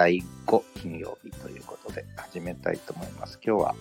[0.00, 3.38] 第5金曜日ということで始めたいと思います。
[3.44, 3.74] 今日は、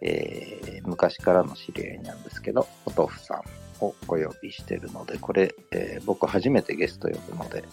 [0.00, 3.42] えー昔からの知り合いなんですけど、ポトフさ
[3.80, 7.64] んをお呼びしてるので、これ、えー僕初めてゲスト呼ぶので、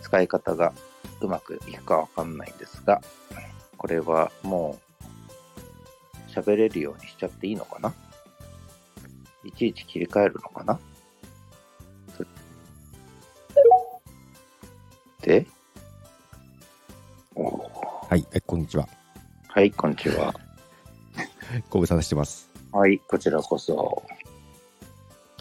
[0.00, 0.72] 使い方が
[1.20, 3.02] うまくいくかわかんないんですが、
[3.76, 4.78] これはも
[6.28, 7.92] う喋れるようにしちゃっていいのかな？
[9.42, 10.78] いちいち切り替えるのかな？
[15.22, 15.48] で、
[17.42, 18.86] はい、えこんにちは。
[19.48, 20.34] はい、こんにちは。
[21.70, 22.50] ご無沙汰してます。
[22.70, 24.02] はい、こちらこそ。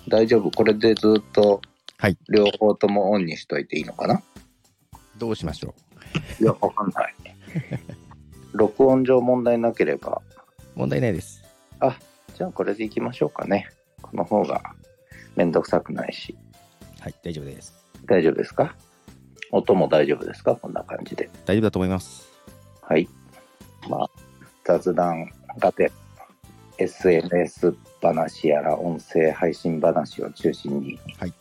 [0.07, 0.49] 大丈夫？
[0.49, 1.59] これでずっと
[1.97, 4.23] はい、両方ともオンにしといていいのかな？
[5.17, 5.75] どうしましょ
[6.39, 7.15] いや、わかんない。
[8.53, 10.21] 録音上問題なければ、
[10.75, 10.79] う。
[10.79, 11.43] 問題ないです。
[11.81, 11.99] あ、
[12.33, 13.67] じゃあこれでいきましょうかね。
[14.01, 14.61] この方が
[15.35, 16.37] めんどくさくないし。
[17.01, 17.73] はい、大丈夫です。
[18.05, 18.73] 大丈夫ですか？
[19.51, 20.55] 音も大丈夫ですか？
[20.55, 21.29] こんな感じで。
[21.45, 22.29] 大丈夫だと思います。
[22.81, 23.07] はい。
[23.89, 24.09] まあ、
[24.65, 25.91] 雑談がて、
[26.77, 31.33] SNS 話やら音声配信話を中心に、はい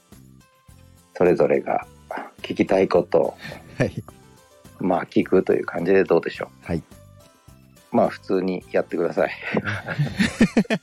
[1.14, 1.84] それぞれが
[2.42, 3.34] 聞きたいことを、
[3.76, 4.04] はい。
[4.78, 6.76] まあ聞くという感じでどうでしょはい。
[6.78, 6.82] う。
[7.90, 9.30] まあ普通にやってください。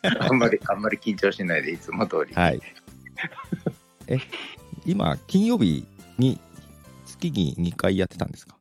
[0.20, 2.36] あんまり、あんまり緊張しないでいつも通り。
[2.36, 2.62] はい。
[4.08, 4.18] え、
[4.86, 5.86] 今、金曜日
[6.18, 6.38] に
[7.32, 8.58] 月に2回やってたんですか？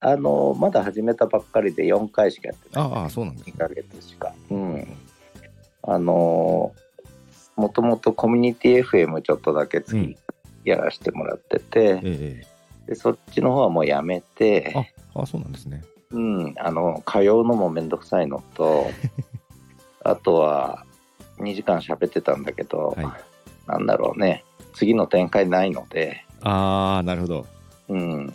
[0.00, 2.84] あの、まだ始めたばっかりで4回しかやってない。
[2.84, 3.58] ああ、そうなんですね2。
[3.58, 4.32] ヶ月しか。
[4.50, 4.96] うん。
[5.82, 6.88] あのー
[7.58, 9.82] もともとコミュニティ FM ちょっとだけ
[10.64, 12.42] やらせてもらってて、え
[12.86, 14.72] でそっちの方はもうやめて、
[15.12, 15.82] ああ、そうなんですね。
[16.12, 18.86] うん、あの、通うのもめんどくさいのと、
[20.04, 20.84] あとは
[21.38, 23.06] 2時間喋ってたんだけど、はい
[23.66, 27.46] なんだろうね、次の展開ないので、ああ、なるほど。
[27.88, 28.32] うん、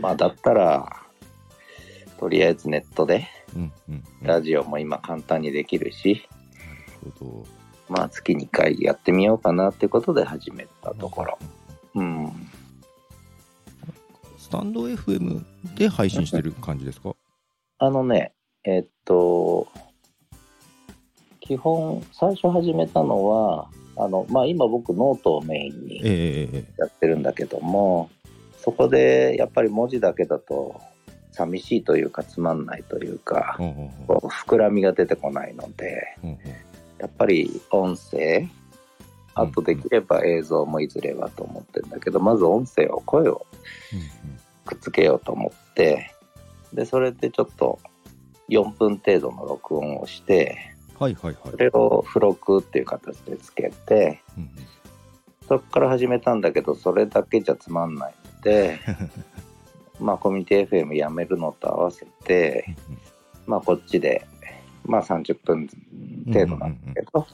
[0.00, 1.02] まあだったら、
[2.18, 3.94] とりあえずネットで、うん、うん。
[3.94, 6.26] うんラジオも今簡単にできるし、
[7.02, 7.46] なるほど。
[7.88, 11.38] まあ月2回やってみようかなってことで始めたところ。
[11.94, 12.32] うん。
[14.38, 15.44] スタンド FM
[15.76, 17.14] で配信してる感じですか？
[17.78, 18.32] あのね、
[18.64, 19.68] えっと、
[21.40, 28.08] 基本、最初始めたのは、あの、まあ今僕ノートをメインにえええええやってるんだけども、
[28.64, 30.80] そこでやっぱり文字だけだと
[31.32, 33.74] 寂しいというかつまんないというかうほう
[34.06, 36.40] ほこう膨らみが出てこないので、うほうほ
[36.98, 38.48] やっぱり音声、
[39.34, 43.46] あとできれば映像もいずれはと思ってるんだけど、まず音声を、声を
[44.64, 46.10] うくっつけようと思って、
[46.72, 47.78] で、それでちょっと
[48.48, 51.36] 4分程度の録音をして、はいはいはい。
[51.50, 51.56] そ。
[51.58, 54.50] れを付録っていう形でつけて、うん
[55.46, 58.14] そこから始めたんだけど、それだけじゃつまんない。
[58.14, 58.78] ので、
[60.00, 62.76] まあコミュニティ FM やめるのと合わせて、
[63.46, 64.26] まあこっちで、
[64.84, 65.68] まあ30分
[66.26, 67.26] 程度なんだけど、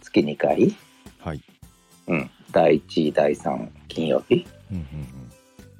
[0.00, 0.76] 月2回、
[1.18, 1.42] はい。
[2.06, 4.46] うん、第1、第3金曜日。
[4.72, 5.24] うんうん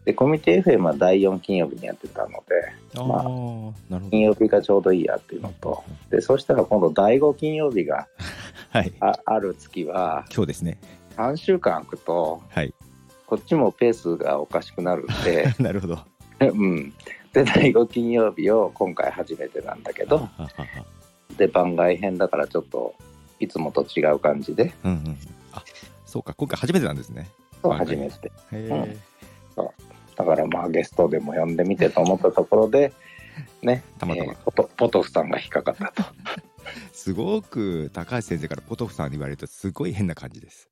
[0.05, 8.25] で、コミュニティ FM は第4金曜日にやってたので、うん、まあああ、なるほ金曜日がちょうどいいやっていうのと、で、そしたら今度第5金曜日がど。
[8.79, 8.93] はい。
[9.01, 10.79] あある月は、今日ですね。
[11.17, 12.75] 3週間空くと、はい。
[13.27, 15.99] こっちもペースがおかしくなるんで、 なるほど。
[16.41, 16.91] うん。
[17.33, 20.29] で、第5金曜日を今回初めてなんだけど、
[21.37, 22.95] で、番外編だからちょっと、
[23.41, 25.19] いつもと違う感じで、うんうん。
[25.53, 25.63] あ、
[26.05, 27.29] そうか、今回初めてなんですね。
[27.63, 28.29] そう初めて。
[28.29, 28.97] へえ。
[30.17, 32.93] だからまあゲストでも呼んでみてと思ったところで、
[33.63, 36.03] ね、たまたまえーポトポトフさんが引っかかったと。
[36.93, 40.71] すごく高橋先生からポトフさんに言われるとすごい変な感じです。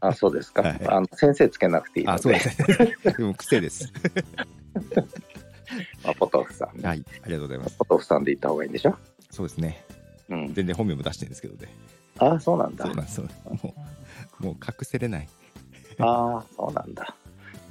[0.00, 0.62] あ、そうですか。
[0.62, 2.96] はいあの先生つけなくていいので、あ、そうですね。
[3.16, 3.92] で も癖です。
[6.04, 7.76] まあ、ポトフさん、はい、ありがとうございます。
[7.78, 8.96] ポトフさんで言った方がいいんでしょ？
[9.30, 9.84] そうですね。
[10.30, 10.54] うん。
[10.54, 11.72] 全然本名も出してるんですけどね。
[12.18, 12.84] あ、そうなんだ。
[12.86, 13.20] そうなんです。
[13.20, 13.28] も
[14.40, 15.28] う、もう隠せれない。
[15.98, 17.14] ああ、そうなんだ。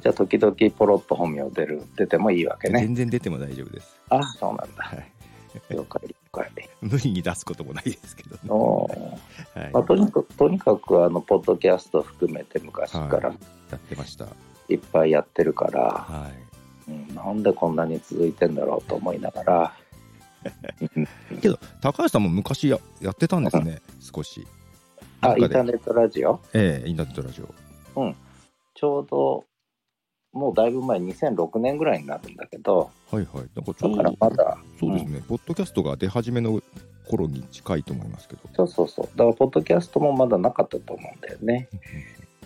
[0.02, 2.82] じゃあ、時々ポロッと本名出る、出てもいいわけね。
[2.82, 3.96] 全然出ても大丈夫です。
[4.10, 4.84] あそうなんだ。
[4.84, 5.12] はい。
[5.72, 6.52] 了解、了解。
[6.82, 8.42] 無理に出すこともないですけどね。
[9.56, 9.72] はい。
[9.74, 13.38] まあ、とにかく、とにかく、あの、ポッドキャスト含めて昔からはい
[13.72, 14.28] やってました。
[14.70, 16.30] いっぱいやってるから、は
[16.88, 16.92] い。
[16.92, 19.74] うん、なんでこんなに続いてんだろうと思いながら、
[20.82, 21.00] う
[21.36, 24.48] んけど、高橋さんも昔ややってたんですね、 少し。
[25.22, 26.40] あ、インターネットラジオ？
[26.54, 27.54] ええインターネットラジオ。
[28.76, 29.44] ちょうど、
[30.34, 33.50] もうだいぶ前、2006年ぐらいになるんだけど、はいはい。
[33.56, 36.62] なんかちだからまだ、そうですね、ポッドキャストが出始めの
[37.10, 38.42] 頃に近いと思いますけど。
[38.54, 39.06] そうそうそう。
[39.16, 41.70] だから、ポッドキャストもまだなかったと思うんだよね。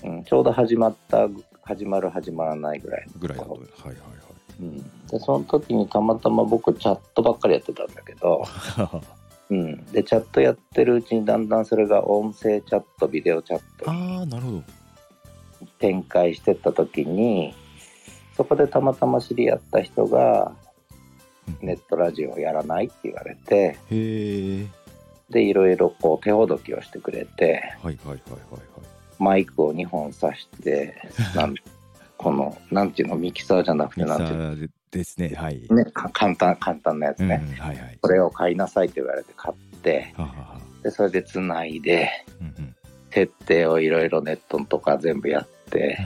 [0.04, 1.28] うん、ちょうど始まった、
[1.64, 3.52] 始まる始まらないぐらいのぐらいだと。
[3.52, 3.98] はいはいはい。
[3.98, 4.32] ろ
[4.62, 4.78] うん、
[5.08, 8.44] で、その時にたまたま僕チャットばっかりやってたんだけど、
[9.50, 9.86] うん。
[9.88, 14.64] で、チャットやってるうちにだんだんそれが音声チャット、ビデオチャットあ、なるほど。
[15.80, 17.54] 展開してった時に、
[18.42, 20.52] そこでたまたま知り合った人が、
[21.62, 24.66] ネットラジオやらないって言われて、へえ。
[25.30, 28.62] で、いろいろこう手ほどきをしてくれて、はいはいはいはいはい。
[29.20, 30.96] マイクを2本挿して、
[31.36, 31.54] なん
[32.18, 35.34] この、なんていうの、ミキサーじゃなくて、なんていうの、ーですね。
[35.36, 35.62] はい。
[35.70, 37.46] ね、か簡単、簡単なやつうん、ね。
[37.60, 38.00] はいはい。
[38.02, 40.16] これを買いなさいって言われて買って。
[40.82, 42.10] で、それで繋いで、
[42.40, 42.76] うんうん。
[43.12, 46.00] 設定をいろいろネットとか全部やって、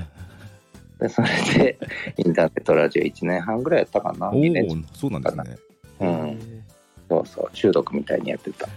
[0.99, 1.27] で、それ
[1.57, 1.79] で、
[2.17, 4.29] インターネットラジオ1年半ぐらいやったかな？
[4.29, 5.57] お2年お、そうなんですね。
[5.99, 6.63] うん
[7.07, 8.67] そうそう、中毒みたいにやってた。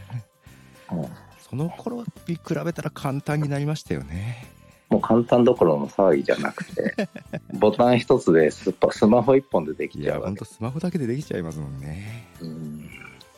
[0.92, 1.06] うん、
[1.38, 4.44] その頃に比べたら簡単になりましたよね。
[4.90, 6.94] もう簡単どころの騒ぎじゃなくて、
[7.58, 12.28] ボタン一つでスパスマホ一本でできちゃうわけほんとスマホだけでできちゃいますもんね。
[12.40, 12.90] うん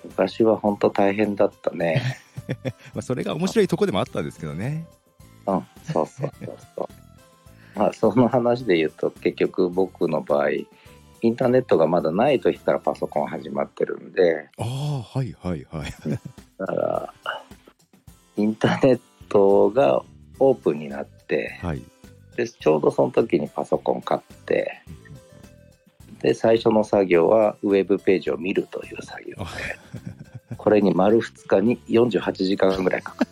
[0.04, 2.02] 昔は本当大変だったね。
[2.94, 4.86] まあ、それが面白いとこでもあったんですけどね。
[5.46, 7.00] うん、そうそうそうそう。
[7.75, 15.93] まあ、その話で言うと、結局僕の場合、インターネットがまだない時からパソコン始まってるんで、ああ、はいはいはい。
[16.58, 17.14] だから、
[18.37, 20.02] インターネットが
[20.38, 21.82] オープンになって、はい。
[22.37, 24.82] でちょうどその時にパソコン買って、
[26.23, 29.44] で、最初の作業はウェブページを見るという作業あ
[30.50, 33.31] で、 これに丸2日に48時間ぐらいかかる。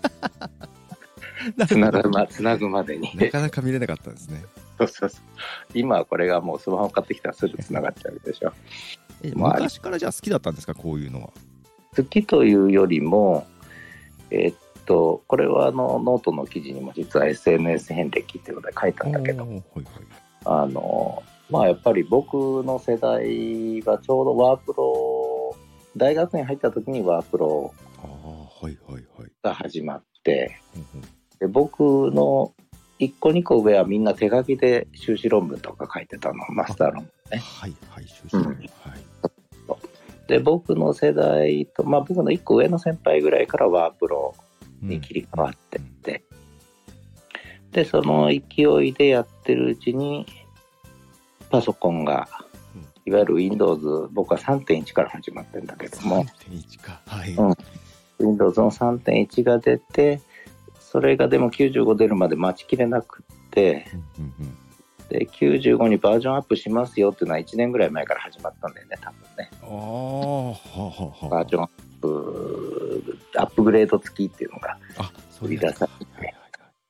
[1.67, 3.11] つなぐまつなぐまでに。
[3.14, 4.44] なかなか見れなかったんですね。
[4.79, 5.20] そうそうそう。
[5.75, 8.52] 今はこれがもうスマホ買ってきたらすぐつながっちゃうでしょ。
[9.23, 11.31] えまあ昔からじゃあ好きだったんですか、こういうのは。
[11.96, 13.46] 好きというよりも、
[14.31, 14.55] えっ
[14.87, 19.64] と、これはあのノートの記事にも実は SNS 遍歴っていうことで書いたんだけど、はいはい。
[20.44, 22.34] あの、まあやっぱり僕
[22.64, 25.56] の世代はちょうどワープロ、
[25.96, 29.32] 大学に入った時にワープロああ、はいはいはい。
[31.40, 32.52] で僕の
[32.99, 37.43] 1個2個上はみんな手書きで修士論文とか書いてたの、マスター論文ね。
[37.44, 39.08] はいはい、修士論文うんはい。
[40.26, 44.35] で、僕の世代と、まあ僕の1個上の先輩ぐらいからワープロ
[44.82, 46.25] に切り替わってって、
[47.70, 50.26] で、その勢いでやってるうちに、
[51.50, 52.29] パソコンが
[52.75, 57.00] うん、いわゆる Windows、僕は3.1から始まってるんだけども、3.1か。
[57.06, 57.32] はい。
[57.34, 57.55] うん
[58.20, 60.20] Windows の3.1が出て、
[60.90, 63.87] それがでも95出るまで待ちきれなくって、
[64.19, 64.58] うんうんうん
[65.08, 69.50] で、95にバージョンアップしますよっていうのは1年ぐらい前から始まったんだよね、多分ね。
[69.62, 69.67] あ
[71.25, 71.70] あ、バージョンアッ
[72.02, 74.76] プ、アップグレード付きっていうのが。
[74.99, 75.87] あ、そういうやつか。
[75.87, 76.38] はいはいはい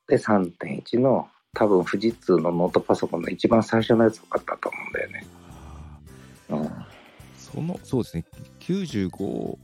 [0.09, 5.27] で、3.1の多分富士通のノートパソコンの一番最初のやつを買ったと思うんだよね。
[6.49, 6.71] うん。
[7.37, 8.25] その、そうですね、
[8.61, 9.59] 95、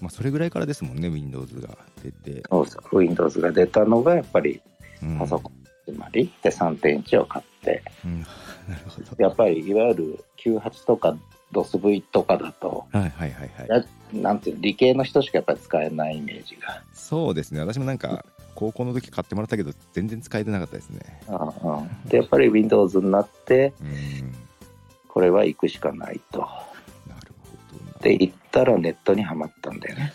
[0.00, 2.42] まあ、それぐらいからですもんね、Windows が出て。
[2.50, 2.98] そうそう。
[2.98, 4.60] Windows が出たのがやっぱり
[5.02, 8.20] うんパソコン始まりで3.1を買って、うん、
[8.68, 9.22] なるほど。
[9.22, 11.16] やっぱりいわゆる98とか
[11.52, 13.68] DOSV とかだと、はいはいはいはい。
[13.68, 16.82] やなんていうの理系の人しかやっぱり使えないイメージが。
[16.92, 21.00] そうですね、私もなんか、高校の時買ってもらったけど、全然使えてなかったですね。
[21.28, 21.32] う
[21.68, 24.34] んうん、でやっぱり Windows になってうん、
[25.08, 26.40] これは行くしかないと。
[26.40, 26.46] な
[27.20, 27.98] るほどな。
[28.00, 30.12] で行ったらネットにはまったんだよね。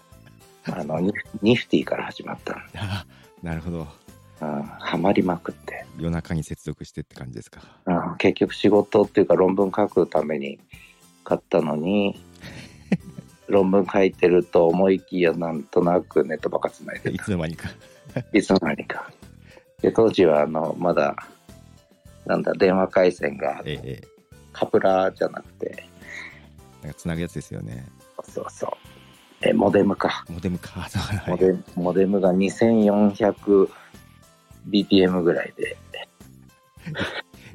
[0.64, 1.12] あのニ
[1.42, 2.64] ニフティから始まった
[3.42, 3.86] なるほど。
[4.40, 7.60] うん、ハマりまくって、夜中に接続してって感じですか。
[7.84, 10.58] うん、結局仕事っていうか論文書くために
[11.24, 12.18] 買ったのに
[13.48, 17.68] 論文書いてると思いきやなんとなくネットばっかつないでいつの間にか。
[18.32, 19.10] いつの間にか
[19.82, 21.16] で当時はあのまだ
[22.24, 24.02] なんだ電話回線がええ、
[24.52, 25.86] カプラじゃなくて
[26.84, 27.86] なんかつなぐやつですよね。
[28.22, 28.70] そうそう
[29.40, 30.86] えモデムか、モデムか。
[31.26, 35.78] モデムモデムが 2400bpm ぐらいで、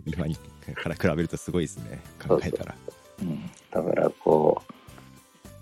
[0.06, 0.36] 今に
[0.74, 2.02] から比べるとすごいですね。
[2.28, 2.74] 考えたら。
[3.22, 4.72] うん、だからこう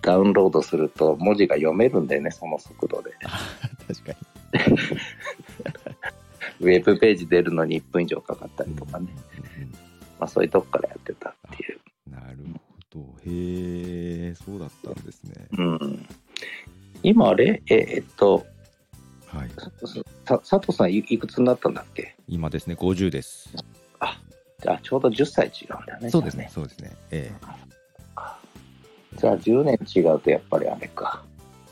[0.02, 3.42] ダウンロードすると文字が読めるんだよねその速度であ
[3.88, 4.18] 確かに。
[6.68, 9.08] ウェブページ出るのに1分以上かかったりとかね、
[10.20, 12.67] まあ、そういうとこからやってたっていう、うんなるほど。
[13.26, 15.48] へえ、そうだったんですね。
[15.58, 16.08] うん、
[17.04, 17.62] 今あれ？
[17.68, 18.46] ええっと
[19.28, 19.50] はい。
[20.26, 22.16] さ佐藤さんいいくつになったんだっけ？
[22.28, 23.50] 今ですね、50です。
[24.00, 24.20] あ
[24.62, 26.96] じゃあちょうど10歳違うんだよねそうですね、そうですね。
[27.12, 27.32] え
[29.16, 31.24] じゃあ10年違うとやっぱりあれか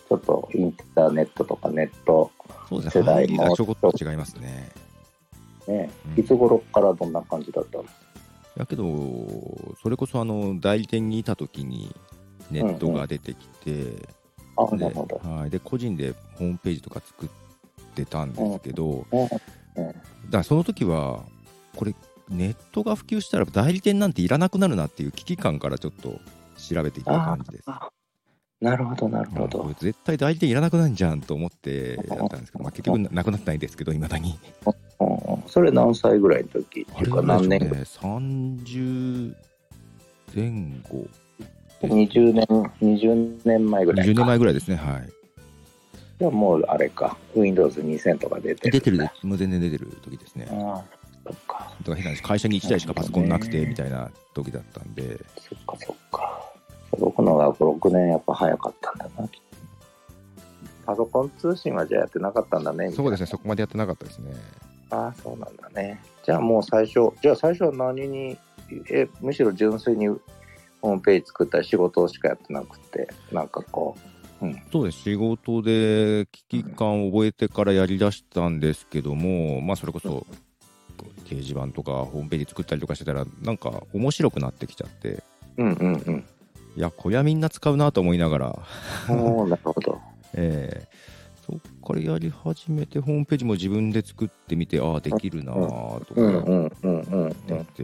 [0.09, 3.03] ちょっとインターネットとかネットえそうですね。
[3.03, 4.71] 世代も入りがちょこっと違いますね。
[5.67, 7.85] ね、うんいつ頃からどんな感じだったの？
[8.55, 11.93] やけど、それこそあの代理店にいた時に
[12.51, 14.07] ネットが出てきて、
[14.57, 15.17] あ、でなるほど。
[15.29, 17.29] はい、で個人でホームページとか作っ
[17.95, 19.29] てたんですけど、うんうん
[20.25, 21.21] だからその時は
[21.75, 21.93] これ
[22.29, 26.19] ネットが普及したら代理店なんていらなくなるなっていう危機感からちょっと
[26.57, 27.63] 調べていった感じです。
[27.67, 27.89] あ
[28.61, 29.75] なるほど、なるほどれ。
[29.77, 34.39] 絶対代理店いらなくなるじゃんと思ってやったんですけど、まあ、結局ななくなってないんですけどいまだに。
[35.55, 39.33] それ何歳ぐらいの時っていうか何年ぐらいね、30
[40.35, 40.51] 前
[40.83, 41.07] 後
[41.81, 42.45] です ?20 年、
[42.81, 44.11] 20年前ぐらいか。
[44.11, 45.09] 20年前ぐらいですねはい
[46.19, 48.71] じゃあもうあれか、Windows 2000とか出てる。
[48.73, 50.83] 出てるもう全然出てる時ですねああ、
[51.25, 51.73] そっか。
[51.79, 56.53] だから変な話会社に1台しかパソコンなくてみたいな時だったんでそっかそっか。
[56.99, 59.29] 僕のが6年やっぱ早かったんだな。
[60.85, 62.91] パソコン通信はじゃあやってなかったんだね。
[62.91, 64.33] そうですねそこまでやってなかったですね
[64.89, 66.01] ああ、そうなんだね。
[66.23, 68.37] じゃあもう最初、じゃあ最初は何に、
[68.91, 73.95] え、むしろ純粋にホームページ作ったり仕事しかやってなくて、なんかこ
[74.41, 74.61] う、うん。
[74.71, 80.25] そうです仕事で危機感を覚えてからやりだしたんですけどもまあそれこそ
[81.25, 85.23] 掲示板とかホームページ作ったりとかしてたらなんか面白くなってきちゃって
[85.57, 86.25] うんうんうん。
[86.75, 88.59] いやこりゃみんな使うなと思いながら
[89.09, 89.99] おおなるほど。
[90.33, 91.14] えー
[91.85, 97.83] からやり始めてホームページも自分で作ってみてああできるなあとかうんやって。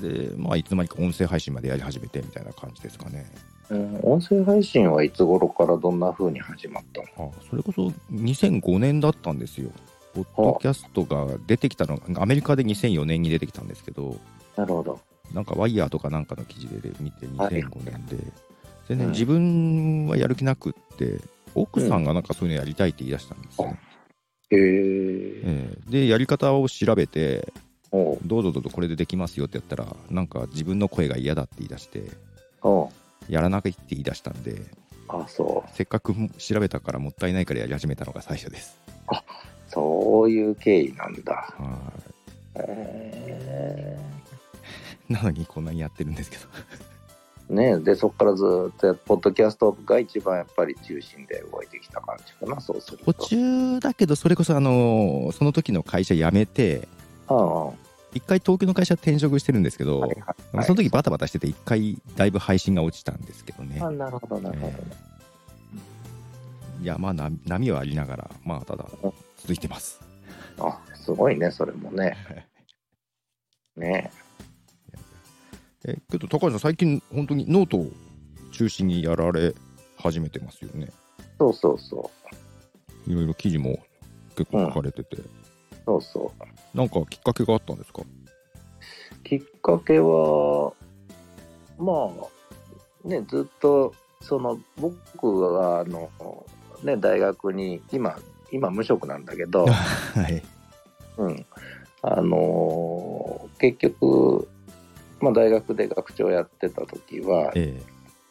[0.00, 3.30] でまあいつの間にか音声配信までやり始めてみたいな感じですかね。
[3.68, 7.32] うん、音声配信はいつ頃からどんな風に始まったの？
[7.36, 9.70] あそれこそ2005年だったんですよ。
[10.14, 14.16] ポッドキャストが出てきたのアメリカで2004年に出てきたんですけど。
[14.56, 14.98] なるほど。
[15.34, 18.16] なんかワイヤーとかなんかの記事で見てはい2005年で。
[18.88, 21.18] 全うん然自分はやる気なくって
[21.54, 23.80] 奥さんがなんかそういうのやりたいって言い出したんですよね、
[24.50, 24.60] へえ。
[24.60, 27.52] ええでやり方を調べて
[27.90, 32.02] おうどうぞどうぞこれでできますよってやったらなんか自分の声が嫌だって言い出して
[33.28, 34.60] やらなきゃって言い出したんで
[35.08, 35.70] あ、そう。
[35.76, 38.78] せっかく調べたからもったいないからやり始めたのが最初です
[39.68, 41.54] そういう経緯なんだ。
[41.58, 41.92] は
[42.56, 43.98] へ
[45.10, 46.44] い なのにこんなにやってるんですけど
[46.90, 46.93] え。
[47.48, 53.12] ねで、そこからずーっとや、ポッドキャストが一番やっぱり中心で動いてきた感じかな、そうすると。
[53.12, 56.88] 途中だけどそれこそあのその時の会社辞めて
[57.26, 57.72] ああ、は
[58.14, 60.10] 一回東京の会社転職してるんですけど、いはい
[60.56, 60.64] はい。
[60.64, 65.14] その時バタバタしてて一回だいぶ配信が落ちたんですけどねあ、なるほど、なるほどね。
[66.80, 68.86] いやまあな波はありながらまあただ
[69.38, 70.00] 続いてます
[70.58, 72.16] あ、すごいね、それもね。
[73.76, 74.23] ねえ
[76.10, 77.90] けど高橋さん最近本当にノートを
[78.52, 79.54] 中心にやられ
[79.96, 80.88] 始めてますよね
[81.38, 82.10] そうそうそ
[83.06, 83.10] う。
[83.10, 83.78] いろいろ記事も
[84.36, 85.18] 結構書かれてて、
[85.84, 86.76] そうそう。
[86.76, 88.02] なんかきっかけがあったんですか？
[89.24, 90.72] きっかけは、
[91.78, 92.10] ま
[93.04, 96.08] あ、ね、ずっと、その、僕は、あの、
[96.82, 98.18] ね、大学に、今、
[98.50, 100.42] 今無職なんだけど、 はい
[101.18, 101.46] うん。
[102.02, 104.48] あのー結局、
[105.24, 107.80] まあ、大学で学長やってた時は、え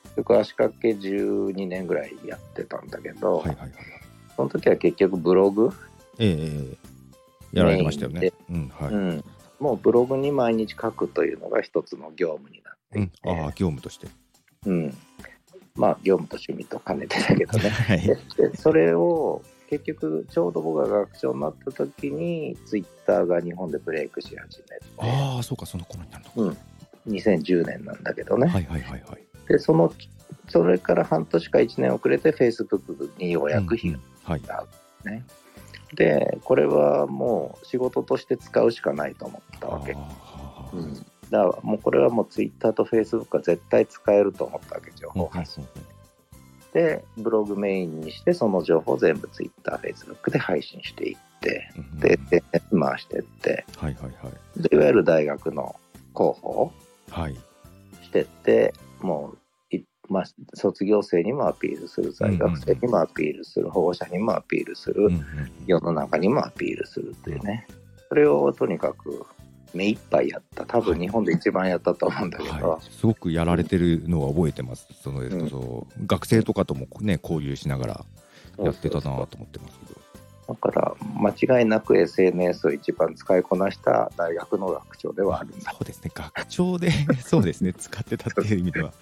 [0.04, 3.72] 結局足掛け12年ぐらいやってたんだけえど、はいはいはい
[4.36, 5.70] その時は結局ブログ、
[6.18, 6.78] えええ
[7.54, 8.34] えやられてましたよね。
[8.50, 9.24] うんはい、うん、
[9.60, 13.42] もうブログに毎日書くというのが一つの業務になってうん。
[13.44, 14.08] ああ業務として。
[14.66, 14.98] うん、
[15.76, 17.70] まあ業務と趣味と兼ねてだけどね。
[17.70, 18.02] はい。
[18.02, 24.86] ででそれを結局ちょうど僕が学長になった時にツイッターが日本でブレイクし始めて。
[24.98, 26.58] ああそうかその頃になるのか、
[27.08, 29.48] 2010年なんだけどね、はいはいはいはい。
[29.48, 29.94] でその
[30.50, 34.32] それから半年か1年遅れて Facebook にようやく火がうんうん。
[34.32, 34.42] はい。
[35.06, 35.26] ね、
[35.96, 39.92] でこれはもう仕事として使うしかないと思ったわけ、
[40.74, 45.68] うん、だからもうこれはもう Twitter と Facebook は絶対使えると思ったわけ情報発信。
[46.74, 52.00] でブログメインにしてその情報を全部 Twitter、Facebook で配信していってうんうん。
[52.00, 53.66] でで回してって。
[53.78, 54.62] はいはいはい。
[54.62, 55.76] でいわゆる大学の
[56.16, 56.72] 広報
[58.02, 59.34] してっても
[59.72, 65.24] うい、まあ、卒業生にもアピールする在学生にもアピールする保護者にもアピールする、うんうん
[65.66, 67.66] 世の中にもアピールするっていうね、
[68.10, 69.26] それをとにかく
[69.74, 70.66] 目いっぱいやった。
[70.66, 76.06] 多分日本で一番やったと思うんだけど、はい、すごくやられてるのは覚えてます、そのうん。
[76.06, 78.06] 学生とかともね交流しながら
[78.60, 80.02] やってたなと思ってますけど、
[80.48, 85.72] だから間違いなく SNS を一番使いこなした大学の学長ではあるんだ。
[85.72, 86.92] そうですね、学長で
[87.24, 88.94] そうですね、使ってたっていう意味では、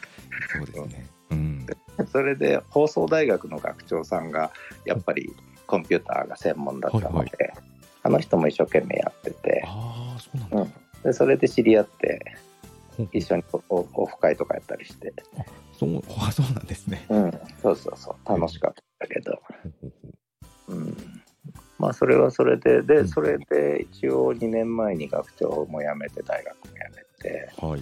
[0.54, 1.08] そうですね。
[1.32, 1.66] うん、
[2.12, 4.52] それで放送大学の学長さんが
[4.86, 5.34] やっぱり
[5.66, 7.62] コンピューターが専門だったので、はいは
[8.04, 10.62] あの人も一生懸命やってて、ああ、そうなんだ。
[10.62, 10.74] うん。
[11.04, 12.36] でそれで知り合って
[13.12, 15.14] 一緒にオオフ会とかやったりして、
[15.78, 17.06] そうあそうなんですね。
[17.10, 17.32] うん、
[17.62, 18.30] そうそうそう。
[18.30, 19.40] 楽しかったけど、
[20.68, 21.21] うん、
[21.82, 27.82] まあそれはそれでうんでそれで一応2年前に学長も辞めて大学も辞めてはい。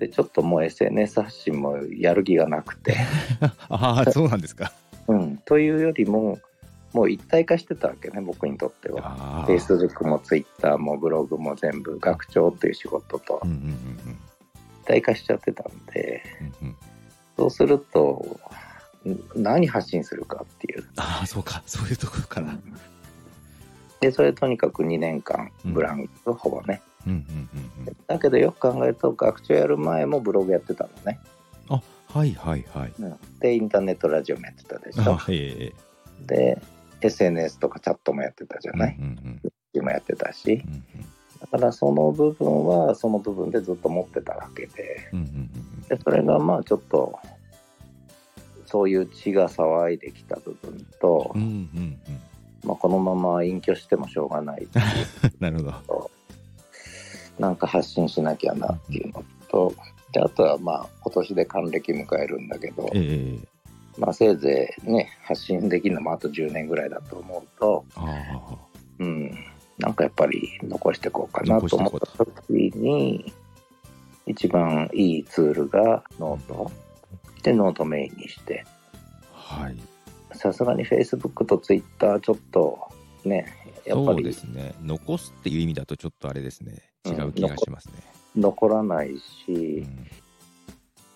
[0.00, 2.96] でちょっともう SNS 発信もやる気がなくて、
[3.68, 4.72] ああ、 そうなんですか。
[5.06, 6.38] うん、というよりも
[6.92, 9.00] もう一体化してたわけね僕にとっては。
[9.04, 9.46] ああ。
[9.46, 14.18] Facebook も Twitter もブログも全部学長っていう仕事とうんうんうん
[14.82, 16.22] 一体化しちゃってたんで
[16.62, 16.76] うんうん。
[17.36, 18.40] そうすると
[19.08, 20.84] ん何発信するかっていう。
[20.96, 21.62] ああ、そうか。
[21.66, 22.58] そういうところから。
[24.00, 25.74] でそれとにかく2年間うん。
[25.74, 26.80] ブランク、ほぼね。
[27.06, 27.96] うんうんうんうん。
[28.06, 31.18] だけどよく考えると学長やる前もブログやってたのね、
[31.68, 32.92] あはいはいはい。
[33.40, 35.18] でインターネットラジオもやってたでしょ。
[36.26, 36.60] で
[37.00, 39.40] SNS とかチャットもやってたじゃない、うんうん
[39.82, 40.62] もやってたし。
[40.66, 40.84] うんうん
[41.40, 45.08] だからその部分はその部分でずっと持ってたわけで。
[45.10, 45.80] うんうんうん。
[45.88, 47.18] でそれがまあちょっと
[48.66, 51.98] そういう血が騒いできた部分と、うんうんうん
[52.64, 54.66] まあ、このまま隠居してもしょうがない
[55.40, 56.10] なるほど。
[57.38, 59.74] なんか発信しなきゃなっていうのと
[60.12, 63.48] であとはまあ今年で還暦迎えるんだけど、ええ
[63.98, 67.84] まあ、せいぜいね発信できるのもあと10年ぐらいだと思うと。
[68.98, 69.30] うん、
[69.78, 73.32] なんかやっぱり残していこうかなと思った時に
[74.26, 76.70] 一番いいツールがノート
[77.42, 78.66] でノートメインにして
[79.32, 79.76] はい。
[80.32, 82.78] さすがに Facebook と Twitter ちょっと
[83.24, 83.46] ね
[83.84, 84.74] やっぱそうでりすね。
[84.82, 86.90] 残すっていう意味だとちょっとあれですね。
[87.06, 87.94] 違う気がしますね。
[88.36, 89.86] 残らないうんし、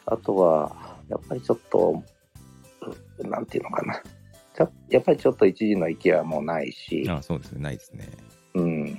[0.07, 2.03] あとはやっぱりちょっと
[3.19, 4.03] うなんていうのかな
[4.89, 7.61] やっぱりちょっと一時の勢いはもうないし、あそうですね。
[7.61, 8.09] ないですね。
[8.55, 8.99] うん、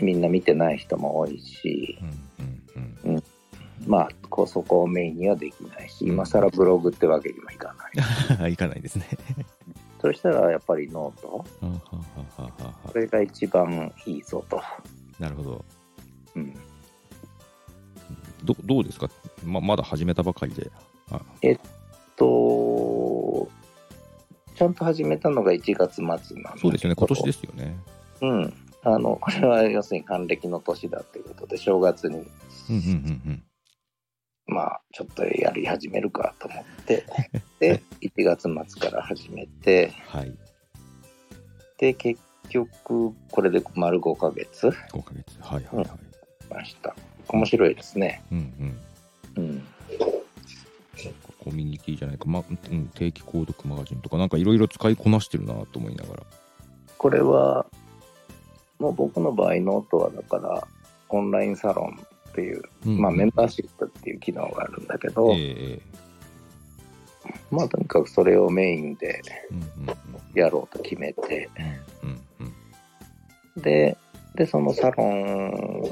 [0.00, 2.04] みんな見てない人も多いしう
[2.42, 2.55] んうん
[3.86, 7.88] まあこうそこをメインにはできないしうん今更ブログってわけにもいかな
[8.36, 8.52] いうん。
[8.52, 9.06] いかないですね。
[10.00, 14.60] そしたらやっぱりノートこれが一番いいぞと、
[15.18, 15.64] なるほど。
[16.36, 16.54] うん、
[18.44, 19.08] どどうですか？
[19.44, 20.70] ままだ始めたばかりで。
[21.10, 21.20] あ
[22.16, 23.48] と
[24.54, 26.94] ちゃんと始めたのが1月末なんだけどそうですよね。
[26.96, 27.76] 今年ですよね。
[28.20, 32.26] うんあのこれは要するに還暦の年だっていうことで正月にうんうん
[32.70, 33.42] うんうん。
[34.46, 37.04] まあちょっとやり始めるかと思って
[37.58, 40.34] で1月末から始めてはい。
[41.78, 45.38] で結局これで丸5ヶ月5ヶ月。
[45.40, 45.88] はいはいはい。
[46.48, 46.94] ました
[47.28, 48.78] 面白いですねうん
[49.36, 49.44] うん。
[49.44, 49.66] うん
[51.46, 56.22] コミュニティじゃないか、まうん、定期購読マガジンとか、なんかいろいろ使いこなしてるなと思いながら。
[56.98, 57.66] これは
[58.80, 60.66] もう僕の場合ノートはだから
[61.08, 65.80] オンラインサロンっていう、うんまあ、メンバーシップっていう機能があるんだけど、ええ
[67.50, 69.22] まあとにかくそれをメインで
[70.34, 71.48] やろうと決めて。
[73.56, 73.96] で
[74.34, 75.82] でそのサロン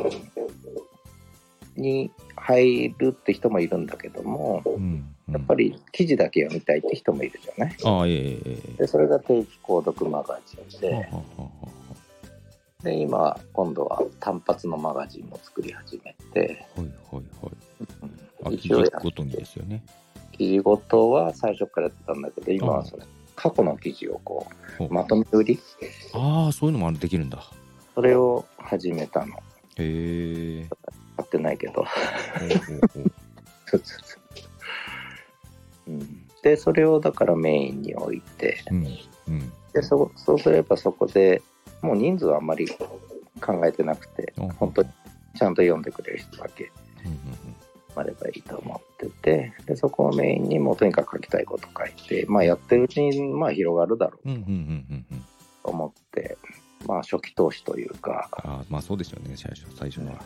[1.76, 5.32] に入るって人もいるんだけどもうんうん。
[5.32, 7.76] やっぱり記事だけ読みたいって人もいるじゃない？
[8.06, 8.82] ええええ。
[8.82, 11.50] でそれが定期購読マガジンでははは
[12.84, 17.24] で今今度は単発のマガジンも作り始めて、はいはいはい。
[18.44, 18.58] あ、うん。
[18.58, 19.82] 記一応や事ごとにですよね。
[20.32, 23.02] 記事ごとは最初からやってたんだけど今はそれ
[23.34, 24.46] 過去の記事をこ
[24.78, 24.88] ほう。
[24.88, 25.58] うまとめ売り？
[26.12, 27.42] ああ、そういうのもできるんだ。
[27.94, 29.36] それを始めたの。
[29.76, 30.68] へえ。
[31.16, 31.84] 買ってないけど。
[35.86, 36.26] うん。
[36.42, 38.62] でそれをだからメインに置いて。
[38.70, 38.86] うん
[39.28, 39.52] うん。
[39.72, 41.40] でそそうすればそこで
[41.84, 42.66] もう人数はあんまり
[43.40, 44.88] 考えてなくてあ本当に
[45.36, 46.70] ちゃんと読んでくれる人だけ
[47.96, 54.28] あればいいと思っててでそこをメインにもうとにかく書きたいこと書いてまあやってるうちにまあ広がるだろう。
[55.62, 56.36] と思って
[56.86, 60.22] まあ初期投資というか、ああ、まあそうですよね、最初最初は。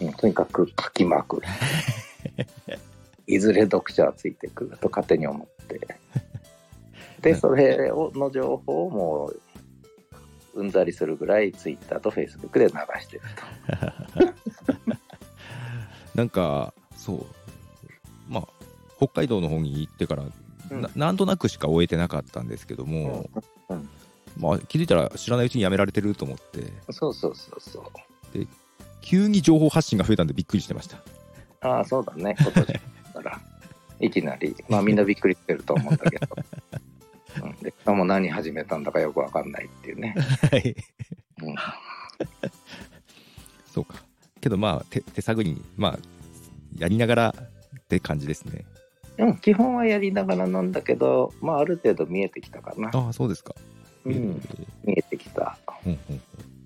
[0.00, 0.12] うん。
[0.14, 1.42] とにかく書きまくる。
[3.26, 5.80] いずれ読者はついてくると勝手に思って。
[7.20, 9.40] でそれをの情報をもう
[10.54, 13.22] うんざりするぐらいツイッターとフェイスブックで流してる
[16.14, 17.26] なんか、そう。
[18.28, 18.48] まあ、
[18.96, 20.24] 北海道の方に行ってから、
[20.70, 20.82] うん。
[20.82, 23.30] ななんとなくしか終えてなかったんですけども、
[23.68, 23.76] うん。
[23.76, 23.88] うん。
[24.36, 27.84] まあ、気づいたら知らないうちにやめられてると思って、とそうそうそうそう。
[29.00, 30.98] 急に情報発信が増えたんでびっくりしてました。
[31.62, 32.36] ああそうだね。
[32.38, 32.80] 今年か
[33.22, 33.40] ら。
[34.00, 34.54] いきなり。
[34.68, 36.28] まあみんなびっくりしてると思うんだけど、
[36.72, 36.80] うん、
[37.62, 40.14] でしかも何始めたんだかよくわかんないっていうね、
[40.50, 40.76] はい。
[41.42, 41.54] うん
[43.66, 44.02] そうか。
[44.40, 45.98] けどまあ手手探りにまあ
[46.78, 47.34] やりながら
[47.78, 48.64] って感じですね
[49.18, 52.90] うん、基本はやりながらなんだけど、まあ、ある程度見えてきたかな。
[52.94, 53.54] ああそうですか
[54.06, 54.38] うん、えー
[54.84, 55.58] 見えてきた。
[55.84, 55.98] うん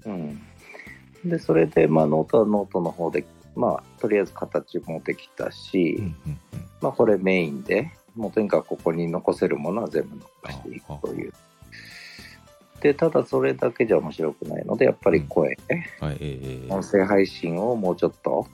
[0.06, 1.30] うんうん。
[1.30, 3.24] で、それで、まあ、ノートはノートの方で、
[3.56, 6.38] まあ、とりあえず形もできたし、うんうんうん
[6.80, 11.32] まあ、これメインで、もうとにかくここに残せるものは全部残していくという。
[12.80, 15.58] で、ただそれだけじゃ面白くないので、やっぱり声、
[16.00, 18.46] はいえー音声配信をもうちょっと、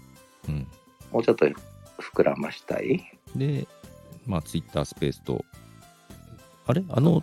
[0.48, 0.66] うん。
[1.10, 1.46] もうちょっと
[1.98, 3.04] 膨らましたい。
[3.34, 3.66] で
[4.26, 5.44] まあツイッタースペースと。
[6.66, 6.84] あれ？
[6.88, 7.22] あの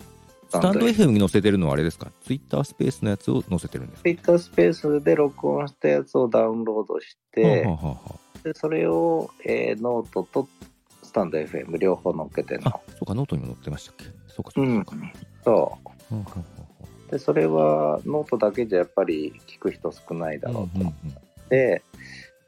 [0.50, 2.12] スタンド FM に載せてるのはあれですか？
[2.24, 10.50] ツイッタースペースのやつを載せてるんですか？Twitter スペースで録音したやつをダウンロードして、はあはあはでそれを、えーノートとス
[11.18, 12.92] タンド FM 両方載っけてんのああ。
[12.92, 14.06] そうかノートにも載ってましたっけ？
[14.28, 15.14] そうかそううかんそうか、。
[15.44, 15.74] そはあは
[16.12, 16.46] あは
[17.08, 17.12] う。
[17.12, 21.82] で、それはノートだけじゃやっぱり聞く人少ないだあろうと思うんうんうんって、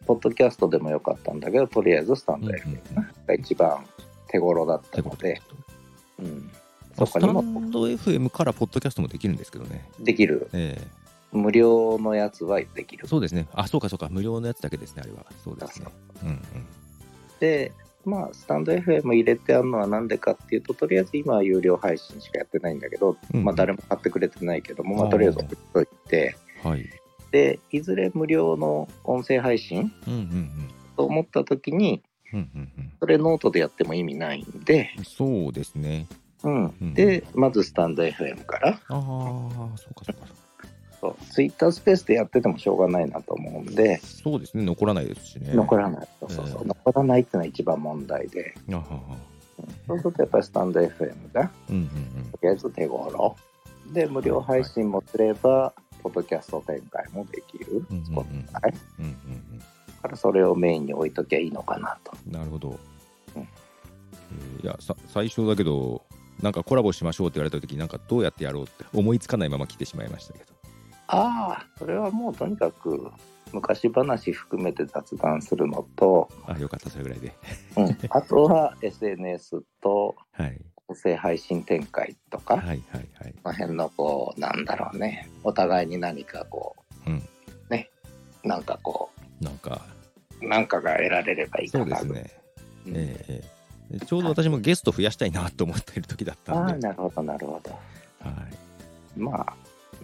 [0.05, 3.85] ポッドキャストでもよかったんだけど、とりあえずスタンドうんうん FM が一番
[4.27, 5.41] 手頃だったので、
[6.19, 6.51] うん。
[6.97, 9.89] まあスタそこにもンド FM からポッドキャストもできるんですけどね。
[9.99, 10.49] できる。
[10.53, 10.79] え
[11.31, 13.07] 無料のやつはできるえ。
[13.07, 13.47] そうですね。
[13.53, 14.09] あ、そうかそうか。
[14.09, 15.25] 無料のやつだけですね、あれは。
[15.43, 15.87] そうですね。
[16.23, 16.41] うんうん。
[17.39, 17.71] で、
[18.05, 26.85] まあ、スタンド FM 入れてあるのはなんでかっていうと、とりあえず今は有料配信しかやってないんだけど、うんまあ、誰も買ってくれてないけども、まあ、とりあえず送っといて、はい。
[27.31, 30.49] で、いずれ無料の音声配信うんうん
[30.97, 32.01] と思った時に、
[32.33, 32.39] うん。
[32.39, 35.03] うんうんそれノートでやっても意味ないんで、うん。
[35.05, 36.05] そうですね。
[36.43, 38.97] うんうんで、まずスタンド FM から、ああ、
[39.77, 40.27] そうかそうか。
[40.27, 40.48] そう
[41.31, 44.63] ツイッタースペースでやっててもしょうがないなと思うんで、そうですね。
[44.63, 45.53] 残らないですしね。
[45.53, 46.07] 残らない。
[46.19, 48.85] そうそうそうええ残らないっていうのは一番問題で、あはは。
[48.87, 49.29] うん
[49.87, 51.87] そうするとやっぱりスタンド FM が、うんうん
[52.31, 53.35] とりあえず手頃。
[53.93, 57.85] で、無料配信もすれば、ポッドキャスト展開もできる。
[57.89, 58.45] うんうんうん
[60.01, 62.13] だからそれをメインに置いときゃいいのかなと。
[62.25, 62.31] うん。
[62.31, 62.79] なるほど。
[63.35, 66.03] うんえーいやさ、最初だけど、
[66.41, 70.58] なんかコラボしましょうって言われた時なんかどうやってやろうって思いつかないまま来てしまいましたけど。
[71.11, 73.11] ああ、それはもうとにかく
[73.51, 77.33] 昔話含めて雑談するのと、あ、よかった、それぐらいで。
[77.77, 80.61] うん、あとは SNS とはい。
[80.87, 83.33] 音声配信展開とか、はいはいはい。
[83.43, 86.75] この辺のこう、なんだろうね、お互いに何かこ
[87.07, 87.23] う、うん
[87.69, 87.89] ね、
[88.43, 89.09] なんかこ
[89.41, 89.81] なんか、
[90.41, 92.33] う、なんかが得られればいいかなそうですね。
[92.87, 93.59] うんええええ
[94.05, 96.87] ちょうど私もゲスト増やしたいなと思っている時だったああ、んで。
[96.87, 97.71] なるほど、なるほど。
[97.71, 97.79] は
[99.17, 99.19] い。
[99.19, 99.53] まあ、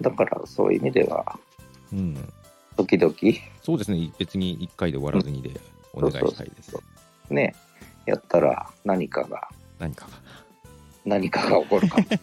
[0.01, 1.39] だからそういう意味では、
[1.93, 2.33] うん。
[2.77, 3.13] 時々、
[3.63, 4.11] そうですね。
[4.17, 5.51] 別に1回で終わらずにで
[5.93, 6.75] お願いしたいです。
[7.29, 7.55] ね、
[8.05, 9.47] やったら何かが、
[9.79, 10.11] 何かが。
[11.05, 12.03] 何かが起こるかも。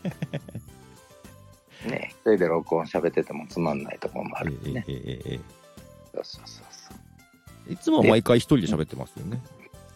[1.88, 4.84] ね、一人で録音喋っててもつまんないところもあるええしね。
[4.86, 5.40] ええええ
[6.14, 6.94] そうそうそうそ
[7.68, 7.72] う。
[7.72, 9.40] いつもは毎回一人で喋ってますよね。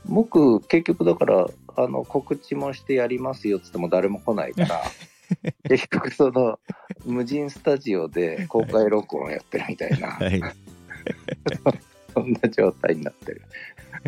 [0.07, 4.83] 僕、結局だから、あの、告知もしてやりますよっつっても誰も来ないから、
[5.68, 6.58] 結局その、
[7.04, 10.40] 無人スタジオで公開録音やってるみたいな、はい。
[12.14, 13.42] そんな状態になってる。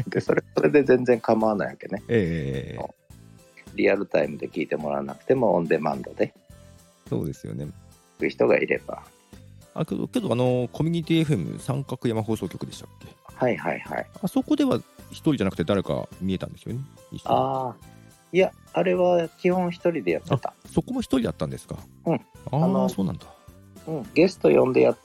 [0.09, 2.02] で、それ、それで全然構わないわけね。
[2.09, 2.98] ええ
[3.74, 6.35] リアルタイムで聞いてもらわなくても、オンデマンドで
[7.09, 7.66] そうですよね。
[8.18, 9.02] 聞く人がいれば。
[9.74, 13.07] あけど、けどあの、コミュニティ FM 三角山放送局でしたっけ？
[13.35, 14.07] はいはいはい。
[14.20, 14.78] あそこでは
[15.11, 16.81] 一人じゃなくて誰か見えたんですよね。
[17.12, 17.76] 一緒にああ、
[18.33, 20.55] いや、あれは基本一人でやってた。
[20.67, 21.77] そこも一人だったんですか？
[22.07, 23.27] うんあのそうなんだ。
[23.87, 24.97] うん、ゲスト呼んでや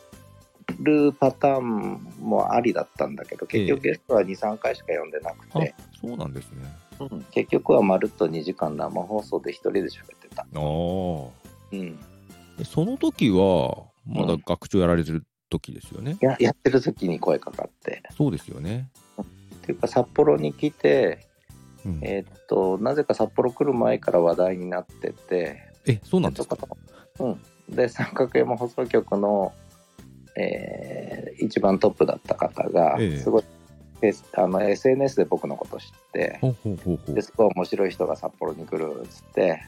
[0.80, 6.64] るパターンもありだったんだけど、結局えゲストは2、3回しか呼んでなくあて、、そうなんですね。
[7.00, 10.44] うん結局はまるっと2時間生放送で一人で喋ってた。
[10.44, 10.58] ああ。
[11.72, 12.00] うん。
[12.60, 16.18] えその時は、まだ学長やられてる時ですよね？
[16.22, 18.04] ややってる時に声かかって。
[18.16, 18.90] そうですよね。
[19.20, 19.26] っ
[19.66, 21.26] ていうか、札幌に来て、
[21.86, 25.60] うんええーっと、なぜか札幌来る前から話題になってて、
[26.04, 26.58] そうなんですか？
[27.20, 27.42] うん。
[27.70, 29.52] で、三角山放送局の、
[30.36, 33.44] えー一番トップだった方が、ええすごい、
[34.02, 36.40] えあの SNS で僕のこと知って。
[37.14, 39.64] ですごい面白い人が札幌に来るっつって、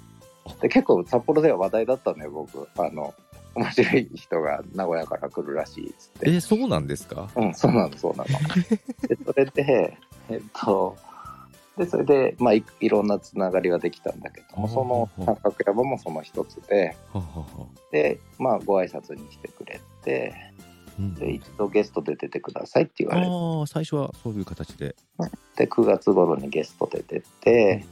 [0.61, 2.67] で結構札幌では話題だったのよ、僕。
[2.77, 3.13] あの、
[3.55, 6.29] 面白い人が名古屋から来るらしいっつって。
[6.31, 7.29] え、そうなんですか？
[7.35, 8.25] うん、そうなの、そうなの。
[9.07, 9.97] で、それで、
[10.29, 10.95] えっと、
[11.77, 16.95] で、それで、まあい、いろんなつながりができたんだけども、その三角山もその一つで、
[17.91, 20.33] で、まあ、ご挨拶に来てくれて、
[20.97, 24.95] うんで、一度ゲストで出てくださいって言われああ、最初はそういう形で。
[25.55, 27.85] て、9月頃にゲストで出て、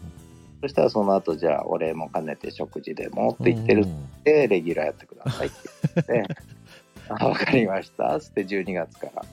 [0.62, 3.88] そしたらその後、じゃあ、お礼も兼ねて食事でもって言ってるっ
[4.24, 5.58] て、レギュラーやってくださいって
[5.96, 6.36] 言って、
[7.10, 8.18] あ、わかりました。
[8.22, 9.26] つって12月から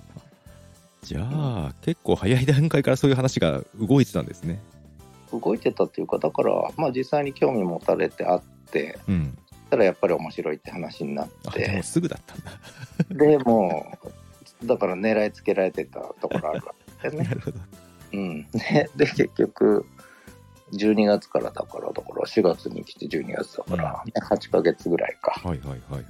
[1.03, 4.61] じゃあ、結構早い段階からそういう話が動いてたんですね。
[5.33, 9.39] 動いてたっていうか、だから、まあ実際に興味持たれてあって、うん。
[9.71, 13.25] たらやっぱり面白いって話になっあ、でもて、すぐだったんだ。
[13.25, 13.97] でも
[14.63, 17.29] う、だから狙いつけられてたところあるわけだよね。
[17.31, 17.59] なるほど。
[18.13, 18.47] うん。
[18.51, 19.87] で、で結局、
[20.73, 25.41] 12月からだから、だから4月に来て12月だから、ね8ヶ月ぐらいか。
[25.43, 26.05] はいはいはいはい。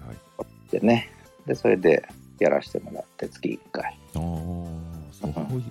[0.71, 1.13] でね。
[1.47, 2.07] で、それで
[2.39, 4.00] やらせてもらって、月1回。
[4.15, 4.21] ああ、
[5.13, 5.65] そういう。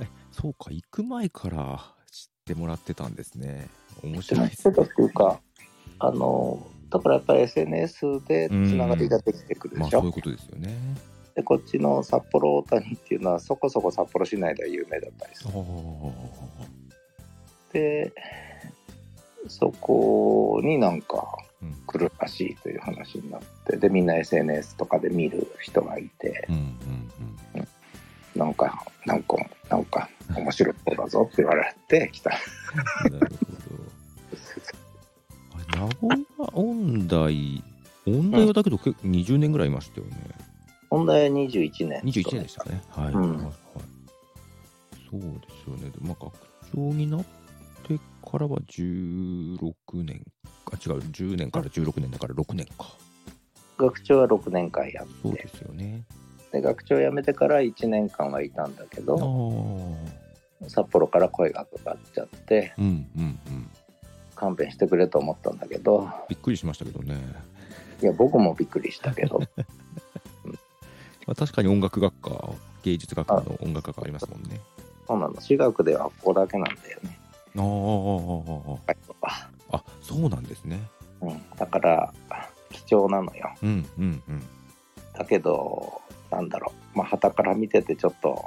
[0.00, 3.68] え、そうか、行く前から知ってもらってたんですね。
[4.02, 4.74] 面で白いですね。
[4.76, 5.40] もっていうか、
[5.98, 10.00] あの、だからやっぱり SNS でつながりができてくるまあ、でしょ？
[10.00, 10.76] そういうことですよね。
[11.34, 15.58] で、こっちの札幌大谷っていうのは、そこそこ札幌市内では有名だったりすある。
[15.58, 15.62] あ。
[17.72, 18.12] で、
[19.48, 21.26] そこになんか
[21.62, 26.60] うん来るらしいという話になって、で、みんな SNS とかで見る人がいて、うんうん
[27.54, 27.68] うん。
[28.36, 29.36] なんか、なんか、
[29.68, 32.30] なんか、面白そうだぞって言われて来た。
[32.30, 32.36] な
[33.20, 33.30] る
[36.00, 36.12] ほど。
[36.12, 37.62] 名古屋音大、
[38.06, 40.16] 音大はだけど結構20年ぐらいいましたよね。
[40.90, 42.00] 本題は21年。
[42.02, 42.82] 21年でしたね。
[42.90, 43.12] はい。
[43.12, 43.52] うんはいはい
[45.12, 45.28] そうで
[45.62, 45.90] すよね。
[45.90, 46.32] でまあ、学
[46.74, 47.24] 長になっ
[47.86, 50.24] てからは16年、
[50.72, 52.86] あ、違う、10年から16年だから6年か。
[53.76, 56.04] 学長は6年間やってそうで、すよね。
[56.52, 59.00] で、学長辞めてから1年間はいたんだけ。
[59.00, 59.16] ど、
[60.68, 62.84] 札幌から声がかかっちゃって、うん
[63.16, 63.70] うんうん。
[64.36, 67.16] 勘弁してくれと思ったんだけど、びっくりしましたけどね。
[68.02, 69.40] いや、僕もびっくりしたけど、
[71.26, 74.60] まあ、確かに音楽学科、芸術学科の音楽科がありますもんね。
[75.06, 77.18] そうなの、私学ではここだけなんだよね。
[77.56, 77.60] あ
[79.70, 80.82] ああ、そうなんですね。
[81.20, 82.12] うん、だから、
[82.70, 83.54] 貴重なのよ。
[83.62, 84.42] うんうんうん。
[85.14, 88.42] だけど、なんだろう、まあ、旗から見ててちょっと、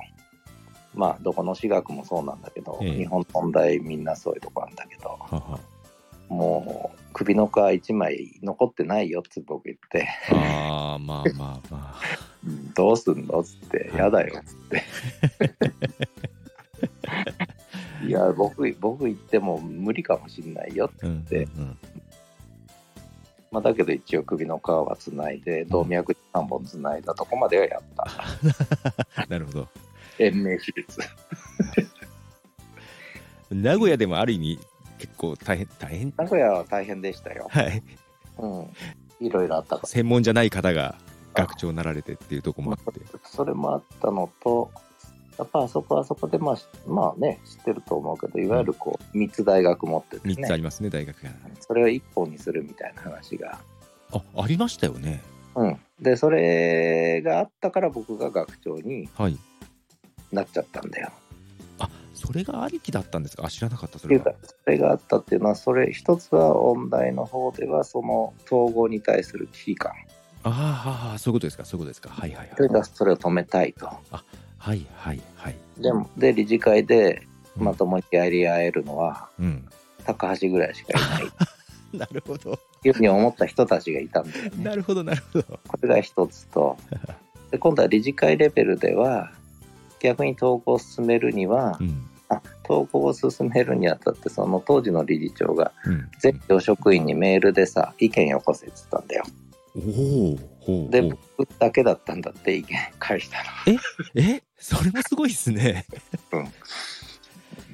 [0.96, 5.60] まあ、どこの私学もそうなんだけど、ええ日本の問題みんなそういうとこあるんだけど、はは。
[6.28, 12.02] もう、首の皮一枚残ってないよって僕言って、ああ、まあまあまあ。
[12.76, 14.84] どうすんのっつって、はいやだよっつって。
[18.08, 20.90] いや、僕、僕言っても無理かもしんないよ。
[21.02, 21.78] うんでうん
[23.56, 28.06] まあ、だけど一応首の皮はつないで、動脈3本つないだとこまではやった。
[29.24, 29.68] うん、なるほど。
[30.20, 31.00] 延命手術。
[33.50, 34.60] 名古屋でもある意味、
[34.98, 36.14] 結構大変、大変？
[36.18, 37.48] 名古屋は大変でしたよ。
[37.50, 37.82] はい。
[38.40, 38.68] うん。
[39.26, 40.96] いろいろあったか専門じゃない方が
[41.34, 43.00] 学長になられてっていうところもあって。
[43.00, 43.06] ら。
[43.24, 44.70] それもあったのと、
[45.38, 51.30] やっぱあそこはあそこで、まあ、しまあね、知ってると思うけど、いわゆるこう、3つ大学持ってて3つあね、りますね、大学が。
[51.60, 53.60] それを1本にするみたいな話が。
[54.14, 55.22] あ、ありましたよね。
[55.56, 55.80] うん。
[56.02, 59.38] で、それがあったから僕が学長にはい。
[60.32, 61.10] なっちゃったんだよ。
[61.80, 63.46] あ、それがありきだったんですか？
[63.46, 64.24] あ、知らなかった、それは
[64.64, 69.92] それがあったっていうのは、それ、一つは音大の方では、その統合に対する危機感。
[70.44, 72.10] あーはーはーそういうことですか、そういうことですか。
[72.10, 72.52] はいはいはい。
[72.56, 73.90] それがそれを止めたいと。
[74.58, 75.56] はいはいはい。
[75.78, 79.68] でも、で、理事会でうんまともにやり合えるのは、うん。
[80.06, 81.32] 高橋ぐらいしかいない。
[81.98, 82.60] なるほど。
[82.84, 84.64] いうふうに思った人たちがいたんだよね。
[84.64, 85.60] なるほど、なるほど。
[85.68, 86.78] これが一つと、
[87.52, 89.32] で今度は理事会レベルでは、
[90.00, 92.06] 逆に統合を進めるにはう、ん。
[92.28, 96.10] あ統合を進めるにあたって、その当時の理事長が、うん。
[96.20, 99.24] 全教職員にメールでさ、意見よこせって言ったんだよ。
[99.76, 100.40] おお
[100.90, 103.80] で、僕だけだったんだって意見 返したの。
[104.16, 104.42] え？
[104.58, 105.86] それもすごいですね。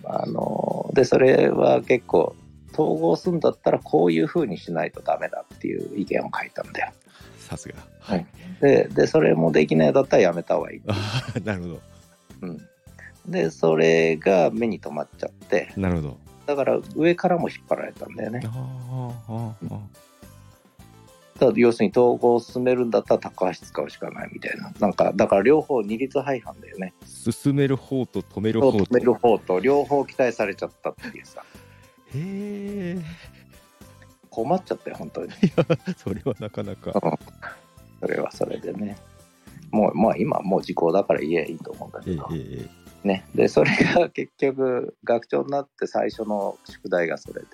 [0.03, 2.35] あので、それは結構、
[2.73, 6.91] 統合するんだったらこういうふうにしないとダメだっていう意見を書いたんだよ。
[7.39, 7.75] さすが。
[7.99, 8.25] はい
[8.61, 10.81] で、で、それもできないだったらやめた方がいい。
[10.87, 11.81] ああ、なるほど。
[12.41, 12.57] うん。
[13.25, 16.19] で、それが目に留まっちゃって、なるほど。
[16.45, 18.49] だから上からも引っ張られたんだよねあ。
[18.49, 19.79] あ、ああ、あ
[21.47, 24.71] だ要するに統合を進めるんだったら高橋使うしかないみたいな。
[24.79, 26.93] なんか、だから両方二律背反だよね。
[27.01, 27.05] あ。
[27.07, 28.79] 進める方と止める方と。
[28.79, 31.43] 止める方と両方期待されちゃったっていうさ。
[32.13, 32.97] へえ。
[34.29, 35.31] 困っちゃったよ、本当に。
[35.97, 36.91] それはなかなか。
[37.03, 37.11] うん
[38.01, 38.97] それはそれでね。
[39.69, 42.29] もう、まあ今もう時効だから言えばいいと思うんだええけど。
[42.33, 42.69] え
[43.05, 43.25] えね。
[43.33, 47.47] で、それが結局、学長になって最初の宿題がそれで。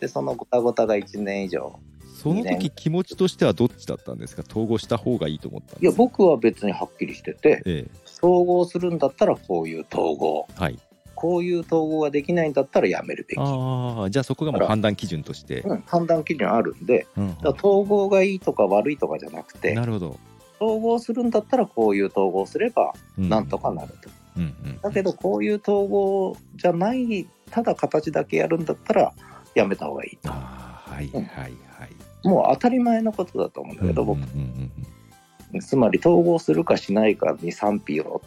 [0.00, 1.78] で、そのごたごたが1年以上。
[2.26, 4.42] その時気持ちとしてはどっちだったんですか？
[4.48, 10.46] 統合した方がいいと思ったんですいや、僕は別にはっきりしてて、え総合するんだったらこういう統合。
[10.58, 10.78] えはい。
[11.14, 13.38] こういう統合ができないんだったらやめるべき。
[13.38, 15.62] ああ、じゃあそこがもう判断基準として。
[15.62, 20.18] うん、判断基準あるんで、うん統合がいいとか悪いとかじゃなくてな、るほど。
[20.60, 24.10] 統合するんだったらこういう統合すればうんなんとかなると。
[24.36, 29.12] うんうんだけどこういう統合じゃないただ形だけやるんだったら
[29.54, 30.30] やめた方がいいと。
[30.30, 31.52] ああはいはいはい
[32.26, 34.70] もう当たり前のことだと思うんだけど、僕うんうん
[35.54, 35.60] うん。
[35.60, 38.22] つまり統合するかしないかに賛否を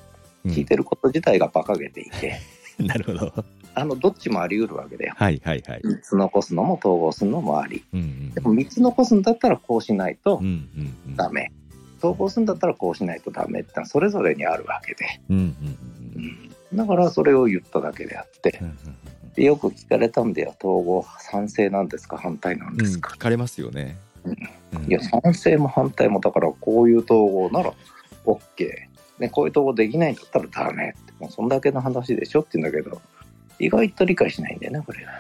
[0.46, 2.40] うん聞いてること自体が馬鹿げていて、
[2.80, 3.46] なるほど。
[3.76, 5.14] あのどっちもあり得るわけだよ。
[5.16, 5.82] はいはいはい。
[5.82, 7.84] 3つ残すのも統合するのもあり。
[7.94, 11.16] うんうんでも3つ残すんだったらこうしないとうんうんうん。
[11.16, 11.52] ダメ。
[11.98, 15.06] 統合するんだったらこうしないとダメってそれぞれにあるわけで。
[15.30, 15.46] うんうん
[16.16, 18.60] うんだからそれを言っただけであって。
[18.62, 18.78] う、ん
[19.40, 23.12] でよく聞かれたんだよ、統合賛成なんですか、反対なんうんですか。
[23.12, 24.38] 聞かれますよねうん
[24.74, 27.74] うんいや、賛成も反対も、だからこういう統合なら
[28.26, 28.70] OK。
[29.18, 31.14] ね、こういう統合できないんだったらダメって。
[31.20, 33.02] もうそんだけの話でしょって言うんだけど、
[33.60, 35.12] 意外と理解しないんだよね、これが。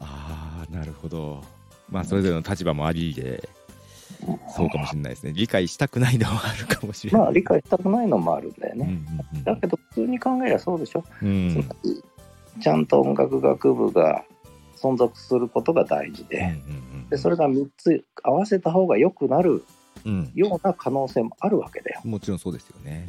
[0.00, 1.42] ああなるほど
[1.90, 3.48] まあそれぞれの立場もありで
[4.54, 8.98] そうかもしれないですね理解したくないのはあるかもしれないまあ、理解したくないのもあるんだようんね。
[9.34, 11.04] うんだけど、普通に考えりゃそうでしょ。
[11.22, 12.04] うんうんつまり
[12.60, 14.24] ちゃんと音楽学部が
[14.76, 16.56] 存続することが大事で、
[17.10, 19.64] でそれが3つ合わせた方が良くなる
[20.04, 20.30] うん。
[20.34, 22.00] ような可能性もあるわけだよ。
[22.04, 23.08] もちろんそうですよね。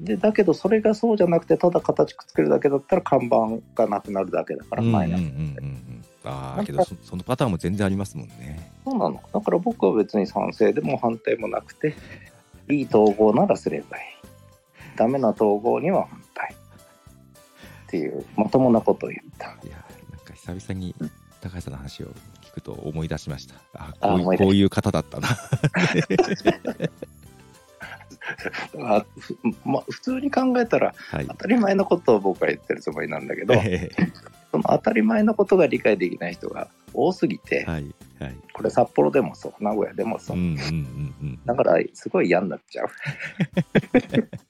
[0.00, 3.36] でだけどそれがそうじゃなくてただ形くっつけるだけだったら看板
[3.74, 5.34] がなくなるだけだからマイナス、うんうん。
[5.34, 8.70] うんうんああけどそそのパターンも全然ありますもんね。
[8.84, 9.22] そうなの。
[9.32, 11.94] だから僕は別に賛成でも反対もなくて
[12.68, 14.96] いい統合ならすればいい。
[14.96, 16.54] ダメな統合には反対
[17.90, 19.46] っていうまともなことを言った。
[19.66, 20.94] いやなんか久々に
[21.40, 22.06] 高橋さんの話を
[22.40, 23.56] 聞くと思い出しました。
[23.74, 25.26] ああこういう方だったな。
[28.78, 31.26] あふま普通に考えたらはい。
[31.26, 33.90] 当たり前のことを僕は言ってるつもりなんだけど え
[34.52, 38.36] その当たり前のことが理解できない人が多すぎて、えはいはい。
[38.52, 40.36] これ札幌でもそう名古屋でもそう。
[40.36, 41.40] う、んうんうんうん。
[41.44, 42.88] だからすごい嫌になっちゃう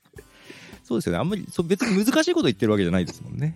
[0.90, 1.18] そうですよね。
[1.20, 3.54] あんまりそう別に難しいこと言ってるわけじゃないですもんね。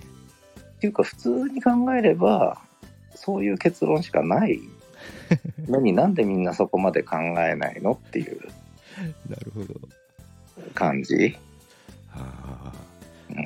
[0.77, 2.63] っていうか普通に考えれば
[3.17, 4.61] そういう結論しかない。
[5.67, 8.39] のになんでみんなそこまで考えないのっていう。
[9.29, 9.75] なるほど。
[10.75, 11.37] 感じ、
[12.13, 12.73] あ。
[13.29, 13.41] うん、ー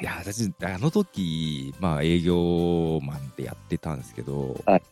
[0.00, 4.82] いや私あの時まあ営業マンでやってたんですけどはい。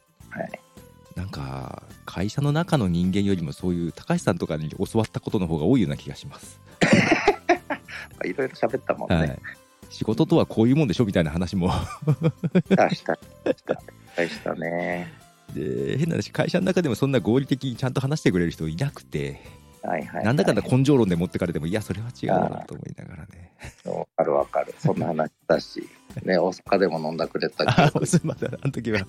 [1.16, 6.60] なんか会社の中の人間よりもそういう高橋さんとかに教わったことの方が多いような気がします、
[8.24, 9.38] いろいろ喋ったもんね、はい、
[9.90, 11.70] 仕事とはこういうもんでしょみたいな話も。
[11.70, 15.12] したしたしたしたね。
[15.54, 19.40] で変な話会社の中でもそんな合理的にちゃんと話してくれる人いなくて、
[19.82, 23.52] はいはい、はい、なんだかんだ根性論で持ってかれてもいやそれは違うなと思いながらね。
[23.84, 24.74] わかるわかる。
[24.78, 25.88] そんな話だし。
[26.24, 28.06] ね大阪でも飲んだくれたあけど。
[28.06, 28.54] すいません。
[28.54, 29.06] あの時は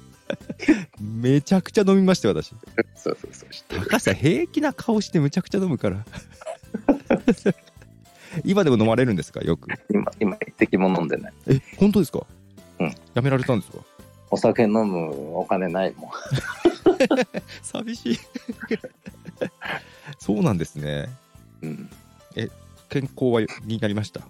[0.99, 2.55] めちゃくちゃ飲みましたよ私。
[2.95, 3.49] そうそうそう。
[3.79, 6.05] 高橋さん平気な顔してむちゃくちゃ飲むから
[8.45, 9.41] 今でも飲まれるんですか？
[9.41, 9.69] よく。
[9.93, 11.33] 今今一滴も飲んでない。
[11.47, 12.25] え本当ですか？
[12.79, 12.95] うん。
[13.13, 13.79] やめられたんですか？
[14.29, 16.11] お酒飲むお金ないもん。
[17.61, 18.19] 寂しい。
[20.19, 21.09] そうなんですね。
[21.61, 21.89] うん。
[22.89, 24.21] 健康はになりました？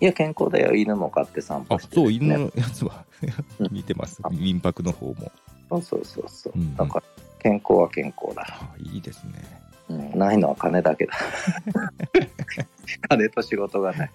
[0.00, 0.74] いや健康だよ。
[0.74, 3.04] 犬も飼って散歩あしてそう犬ねのやつは
[3.58, 3.68] うん。
[3.72, 4.20] 見てます。
[4.30, 5.32] 民泊の方も。
[5.70, 6.76] そうそうそうそう、うんうん。
[6.76, 7.04] だから
[7.40, 9.32] 健康は健康だ、あいいですね。
[9.88, 11.12] うん、ないのは金だけだ
[13.08, 14.10] 金と仕事がない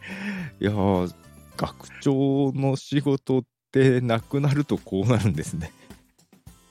[0.60, 1.14] いやー
[1.58, 5.72] 学長の仕事ってなくなるとこうなるんですね。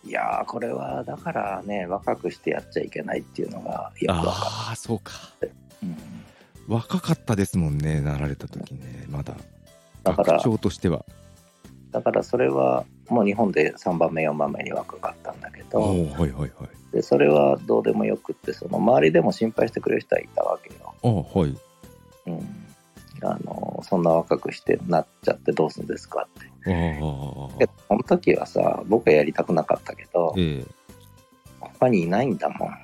[0.05, 5.13] いやーこれはだからね若くしてやっちゃいけないっていうのがよくわかああそうか。
[5.41, 5.53] る、
[5.85, 5.97] うん、
[6.67, 9.37] 若かったですもんねなられた時ねまだ。
[10.03, 11.05] だから学長としては。
[11.93, 16.51] だからそれはもう日本で3番目4番目に若かったんだけおどおはいはいはい。
[16.93, 21.57] でそれはどうでもよくってその周りでも心配してくれる人はいたわけよ、あはい
[22.27, 22.39] うん、
[23.23, 26.51] あのそんな若くしてなっちゃってどうするんですかって。
[27.59, 30.67] でその時はさ僕はやりたくなかったけどええ。
[31.61, 32.69] 他にいないんだもん。
[32.69, 32.77] あ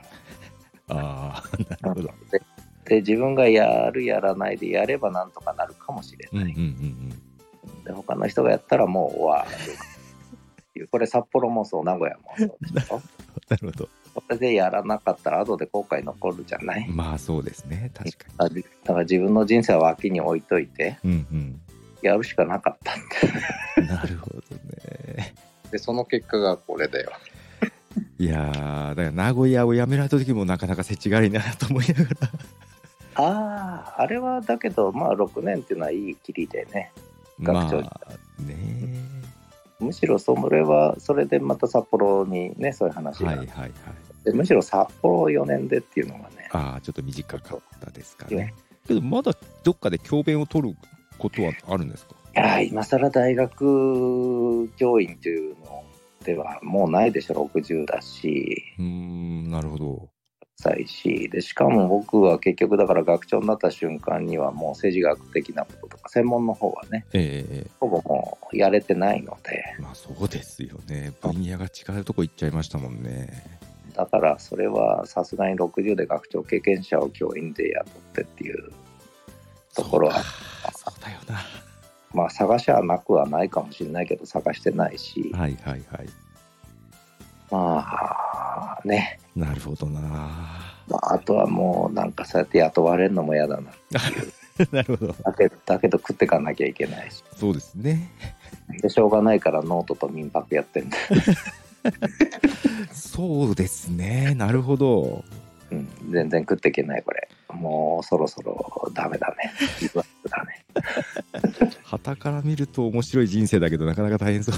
[0.88, 1.42] あ
[1.86, 2.14] なるほど。
[2.30, 2.42] で
[2.88, 7.22] で自分がやるやらないでやればなんとかなるかもしれない、うんうんうん
[7.84, 9.46] で他の人がやったらもう終わ
[10.74, 13.00] るこれ札幌もそう名古屋もそうでしょ？
[13.48, 16.88] なるほどそれでやらなかったら後で後悔残るじゃない？
[16.88, 17.90] まあそうですね。
[17.94, 18.54] 確かあだ
[18.86, 21.60] から自分の人生は脇に置いといてにうん。
[22.02, 23.80] やるしかなかったって。
[23.80, 24.36] う んなるほど
[25.16, 25.34] ね。
[25.70, 27.10] でその結果がこれだよ。
[28.18, 32.30] いやーだから名古屋を辞められた時もなかなかせちがりなと思いながら。
[33.20, 36.92] あああれはだけどまあ6年っていうのはいいきりでね。
[37.40, 38.00] 学ま長あ
[38.42, 38.54] ね
[39.80, 43.28] むしろそれはそれでまた札幌にねそういう話が。
[43.28, 43.72] はいはいはい。
[44.24, 48.54] でむしろ札幌4年でっていうのがね、ああ、ちょっと短かったですかいやね。
[48.86, 50.76] けど、まだどっかで教鞭を取る
[51.18, 52.14] ことはあるんですか？
[52.36, 55.84] いやー今更大学教員というの
[56.24, 60.08] ではもうないでしょ、60だし、うーん、なるほど。
[60.60, 71.12] 歳しで、しかも僕は結局だから学長になった瞬間にはもう政治学的なこととか、専門の方はね、えええほぼもうやれてないので、えまあそうですよね。
[71.20, 73.60] 分野が違うとこ行っちゃいましたもんね。
[73.94, 78.72] だからそれはさすがに60で学長経験者を教員で雇ってっていう
[79.74, 80.22] ところは、
[80.74, 81.40] そうだよな。
[82.12, 86.08] まあ探しはなくはないかもしれないけど、探してないし、はいはいはい。
[87.50, 90.00] まあね、なるほどな。
[90.88, 93.70] まあ、あとはもうなんかそうやって雇われるのも嫌だな。
[94.72, 95.12] なるほど。
[95.12, 97.22] だけど、だけど食ってかなきゃいけないし。
[97.36, 98.10] そうですね。
[98.82, 100.96] で、しょうがないからノートと民泊やってんだ。
[102.92, 104.34] そうですね。
[104.34, 105.24] なるほど。
[105.70, 107.28] うん、全然食っていけないこれ。
[107.52, 109.52] もうそろそろダメだね。
[109.80, 110.64] ギブアップだね。
[111.84, 114.54] 旗から見ると面白い人生だけど、なかなか大変そう。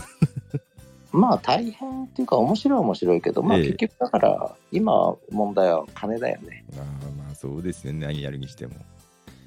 [1.13, 6.65] まあ大変っていうか面白いは面白いけど、まあええ結局だから今問題は金だよね。
[6.77, 6.83] ああ
[7.17, 7.93] まあそうですね。
[7.93, 8.75] 何やるにしても。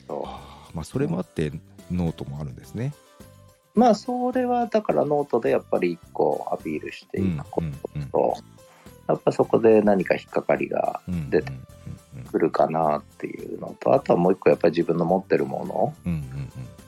[0.07, 0.27] そ
[0.73, 1.51] まあそれもあって
[1.91, 2.93] ノートもあるんですね。
[3.75, 8.33] うまあそれはだからノートでやっぱり一個アピールしていくことと、
[9.07, 11.51] やっぱそこで何か引っかかりがうん出て
[12.31, 16.11] くるかなっていうのと、あとはもう一個やっぱり自分の持ってるもの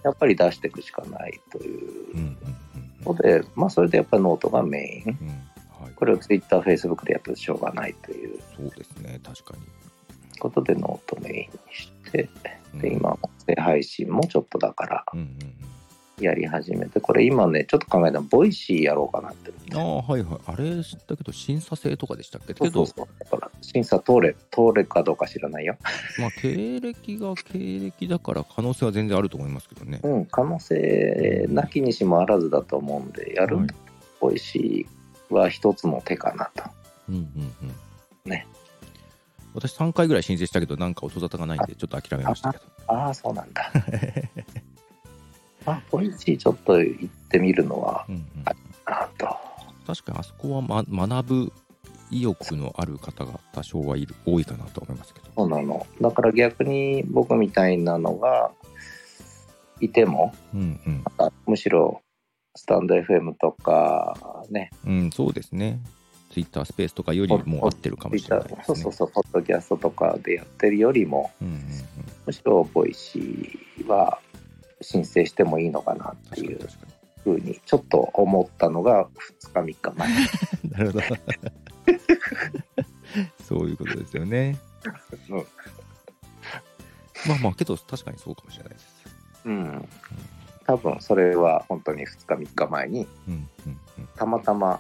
[0.04, 2.38] やっぱり出していくしかないといううんうん
[3.06, 5.18] ので、まあそれでやっぱりノートがメイン。
[5.22, 5.28] うん
[5.84, 5.94] はい。
[5.94, 9.20] これを Twitter、Facebook でやっててしょうがないというそうですね。
[9.24, 9.64] 確かに。
[10.40, 12.30] ことでノートメインにして、
[12.74, 15.30] うんで、今、音声配信もちょっとだからうんうんうん。
[16.20, 19.56] やり始めて、これ今ね、ちょっと考えたら、 Voicy やろうかなってる。
[19.76, 20.40] ああ、はいはい。
[20.46, 22.54] あれ知ったけど、審査制とかでしたっけ？
[22.54, 23.08] そうそうそう。
[23.20, 25.76] だから、審査通れ、通れかどうか知らないよ。
[26.20, 30.00] まあ、経歴が経歴だから可能性は全然あると思いますけどね。
[30.04, 33.68] うん、可能性なきにしもあらずだと思うんで、やるはい
[34.22, 36.64] Voicy は一つの手かなと。
[37.10, 37.56] うんうん
[38.26, 38.32] うん。
[38.32, 38.48] ね。
[39.54, 42.64] 私3回ぐらい申請したけど、なんか音沙汰がないんで、ちょっと諦めましたけど。
[42.88, 43.72] ああ、そうなんだ。
[45.66, 48.24] あ、 Voicy ちょっと行ってみるのは、うんうん、
[48.86, 49.28] あと。
[49.88, 51.54] 確かにあそこは、ま、学ぶ
[52.12, 55.28] 意欲のある方が多少はいる多いかなと思いますけど。
[55.36, 55.86] そうなの。
[56.02, 58.52] だから逆に僕みたいなのが
[59.80, 61.04] いても、うんうん。
[61.18, 62.02] あむしろ
[62.56, 65.82] スタンド FM とかね、うん、そうですね。
[66.32, 68.58] ツイッタースペースとかよりも合ってるかもしれないね。
[68.66, 71.62] そうそうそう、ポッドキャストとかでやってるよりも、うんうんうん。
[72.26, 74.20] むしろ Voicy は
[74.86, 76.60] 申請してもいいのかなっていう
[77.24, 79.08] ふうにちょっと思ったのが
[79.52, 80.10] 2日3日前。
[80.10, 80.16] に。
[80.72, 81.06] なるほど。
[83.44, 84.58] そういうことですよね。
[85.30, 85.46] うん
[87.28, 88.86] まあまあ、けど確かにそうかもしれないです。
[89.46, 89.90] うん。
[90.66, 93.08] 多分それは本当に2日3日前に
[94.16, 94.80] たまたま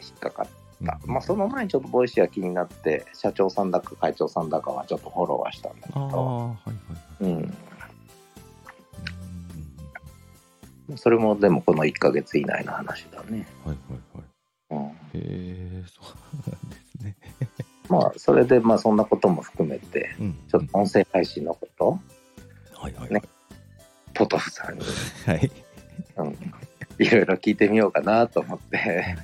[0.00, 0.46] 引っかかっ
[0.80, 0.98] うんた。
[1.06, 6.72] まあその前にちょっと Voicy は気になって、社長さんだか会長さんだかはちょっとフォローはしたんだけああ、ど、はいは
[7.20, 7.32] いはい。
[7.32, 7.54] うん。
[10.96, 13.46] それもでもこの1ヶ月以内の話だね。
[13.64, 14.24] はいはいはい。
[14.70, 17.16] うん、へえ、そうなんですね。
[17.88, 20.38] まあそれでまあそんなことも含めて、うん。
[20.50, 21.98] ちょっと音声配信のこと、
[22.74, 23.22] はいはいね
[24.14, 24.84] ポトフさんに、
[25.26, 25.50] はい。
[26.16, 26.38] うん、
[26.98, 29.16] いろいろ聞いてみようかなと思って、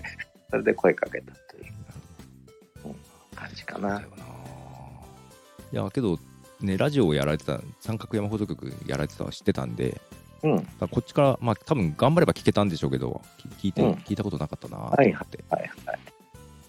[0.50, 2.94] それで声かけたという
[3.34, 3.78] 感じか。
[3.78, 4.00] な。
[4.00, 6.18] いや、けど、
[6.60, 10.00] ね、ラジオをやられてた、三角山放送局やられてたのは知ってたんで、
[10.42, 10.66] うん。
[10.88, 13.20] こっちから、まあ、多分頑張れば聞けたんでしょうけど、
[13.58, 13.92] き聞いて、うん。
[13.92, 15.98] 聞いたことなかったなと思はいって、はいはい。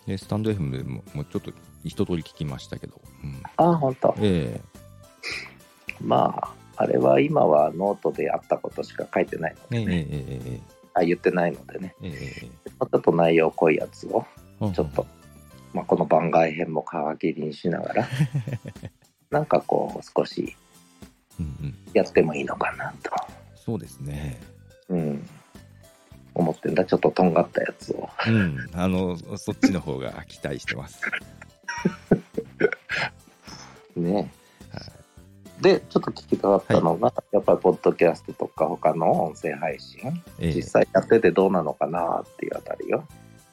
[0.07, 1.51] で、スタンド FM でももうちょっと
[1.83, 4.15] 一通り聞きましたけど、うん、ああ、本当。
[4.19, 4.59] え
[6.01, 10.59] まあ、あれは今はノートであったことしか書いてないのええで、ねええええ。
[10.93, 14.25] あ言ってないのでね、ええええちょっと内容濃いやつを、
[14.61, 15.05] えちょっと、
[15.73, 16.83] まあ、この番外編も
[17.15, 18.07] 皮切りにしながら、
[19.29, 20.57] なんかこう、少し
[21.39, 23.11] うんうん、やってもいいのかなと、
[23.63, 24.41] そうですね。
[24.89, 25.29] うん、
[26.33, 26.83] 思ってんだ。
[26.83, 28.09] ちょっととんがったやつを。
[28.27, 31.01] うん、あの、そっちの方が期待してます。
[33.95, 34.31] ね。
[34.71, 35.01] はい
[35.61, 40.01] で、ちょっと聞きたかったのが、やっぱりポッドキャストとか他の音声配信、
[40.39, 43.05] ええ実際やっててどうなのかなっていうあたりよ。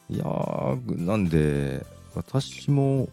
[0.09, 1.85] いやー、なんで、
[2.15, 3.11] 私も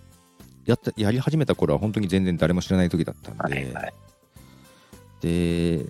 [0.65, 3.93] やったやり始めた頃は本当に全然誰も知らない時だったんで、はいはい。
[5.19, 5.85] で、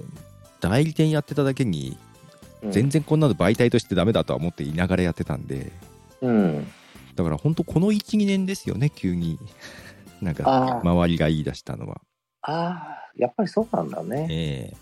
[0.66, 1.98] 代理店やってただけに、
[2.62, 5.72] うん全然こんなの媒体としてダメだとは思っていながらやってたんで、
[6.22, 6.68] うん。
[7.14, 9.38] だから本当この1、2年ですよね、急に。
[10.20, 12.02] なんか、あー周りが言い出したのは。
[12.42, 14.28] あー、やっぱりそうなんだね。
[14.32, 14.78] ええ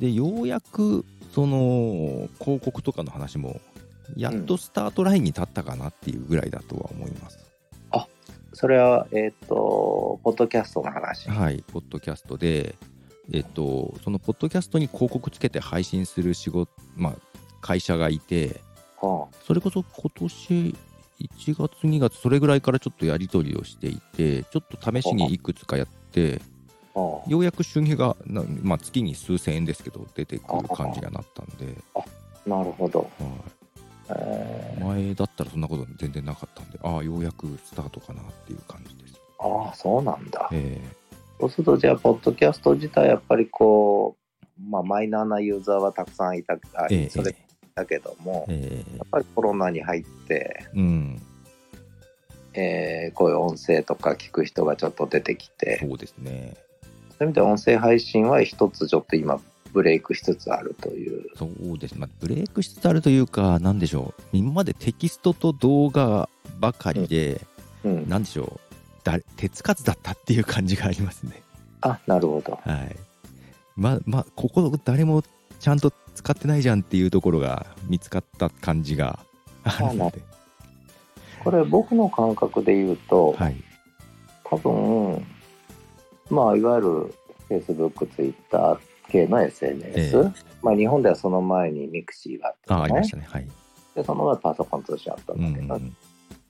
[0.00, 3.60] で、ようやく、その、広告とかの話も、
[4.16, 7.48] やっとスタートラインに立ったかなっていうぐらいだとは思います。
[8.58, 11.30] それは、えっ、と、ポッドキャストの話。
[11.30, 12.74] はい、ポッドキャストで、
[13.32, 17.14] えっと、そのポッドキャストに広告つけて配信する仕事、まあ、
[17.60, 18.60] 会社がいて、
[19.00, 20.76] はそれこそ今年
[21.20, 26.40] 1月、2月、それぐらいからちょっとやり取りをしていて、ちょっと試しにいくつかやって、
[26.94, 32.00] あ、はようやく収入がな、まあ、月に数千円ですけど、出てくる感じになったんで、あ、
[32.48, 33.00] なるほど。
[33.00, 33.30] はい
[34.10, 39.20] えー前だったらそんなこと全然なかったんで、ああ、ようやくスタートかなっていう感じです。
[39.38, 40.48] ああ、そうなんだ。
[40.52, 40.80] え
[41.40, 47.34] そうすると、じゃあ、ポッドキャスト自体、やっぱりこう、まあ、マイナーなユーザーはたくさんいたあえええそれ
[47.74, 51.22] だけども、ええやっぱりコロナに入って、えうん、
[52.54, 56.56] えーこういう音声とか聞く人がちょっと出てきて、そうですね。
[57.18, 59.40] そういう意味で音声配信は一つちょっと今、
[59.72, 61.24] ブレイクしつつあるという。
[61.36, 66.28] そうですね、まあ、ブレイクしつつあるというか、なんでしょう、今までテキストと動画
[66.58, 67.40] ばかりで、
[67.84, 68.08] うん。
[68.08, 68.67] なんでしょう、
[69.08, 71.42] だ手つかずだったっていう感じがありますね。
[71.80, 72.58] あ、なるほど。
[72.62, 72.96] はい。
[73.76, 75.22] まあ、まあ、ここ誰も
[75.60, 79.20] ちゃんと使ってないじゃんっていうところが見つかった感じが
[79.64, 80.20] あるので、
[81.44, 83.56] これ、僕の感覚で言うと、はい。
[84.44, 85.24] 多分、
[86.30, 87.14] まあ、いわゆる
[87.48, 90.32] Facebook、Twitter 系の SNS、ええ
[90.62, 93.26] まあ、日本ではその前に mixi があったねありましたね。
[93.30, 93.48] はい。
[93.94, 95.96] で、その前パソコン通信あったうんんだけどうん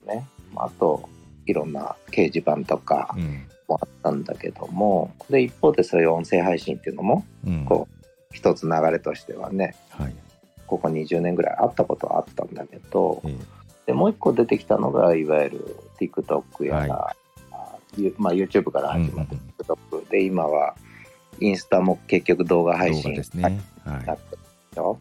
[0.07, 0.27] ね。
[0.53, 1.07] まあ、あと、
[1.49, 3.45] いろんな掲示板とかうん。
[3.67, 7.65] もあったんだけども、で、一方でそういう音声配信っていうのも、うん。
[7.65, 7.87] こ
[8.31, 10.15] 一つ流れとしてはね、はい。
[10.67, 13.35] ここ20年ぐらいあったことはあったんだけど、え
[13.87, 17.15] でもう一個出てきたのが、いわゆる TikTok やら、
[17.51, 20.75] あゆまあ、YouTube から始まったうん TikTok で、今は
[21.39, 23.59] インスタも結局動画配信ですね。
[23.83, 24.41] はやってる
[24.71, 24.99] でしょ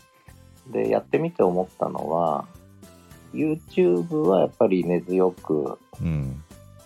[0.68, 2.46] で、やってみて思ったのは、
[3.38, 5.78] YouTube はやっぱり根強く。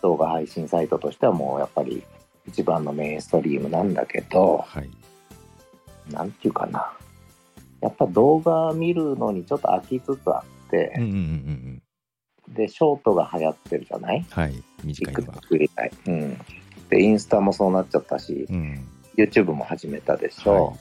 [0.03, 2.03] 動画配信サイトとしてはもうやっぱり
[2.49, 4.91] 一番のメインストリームなんだけど、はい。
[6.11, 6.93] なんていうかな。
[7.81, 11.83] やっぱ動画見るのにちょっと飽きつつあってうん、うんうんうん
[12.55, 14.27] で、ショートが流行ってるじゃない？
[14.29, 14.63] はい。
[14.83, 15.41] 短いのが。
[15.41, 15.93] TikTok 以外。
[16.07, 16.39] うん。
[16.91, 18.85] で、インスタもそうなっちゃったし、うん。
[19.17, 20.67] YouTube も始めたでしょ？
[20.67, 20.77] はい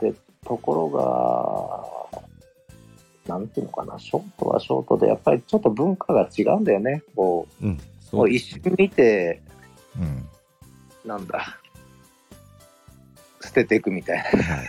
[0.00, 0.14] で、
[0.46, 2.29] ところが、
[3.30, 7.04] なんていうのかな、ショートはショートで、やっぱりちょっと文化が違うんだよね。
[7.14, 7.70] こうん。
[7.74, 9.40] う、そもう一瞬見て、
[9.96, 11.08] うん。
[11.08, 11.60] なんだ、
[13.40, 14.42] 捨てていくみたいな。
[14.42, 14.66] はい。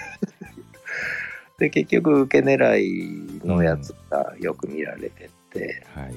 [1.57, 6.15] で、結局、受け狙いのやつがよく見られてて、はい。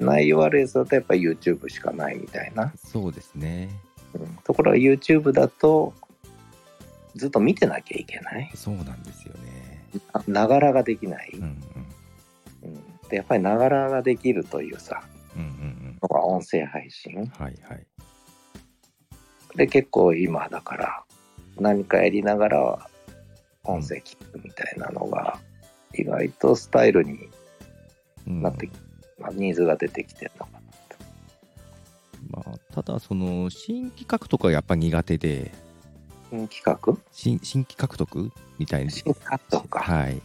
[0.00, 2.72] 内容悪いやつだとやっぱり YouTube しかないみたいな。
[2.76, 3.70] そうですね。
[4.14, 5.94] うんところが YouTube だと、
[7.14, 8.50] ずっと見てなきゃいけない。
[8.54, 9.84] そうなんですよね。
[10.26, 11.30] ながらができない。
[11.34, 11.62] うん
[13.14, 15.02] やっぱりながらができるというさ、
[15.36, 15.98] うんうんうん。
[16.02, 17.26] のが音声配信。
[17.38, 17.86] はいはい。
[19.56, 21.04] で、結構今だから、
[21.58, 22.88] 何かやりながら
[23.64, 25.38] 音声聞くみたいなのが、
[25.94, 27.28] 意外とスタイルに
[28.26, 28.72] うんなってき、
[29.18, 30.58] まあ、ニーズが出てきてるのかな
[32.38, 32.46] と。
[32.46, 35.52] まあ、ただ、その、新規獲得はやっぱ苦手で、
[36.30, 36.98] 新企画？
[37.12, 38.90] 新新規獲得みたいな。
[38.90, 39.80] 新獲得か。
[39.80, 40.20] はい。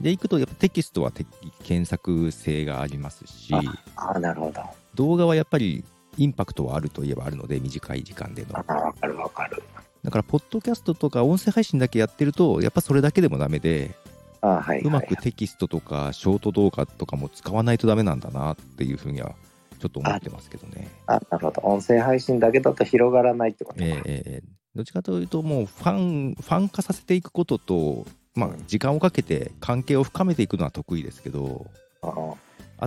[0.00, 1.26] で、いくと、やっぱテキストはテ
[1.64, 3.54] 検索性がありますし、
[3.96, 4.60] ああ、なるほど。
[4.60, 5.84] あ動画はやっぱり
[6.18, 8.58] インパクトはあるといえばあるので、短い時間での。
[8.58, 9.62] あ、わかるわかる。
[10.02, 13.94] だから、ポッドキャストとか音声配信だけやってると、やっぱそれだけでもダメで、
[14.40, 14.80] ああ、はい、はい。
[14.80, 19.34] うまくテキストとかショート動画とかも使わないとダメなんだなっていうふうには、
[19.78, 20.88] ちょっと思ってますけどね。
[21.06, 21.60] あなるほど。
[21.62, 23.84] 音声配信だけだと広がらないってことか。
[23.84, 31.66] ええええええどっちかというと、もうファン、ファン化させていくことと、まあ、時間をかけて関係を深めていくのは得意ですけど、
[32.02, 32.34] あ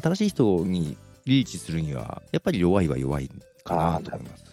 [0.01, 3.29] 新しい人にリーチするには、やっぱり弱いは弱い
[3.63, 4.43] かなと思います。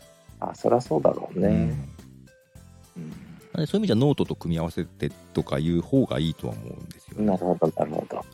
[0.41, 1.49] あ、あそりゃそうだろうね。
[2.97, 3.23] うん
[3.55, 7.27] そういう意味じゃノートと組み合わせてとかいう方がいいとは思うんですよね。
[7.27, 8.25] なるほど、なるほど。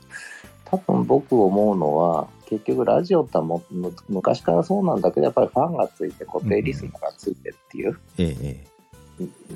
[0.64, 7.98] 多分僕思うのは、結局ラジオってもむ昔からそうなんだけど、やっぱりファンがついて固定リスナーがついてっていう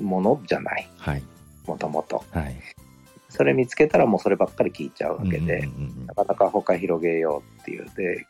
[0.01, 1.23] ものじゃない、はい。
[1.65, 2.23] もともと。
[2.31, 2.55] はい。
[3.33, 5.67] それ見つけたらもうそればっかり聞いちゃうわけで、
[6.05, 7.89] なかなか他広げようっていう。
[7.95, 8.27] で、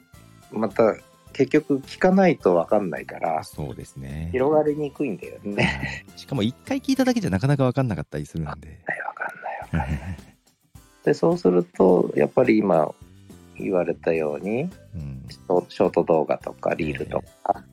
[0.51, 0.95] また
[1.33, 4.29] 結局聞かないと分かんないから、そうですね。
[4.31, 5.63] 広がりにくいんだよね。
[5.63, 8.51] はいしかも一回聞いただけじゃなかなか分かんなかったりするんで。
[8.51, 8.61] はい、分
[9.13, 10.17] かんない分かんない。
[11.03, 12.93] で、そうすると、やっぱり今、
[13.59, 17.63] 言われたように、うんショート動画とかリールとか、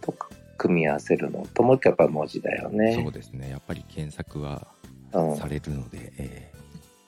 [0.00, 3.00] とか組み合わせるのともう一回やっぱ文字だよね。
[3.02, 3.50] そうですね。
[3.50, 4.79] やっぱり検索はうん
[5.12, 6.52] されるので、え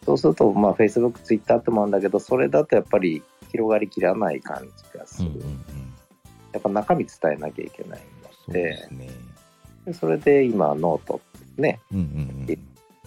[0.05, 5.31] そうすると、まあ、Facebook、Twitter ってもあるんだけど、それだとやっぱり広がりきらない感じがする。
[5.31, 5.63] ーうんうんうん。
[6.53, 8.01] やっぱ中身伝えなきゃいけない
[8.33, 9.11] そうので、ですね。
[9.87, 11.21] でそれで今、ノート
[11.57, 12.59] ね、うんうんうん。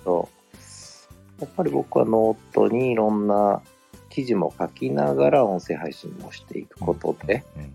[0.05, 0.29] と、
[1.39, 3.61] やっぱり僕はノートにいろんな
[4.09, 7.73] 記事も書きながら音声配信もしていくことで、うんうん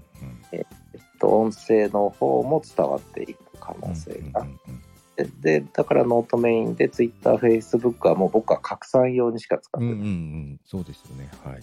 [0.53, 4.83] えっと、音声の方も伝わっていく可能性がうんうんうん
[5.25, 11.31] ででだからノートメインで Twitter、Facebook はもう僕は拡散用にしか使ってない、うんうんうん、そうですよね。
[11.45, 11.63] はい。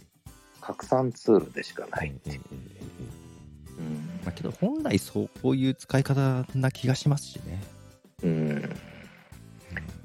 [0.62, 2.40] 拡散ツールでしかない、えええええ
[2.82, 3.18] え
[3.80, 7.62] うんまあ、けど本来そういう使い方な気がしますしね。
[8.24, 8.62] うん、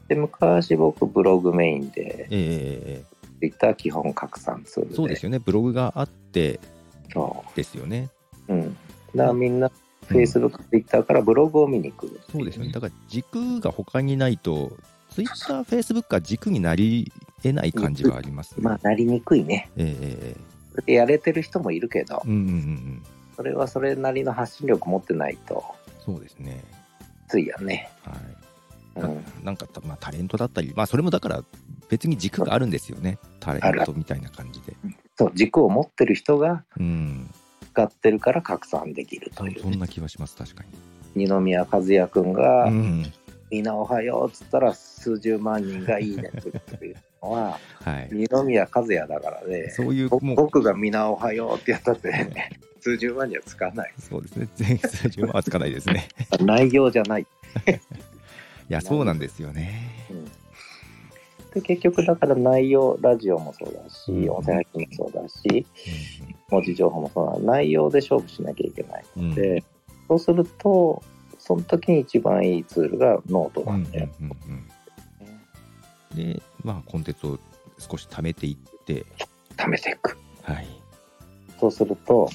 [0.08, 3.04] で昔僕ブログメインでえええええ
[3.40, 5.38] Twitter 基本拡散ツールでえそうですよね。
[5.38, 6.60] ブログがあって
[7.12, 8.10] そですよね。
[8.48, 8.76] う、うん、
[9.16, 9.70] だからみんな
[10.12, 12.72] Facebook、Twitter からブログを見に来るそうですよね。
[12.72, 14.72] だから軸が他にないと、
[15.10, 18.62] Twitter、Facebook が軸になり得ない感じはありますね。
[18.62, 23.02] まあなりにくいねえええそれでやれてる人もいるけどえうんうんうんうん。
[23.36, 25.64] それはそれなりの発信力持ってないと
[26.04, 26.64] そうですね。
[27.28, 28.42] ついやね、はい。
[28.94, 31.42] うん、なんかた、まあ、タレントだったり、まあ、それもだから
[31.88, 33.18] 別に軸があるんですよね。
[33.40, 34.76] タレントみたいな感じで。
[35.16, 37.30] そう軸を持ってる人がうん。
[37.72, 40.64] 使ってるから拡散できるというそそんな気はします、確か
[41.14, 42.76] 二宮和也君がに。
[42.76, 43.12] うん。
[43.50, 46.40] 「みんなおはよう」っつったら数十万人が「いいね」っ
[46.78, 48.08] ていうのは はい。
[48.10, 52.10] 二宮和也だからねそういう、僕が「みんなおはよう」ってやったって
[52.80, 54.48] 数十万にはつかないそうですね。
[54.56, 56.08] 全数十万はつかないですね。
[56.40, 57.22] 内容じゃない、
[57.68, 57.76] い
[58.68, 59.91] や、そうなんですよね。
[61.60, 65.66] 結局だから内容ラジオもそうだしうん音声配信もそうだし
[66.50, 69.22] 文字情報もそうだ内容で勝負しなきゃいけないうん。
[69.24, 69.34] うん。
[69.34, 69.62] で
[70.08, 71.02] そうすると
[71.38, 74.30] その時に一番いいツールがノートうんうんなんうん
[76.12, 76.24] うん。
[76.34, 77.38] で、まあ、コンテンツを
[77.78, 79.04] 少し貯めていって、
[79.56, 80.66] 貯めていくはい。
[81.58, 82.28] そうすると、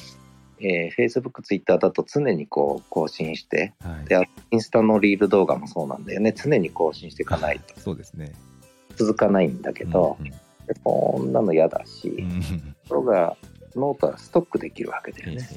[0.59, 4.05] えー、Facebook、Twitter だと常にこう更新してはい。
[4.05, 8.33] でインスタのリール動画もそうなんだよね常に更新していかないとそうですね。
[8.97, 10.31] 続かないんだけど、うんうん。
[10.31, 10.39] で
[10.83, 12.41] こんなの嫌だし、うん。
[12.41, 12.45] と
[12.89, 13.37] ころが
[13.75, 15.49] ノートはストックできるわけだよえね、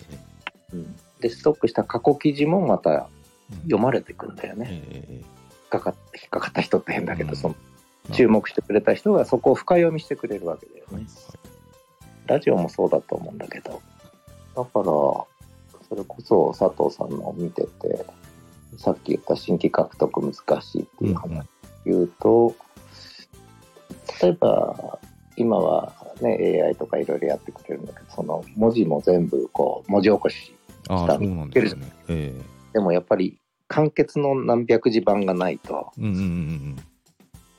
[0.74, 0.96] うん。
[1.20, 3.02] でストックした過去記事もまたえ
[3.62, 7.36] 読まれていくんだよね、引っかかっ引っかかった人って変だけど、うん。
[7.36, 7.56] その
[8.12, 11.08] 注目してくれた人がそこを深読みしてくれるわけだよはいね、
[12.26, 13.80] ラジオもそうだと思うんだけど。
[14.56, 18.04] だからそれこそ佐藤さんのを見てて
[18.78, 21.46] さっき言った新規獲得難しいっていう話
[21.84, 22.54] 言うと、
[24.22, 24.98] 例えば
[25.36, 30.54] 今はね AI とかいろいろやってくれるんだけどその文字も全部こう文字起こし
[30.88, 31.92] ああ、そうなんですね。
[32.08, 33.38] ええでもやっぱり
[33.68, 35.92] 簡潔の何百字版がないと。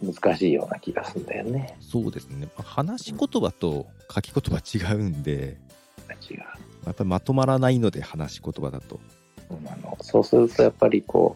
[0.03, 1.77] 難しいような気がするんだよね。
[1.79, 2.47] そうですね。
[2.57, 5.59] まあ話し言葉と書き言葉違うんで、
[6.29, 6.37] 違う
[6.85, 8.99] やっぱりまとまらないので、話し言葉だと。
[9.49, 11.35] うんあのそうするとやっぱりこ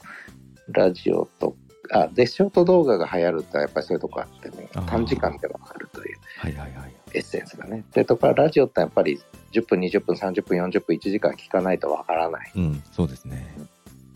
[0.68, 1.56] うラジオと
[1.92, 6.96] あでショート動画が流行るとやっぱりそういうとこあってね短時間でわかるというはいはいはい。
[7.14, 7.84] エッセンスがね。
[7.94, 9.22] でとかラジオってやっぱり
[9.52, 13.56] 10分20分30分40分1時間聞かないとわからないうん、そうですね。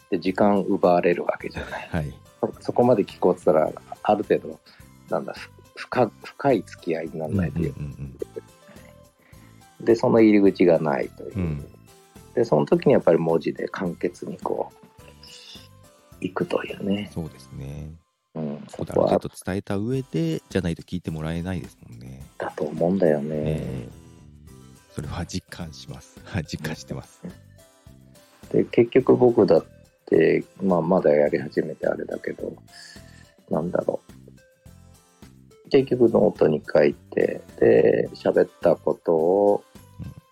[0.09, 2.13] で時間奪われるわけじゃないはい。
[2.41, 4.59] そそこまで聞こうって言ったらある程度
[5.09, 8.19] なんだふ深深い付き合いにならないという、うんうん
[9.81, 11.65] でその入り口がないという、うん
[12.35, 14.78] でその時にやっぱり文字で簡潔にこう
[16.21, 17.91] いくというね、そうですね。
[18.35, 22.23] うん、そこであるそこは程度伝えた上で、じゃないと聞いてもらえないですもんね。
[22.37, 24.09] だと思うんだよね、ええ
[24.99, 26.19] それは実感します。
[26.25, 27.21] はい、実感してます。
[28.51, 29.65] で結局僕だっ
[30.05, 32.53] て、まあ、まだやり始めてあれだけど
[33.49, 34.01] なんだろ
[35.65, 39.63] う結局ノートに書いてで喋ったことを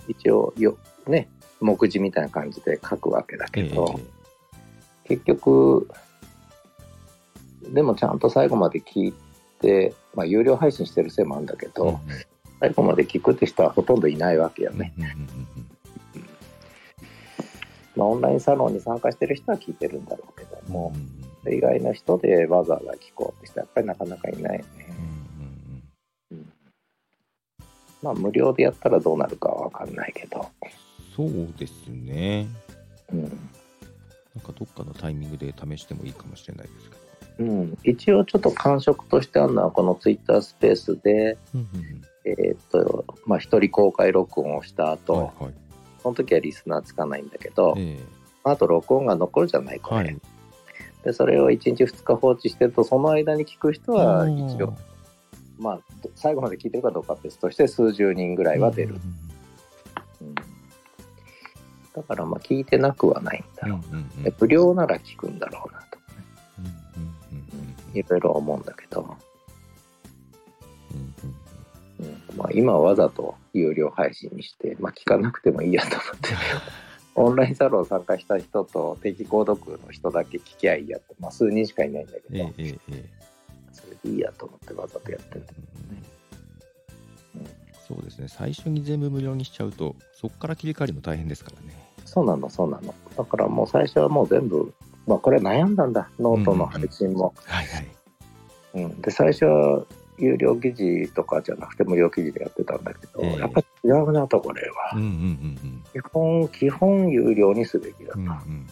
[0.08, 0.78] 一応よ
[1.08, 1.30] ね
[1.60, 4.00] 目次みたいな感じで書くわけだけええど、
[5.08, 5.90] 結局
[7.74, 9.14] でもちゃんと最後まで聞い
[9.62, 12.00] て、まあ、有料配信してるせいもあるんだけど、
[12.60, 14.94] 最後まで聞くって人はほとんどいないわけよね、
[17.96, 21.60] まあ、オンラインサロンに参加してる人は聞いてるんだろうけどうんも、うん。
[21.60, 26.54] 外の人でわざわざ聞こうって人はやっぱりなかなかいないよね、うんうんうん
[28.04, 30.48] まあ無料でやったらどうなるかは分かんないけど、
[31.16, 32.48] そうですね。
[33.12, 33.50] うん
[34.38, 37.08] なんかどっかのタイミングで試してもいいかもしれないですけど。
[37.40, 45.54] うん、一応ちょっと感触としてあるのはこのツイッタースペースで、うんうんえーっと、まあ、一人公開録音をした後、はいはい。
[46.02, 47.98] その時はリスナーつかないんだけど、え
[48.44, 49.96] あと録音が残るじゃない、えこれ。
[49.98, 50.18] はい。
[51.04, 54.76] で、それを1日2日放置してると、その間に聞く人は一応、
[55.58, 55.80] まあ、
[56.16, 58.96] 最後まで聞いてるかどうかは別として、数十人ぐらいは出る。
[58.96, 59.27] うん
[61.98, 63.96] だから、まあ、聞いてなくはないんだろう。
[63.96, 64.24] んうんう。
[64.24, 65.98] で無料なら聞くんだろうなと、
[66.60, 67.40] うんうんうん
[67.92, 67.98] うん。
[67.98, 69.18] いろいろ思うんだけど、
[70.92, 71.14] うん
[72.00, 72.38] うんうん。
[72.38, 76.30] まあ、今はわざと有料配信にして、まあ、聞かなくてもいいやと思って、
[77.16, 83.10] オンラインサロン参加した人と定期購読の人だけ聞きゃいいやって、まあ、数人しかいないんだけど、ええええええ。
[83.74, 85.46] それでいいやと思ってわざとやってる。
[87.88, 88.28] そうですね。
[88.28, 92.96] 最初に全部無料にしちゃうとそこから切り替わりも大変ですからねそうなの、そうなの。
[93.16, 94.74] だからもう最初はもう全部、
[95.06, 97.34] まあこれ悩んだんだ、ノートの配信も。
[97.46, 97.88] はいはい
[98.76, 99.84] うんで、最初は
[100.18, 104.92] 有料記事とかじゃなくて無料記事でやってたんだけど、ええやっぱり違うなと、これは。
[104.96, 108.20] うんうんうん基本、基本有料にすべきだと。
[108.20, 108.68] うんうんうん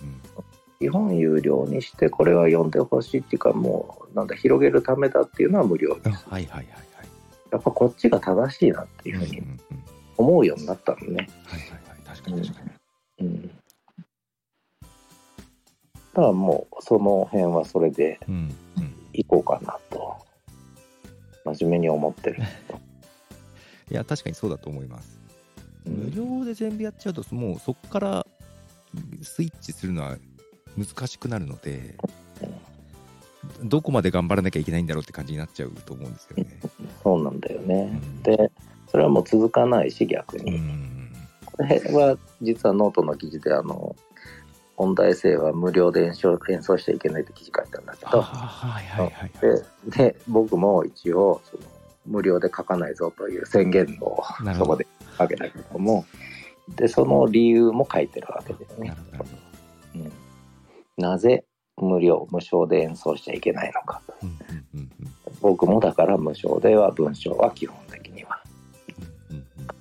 [0.78, 6.32] 基本有料にして、これは読んでほしいっていうか、もう、なんだ、広げるためだっていうのは無料にうんあする。
[6.32, 6.86] はいはいはい
[7.52, 9.60] やっぱこっちが正しいなっていうふうにはいうんうんうん
[10.18, 11.30] 思うようになったのね。
[11.46, 12.70] はいはいはい確かに確かに
[13.20, 13.48] うん。
[13.48, 13.50] だ
[16.14, 20.16] からもう、その辺はそれでうんうん行こうかなと、
[21.46, 22.42] 真面目に思ってる。
[23.92, 25.20] いや確かにそうだと思います
[25.86, 28.26] うん無料で全部やっちゃうともうそこから
[29.22, 30.18] スイッチするのは
[30.76, 31.96] 難しくなるので
[33.64, 36.60] どこまで頑張らなきゃいけないんだろうって感じになっちゃうと思うんですよね。
[37.04, 37.92] そうなんだよね。
[37.94, 38.52] うんで、
[38.88, 40.58] それはもう続かないし、逆うに。
[40.58, 40.85] んこ
[41.64, 43.96] れは実はノートの記事で、あの、
[44.78, 49.32] 音大生は無料で演奏演奏しちゃいけないって記事書いたんだけあど、はいはいはいはい。
[49.90, 51.64] でで僕も一応その
[52.06, 54.22] 無料で書かないぞという宣言を
[54.58, 54.86] そこで
[55.18, 56.06] かけたけども
[56.76, 58.94] でその理由も書いてるわけですね。
[59.96, 60.12] うん、
[60.98, 61.46] なぜ
[61.78, 64.14] 無料無償で演奏しちゃいけないのかと。
[64.24, 64.90] うんうんうんうん。
[65.42, 67.78] 僕もだから無償では文章は基本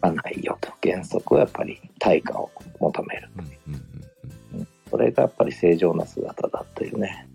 [0.04, 0.72] うんうん書かないよと。
[0.82, 2.50] 原則はやっぱり対価を
[2.80, 3.28] 求める。
[3.36, 3.80] うんうん
[4.52, 4.68] うんうん。
[4.90, 7.28] それがやっぱり正常な姿だというね。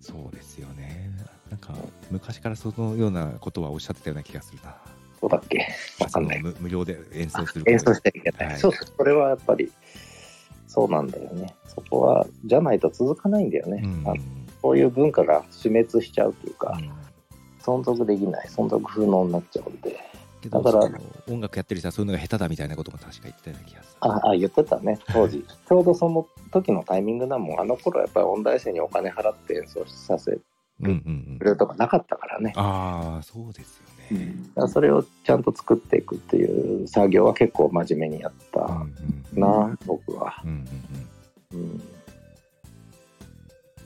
[0.00, 1.10] そうですよね。
[1.50, 1.74] なんか
[2.10, 4.76] 昔からそのようなことはおっしゃってたような気がするな。
[5.20, 5.66] そうだっけ？
[6.00, 6.42] わかんない。
[6.42, 8.58] 無無料で演奏する演奏しちゃいけない、はい。
[8.58, 9.70] そうそれはやっぱり
[10.66, 11.54] そうなんだよね。
[11.66, 14.08] そこはじゃないと続かないんだよね、うん。
[14.08, 14.14] あ
[14.60, 16.92] そういう文化が死滅しちゃうというか、うん。
[17.60, 18.48] 存続できない。
[18.48, 19.98] 存続不能になっちゃうんで
[20.44, 23.98] けどだから音楽やってる人はそういうのが下手だみたいなことも確か言ってたような気がする。
[24.00, 25.44] ああ言ってたね当時。
[25.68, 30.42] ちょうどその時のタイミングだもんあの頃はやっぱり音大生にお金払って演奏させる
[31.56, 34.34] とかなかったからね、ああそうですよね。
[34.54, 38.90] だからそれをちゃんと作っていくっていう作業は結構真面目にやったうんうん
[39.34, 39.40] うん。
[39.40, 40.42] な、僕は。
[40.44, 40.64] うん
[41.52, 41.60] うん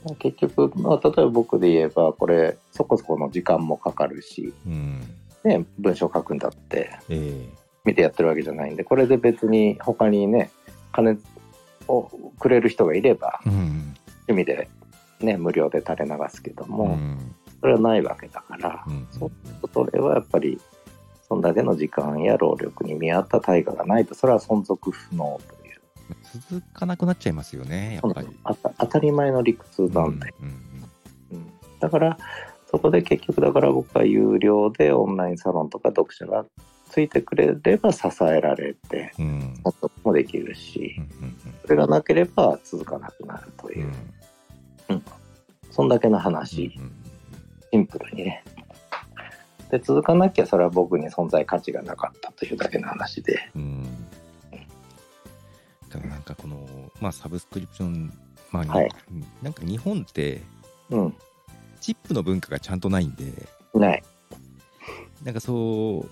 [0.07, 0.15] うん。
[0.17, 6.89] 結局、まあ、例えば僕で言えばこれそこそこの時間もかかるし、うんうんね、文章書くんだって。
[7.09, 7.49] え
[7.85, 8.83] 見てやってるわけじゃないんで。
[8.83, 10.51] これで別に他にね
[10.91, 11.17] 金
[11.87, 12.03] を
[12.37, 14.69] くれる人がいれば趣味で、
[15.21, 17.35] ね、無料で垂れ流すけどうも、ん。
[17.61, 19.07] それはないわけだから、うん。
[19.11, 19.31] そ
[19.91, 20.59] れはやっぱり
[21.27, 25.81] そんだけの時間や労力に見合った対価がないとそれは存続不能という。
[26.49, 28.27] 続かなくなっちゃいますよねやっぱり。
[28.77, 30.33] 当たり前の理屈なんで、
[31.79, 32.17] だから
[32.69, 36.45] そこで結局だから僕は有料でオンラインサロンとか読者が
[36.89, 39.53] ついてくれれば支えられてうん。
[40.03, 43.71] もできるしうんうんそれがなければ続かなくなるとう。
[43.71, 43.73] ん。
[43.73, 43.91] いう、
[45.71, 46.91] そんだけの話、うん。
[47.71, 48.43] シンプルにね。
[49.71, 53.51] で続かなきゃそれは僕に存在価値がなかったというだけの話で。
[53.55, 53.83] うん。
[55.89, 56.67] だからなんかこの、
[57.01, 58.13] まあ、サブスクリプション、
[58.51, 58.89] まあにはい。
[59.41, 60.41] なんか日本って
[60.91, 61.15] うん
[61.79, 63.47] チップの文化がちゃんとないんで。
[63.73, 64.03] ない。
[65.23, 66.05] なんかそ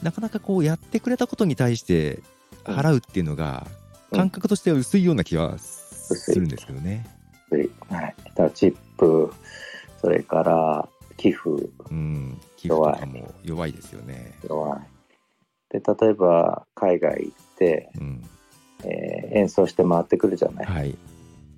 [0.00, 2.20] うなかなかこうやってくれたことに対して
[2.64, 3.66] 払うっていうのが
[4.10, 4.18] うん。
[4.18, 7.06] 感覚としては薄いような気は薄いするんですけどね。
[7.88, 9.32] はい、だからチップ
[10.00, 11.50] それから寄付。
[11.90, 14.34] うん、寄付とかも弱いですよね。
[14.48, 14.80] 弱い。
[15.70, 18.22] で例えば海外行って、うん、
[18.84, 20.96] えー演奏して回ってくるじゃない、はい。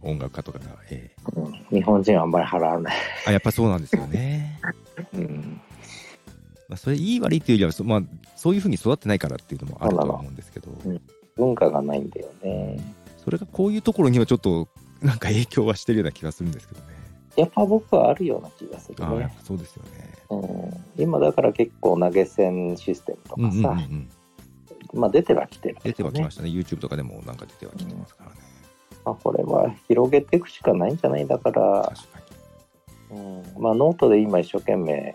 [0.07, 2.97] 音楽家とかが、ええうん日本人はあんまり払わない、
[3.27, 4.61] あやっぱそうなんですよね。
[5.15, 5.61] うん、
[6.69, 8.03] まあ、それいい悪いっていうよりはそ,、まあ、
[8.37, 11.01] そういうふうに育ってないからっていうのもあるとは思うんですけど、うん
[11.37, 12.79] 文化がないんだよね
[13.23, 14.69] それがこういうところにはちょっと
[15.03, 16.87] なんか影響はしてるような気がするんですけどね。
[17.37, 20.15] やっぱ僕はあるような気がするああ、やっねぱそうですよね。
[20.31, 24.09] うん、今だから結構投げ銭システムとうんうんうんうかさ、ん。
[24.95, 26.49] まあ出てはきてるけ出てはきましたね。
[26.49, 28.37] YouTube とかでもなんか出てはきてますからね。
[29.07, 32.21] まあ、これは広げていくしかないんじゃないだから、確か
[33.09, 35.15] うん、まあノートで今一生懸命。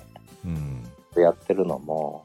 [1.20, 2.24] やってるのも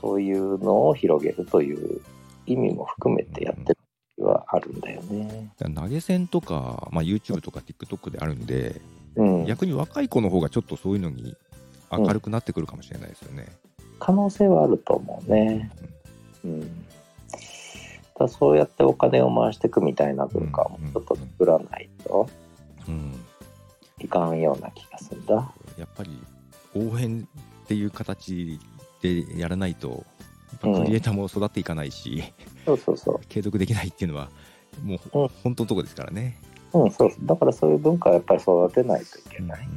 [0.00, 2.00] そういうのを広げるという
[2.46, 3.78] 意味も含めてやってる
[4.16, 5.50] 気はあるんだよね。
[5.74, 8.80] 投げ銭とか、まあ、YouTube とか TikTok であるんで、
[9.16, 11.36] うん、逆に若い子の方がちょっとそういうのに
[11.90, 13.46] 明るくなってくるかもしれないですよね。
[13.98, 15.70] 可能性はあると思うね。
[16.44, 16.86] うん、
[18.20, 22.28] だそうやってお金を回していくみたいな文化をちょっと作らないと
[22.86, 23.14] うん。
[23.98, 25.52] いかんような気がするんだ。
[25.78, 26.22] やっぱり
[26.74, 27.26] 応援
[27.64, 28.58] っていう形
[29.02, 30.04] でやらないと、
[30.60, 32.22] クリエイターも育っていかないし、
[32.64, 34.30] そうそうそ継続できないっていうのは、
[34.82, 36.38] もううん本当のとこですからね。
[36.72, 36.80] う。
[36.80, 37.10] うん、そう。
[37.22, 39.68] だからそういう文化はやっぱり育てないといけうんうんない。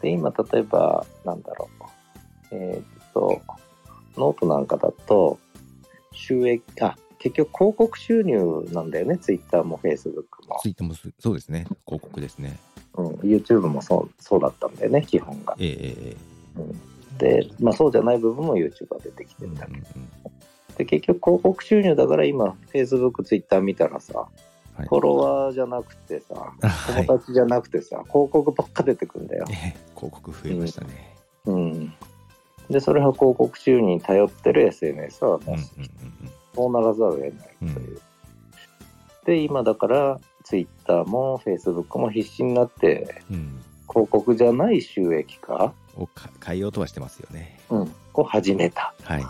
[0.00, 1.84] で、今例えば、なんだろう。
[2.52, 3.40] えーっと、
[4.16, 5.38] ノートなんかだと、
[6.12, 9.18] 収益、あ、結局広告収入なんだよね。
[9.18, 10.58] ツイッターもフェイスブックも。
[10.62, 12.58] ツイッターもそそうですね、広告ですね。
[12.94, 15.54] うん、YouTube もそうそうだったんだよね、基本が。
[15.58, 16.16] ええええ
[16.56, 20.30] うん、で、まあそうじゃない部分も YouTube は出てきてうんうんるんだけど。
[20.78, 29.44] で、結局広告収入だから今、Facebook、Twitter 見たらさ、はいフォロワーじゃなくてさ、はい友達じゃなくてさ、広告ばっか出てくんだよ。
[29.50, 31.16] ええ広告増えましたね。
[31.44, 31.92] うん。
[32.70, 37.96] で、それは広告収入に頼ってる SNS はもううんうんうんそうならざるを得ないという。
[37.96, 38.00] う
[39.26, 47.58] で、今だから、Twitter も Facebook も必死になって、うんうん広告じゃない収益化、をか変えようとはしてますよね。
[47.70, 48.94] うん、を始めた。
[49.02, 49.26] はい。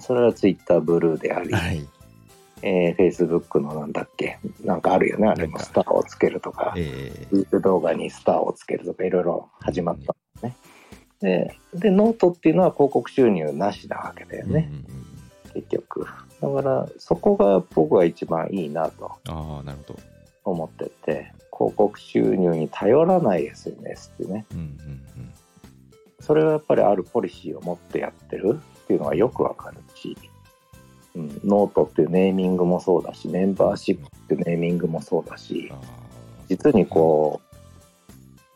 [0.00, 1.86] それは Twitter ブルーであり、はい。
[2.62, 10.56] えー、Facebook のなんだっけ、なんかあるよね、あれもスターをつけるとか、ええ YouTube 動画にスターをつけるとか、いろいろ始まったのね。
[11.20, 15.08] で、で、ノートっていうのは広告収入なしなわけだよね、うんうんうん
[15.54, 16.06] 結局。
[16.40, 20.00] だから、そこが僕は一番いいなとああ、なるほど。
[20.44, 25.32] 思ってて、広告収入に頼らない SNS ってね、うんうんうん。
[26.20, 30.16] それはやっぱりあるポリシーを持ってやってるっていうのはよくわかるし、
[31.16, 35.78] うん、ノートっていうネーミングもそうだし、メンバーシップっていうネーミングもそうだしあ、あ
[36.48, 37.40] 実にこ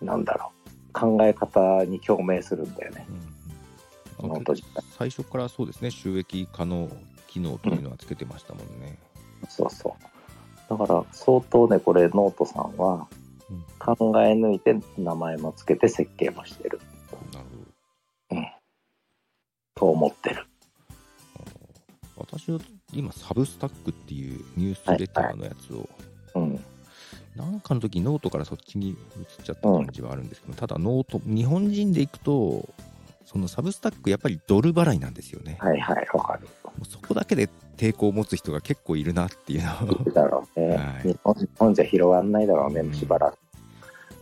[0.00, 0.52] う、なんだろ
[0.88, 3.32] う、考え方に共鳴するんだよね、うんうん
[4.28, 4.84] ノート自体。
[4.96, 6.88] 最初からそうですね、収益化の
[7.32, 8.98] 機能というのはつけてましたもんね。
[9.48, 10.68] そうそう。
[10.68, 13.06] だから相当ね、これノートさんは
[13.50, 16.80] うん考え抜いて名前もつけて設計もしてる
[17.32, 17.46] なる
[18.28, 18.42] ほど。
[19.74, 20.46] と思ってる。
[22.16, 22.60] 私は
[22.92, 25.88] 今、 Substack っていうニュースレターのやつを、
[26.34, 26.64] うん。
[27.34, 28.96] なんかの時ノートからそっちに移っ
[29.42, 32.68] ちゃった感じはあるんですけど、ただ note、日本人で行くと、
[33.24, 35.56] その Substack、やっぱりドル払いなんですよね。
[35.58, 36.46] はいはい、わかる。
[36.82, 40.76] もうそこだけで抵抗を持つ人が結構いるなっていうのをだろうね。
[40.76, 41.18] はい日
[41.56, 43.38] 本じゃ広がんないだろうね、うんしばらく。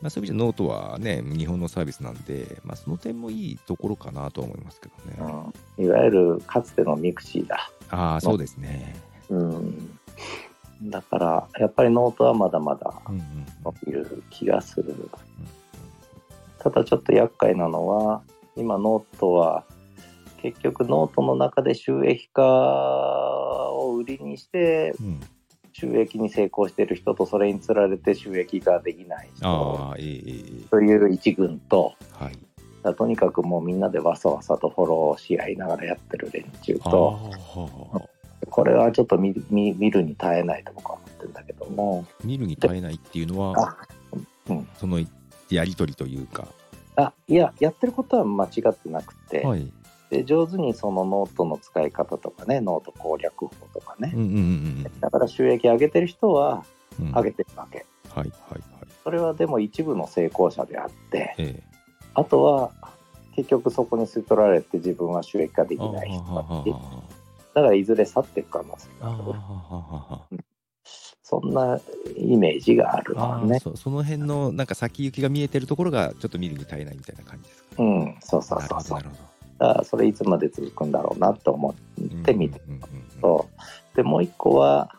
[0.02, 5.52] まあ、そういう意味じゃノートはね、日本のサービスなんで、まあ、その点もいいところかなとは思いますけどね。
[5.78, 7.70] うん、いわゆるかつての mixi だ。
[7.90, 8.94] ああ、そうですね。
[9.28, 9.98] うん。
[10.82, 14.94] だから、やっぱりノートはまだまだうんうん伸びる気がする。
[16.58, 18.22] ただちょっと厄介なのは、
[18.56, 19.64] 今ノートは、
[20.42, 22.42] 結局ノートの中で収益化
[23.72, 24.94] を売りにして、
[25.72, 29.94] 収益に成功している人とそれにつられて収益ができない人
[30.70, 32.38] という一軍と、はい。
[32.94, 38.08] とにかくもうみんなでわさわさとフォローし合いながらやってる連中と、は
[38.48, 43.76] これはちょっと見るに耐えないと僕は思ってるんだけども、見るに耐えないっていうのはあ、
[44.48, 44.98] うん、その
[45.50, 46.48] やり取りというか、
[46.96, 49.72] あいや、やってることは間違ってなくて、はい。
[50.10, 56.64] で上手にそのノートの使い方とかね、ノート攻略法とかねうん、うんうんだから収益上げてる人は
[56.98, 57.06] うん。
[57.08, 57.86] うん上げてるわけ。
[58.08, 58.62] はいはいはい。
[59.04, 61.62] それはでも一部の成功者であって、ええ。
[62.14, 62.72] あとは
[63.36, 67.02] 結局そこに吸い取られて自分は収益化できない人だしはは
[67.54, 69.22] だからいずれ去っていく可能性がある。
[69.22, 70.26] はは
[71.22, 71.80] そんな
[72.16, 73.60] イメージがあるのね。
[73.60, 77.68] そその辺のなんか先行きが見えてるところがちょっと見るに耐えないみたいな感じですか。
[77.78, 79.04] うん、そうそうそうそうな。
[79.04, 79.29] るほど。
[79.60, 82.60] だからそれいつまで続くんだろうなと思って見て。
[83.20, 83.46] と、
[83.94, 84.90] でもう一個は、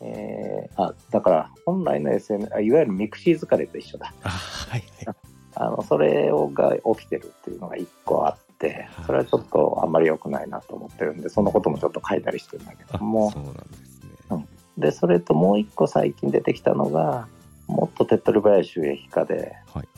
[0.00, 4.12] えーあだから本来の SNS あいわゆるミクシー疲れと一緒だ。
[4.24, 5.16] あはいはい。
[5.54, 14.00] あのそれをが起きてるっていうのが一個あってそれはちょっとあんまり良くないなと思ってるんでそのこともちょっと書いたりしてるんだけあどもそうなんです
[14.30, 14.46] うね。
[14.78, 17.28] でそれともう一個最近出てきたのが
[17.66, 19.88] もっと手っ取り早い収益化で、はい。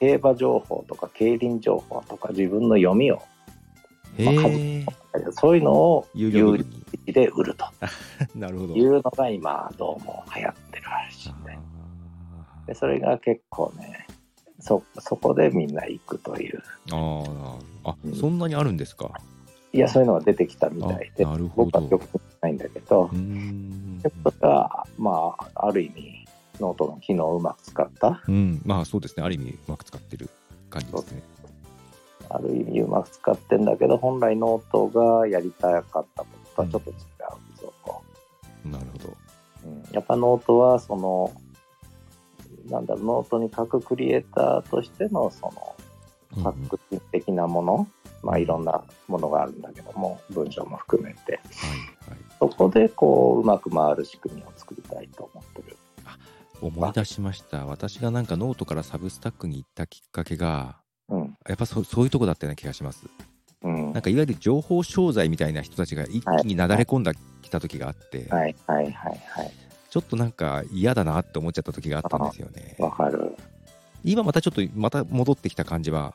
[0.00, 3.18] 競馬情報とか競輪情報とか自分の読みをへ
[4.24, 4.84] まあえ、
[5.32, 6.70] そういうのを有有料料部分
[7.06, 7.12] に。
[7.12, 7.66] で売ると
[8.34, 8.74] なるほど。
[8.74, 11.58] いうのが今どうも流行ってるらしいね。
[12.66, 14.06] でそれが結構ね
[14.60, 19.10] そそこでみんな行くというあーあうんー、そんなにあるんですか？
[19.72, 23.08] いやそういうのが出てきたみたいであなるほど僕はよくないんだけど。
[23.08, 26.26] それがまあある意味
[26.60, 30.30] ノートの機能をうまく使ったうん、まあそうですね、ある意味うまく使ってる
[30.70, 31.22] 感じですね。
[32.28, 38.02] ある意味うまく使ってんだけど本来ノートがやりたかったこととはちょっと違うぞと、
[38.68, 39.16] なるほど。
[39.64, 41.32] うんやっぱノートはその
[42.70, 45.76] なんだろうノートに書くクリエイターとしてのその
[46.36, 47.88] うんうん作品的なもの、
[48.22, 52.18] まあいろんなものがあるんだけども文章も含めてはいはい。
[52.38, 55.76] そこでこううまく回る仕組みを作りたいと思ってる。
[56.62, 57.66] 思い出しました。
[57.66, 60.85] 私がなんかノートからサブスタックに行ったきっかけが、うん
[61.48, 63.06] やっぱそそういうとこだったような気がします。
[63.62, 69.52] うんなんかいわゆる情報商材みたいな人たちが一気になだれ込んできた時があって、はいはいはいはい
[69.96, 72.76] ちょっとなんか嫌だなって思っちゃった時があったんですよね。
[72.78, 73.34] わかる。
[74.04, 76.14] 今またちょっとまた戻ってきた感じは、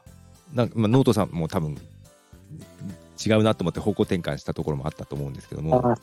[0.53, 1.77] なんかまあ、ノートさんも多分
[3.25, 5.97] 違うなと思って方向転換したところもあったと思うんですけども、あ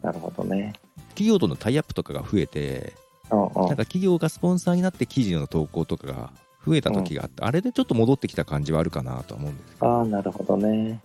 [0.00, 0.72] なるほどね。
[1.10, 2.94] 企業とのタイアップとかが増えて、
[3.30, 6.32] なんか企業がスポンサーになって記事の投稿とかが
[6.66, 11.00] 増えた時があって、あれでちょっと戻ってきた感じはあるかなとは思うんですけど、ああ、なるほどね。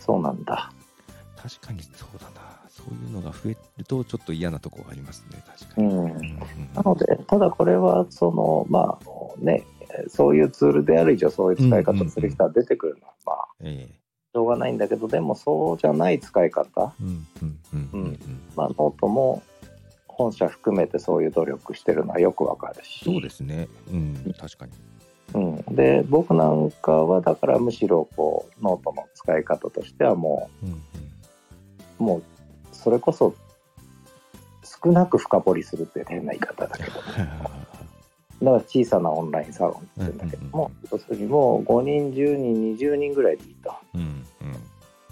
[0.00, 0.72] そうなんだ。
[1.36, 5.88] 確かにそうだな、そういうのが増えるとちょっと嫌なとこありますね、確かに。
[5.88, 6.04] うん。
[6.04, 6.18] うんうん
[6.74, 9.62] なので、ただこれは、その、まあ、ね、
[10.08, 13.94] そういうツールである以上、そういう使い方する人は出てくるのは、まあ、ええ。
[14.34, 18.00] しょうがないんだけど、でもそうじゃない使い方、うんうんうんうん。
[18.02, 18.18] うん。
[18.56, 19.42] まあ、ノートも
[20.22, 23.04] 本社含めてそういう努力してるのはよくわかるし。
[23.04, 24.72] そうですね、うん、確かに。
[25.34, 30.76] うん、で僕なんかはだからむしろこうノートの使い方としてはもうんうん。
[32.00, 32.22] うもう
[32.72, 33.34] それこそ
[34.84, 36.90] 少なく深掘りするって変な言い方だけど。
[38.42, 43.72] だから小さなオンラインサロンって言うんだけども、要するにもう5人10人20人ぐらいでいいと。
[43.94, 44.26] うん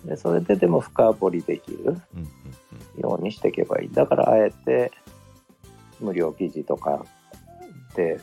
[0.03, 0.09] うん。
[0.09, 1.79] でそれででも深掘りできる。
[1.85, 2.29] うんうん
[3.13, 3.91] ようにしていけばいい。
[3.93, 4.93] だからあえて
[6.01, 7.05] 無料記事とか
[7.95, 8.21] でうん。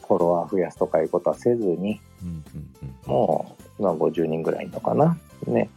[0.00, 2.00] フォロワー増やすとかいうことはせずに
[3.06, 5.16] もう今50人ぐらいのかな。
[5.46, 5.70] ね。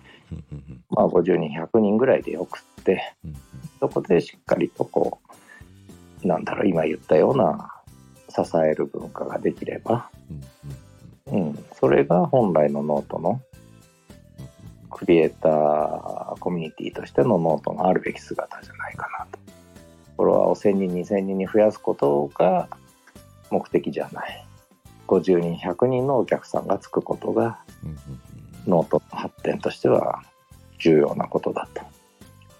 [0.90, 3.36] まあ50人100人ぐらいでよくってうん
[3.80, 5.20] そこでしっかりとこ
[6.24, 7.70] うなんだろう今言ったような
[8.30, 10.10] 支える文化ができれば、
[11.28, 13.42] うん、それが本来のノートの
[14.94, 19.40] クリエイターコミュニティとしてのノートのあるべき姿じゃないかなと。
[20.16, 22.70] フォロワーを1000人2000人に増やすことが
[23.50, 24.46] 目的じゃない。
[25.08, 27.60] 50人100人のお客さんがつくことが
[28.66, 30.24] ノートの発展としては
[30.80, 31.82] 重要なことだと。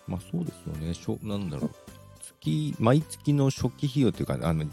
[0.08, 1.72] まあそうですよね、しょなんだろう、
[2.20, 4.66] 月、毎月の初期費用というか、あの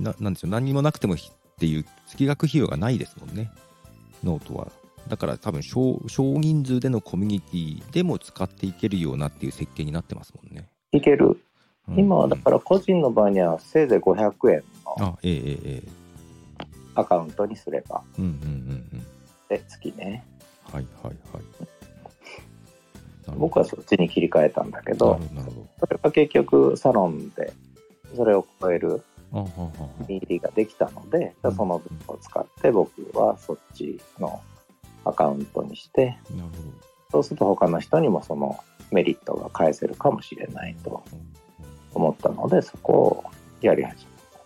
[0.00, 3.50] ななんですよ、何にもなくてもひっていう月額費用がないですもんね、
[4.22, 4.68] ノートは。
[5.08, 10.68] だから多分少、少人数でのコミュニティでも使っていけるようなっていう設計になってますもんね。
[10.92, 11.26] いける。
[11.88, 15.18] うん今はだから個人の場合にはせいぜい500円の。
[16.94, 18.38] アカウントにすれば、うんうんうん
[18.94, 19.06] うん。
[19.48, 20.24] で月ね。
[20.72, 21.44] はいはいはい。
[23.36, 25.18] 僕はそっちに切り替えたんだけなど
[25.80, 27.52] それが結局サロンで
[28.14, 29.02] それを超える
[30.08, 34.40] 入りができたので、うんその分を使って僕はそっちの
[35.04, 36.50] アカウントにして、なる
[37.10, 38.58] そうすると他の人にもその
[38.90, 40.76] メリットが返せるかもしれない。
[40.82, 41.02] と
[41.94, 43.24] 思ったので、そこを
[43.60, 44.38] やり始めた。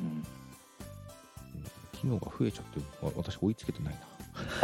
[0.00, 0.26] うん
[1.92, 4.00] 機能が増えちゃって、わ私追いつけてないな。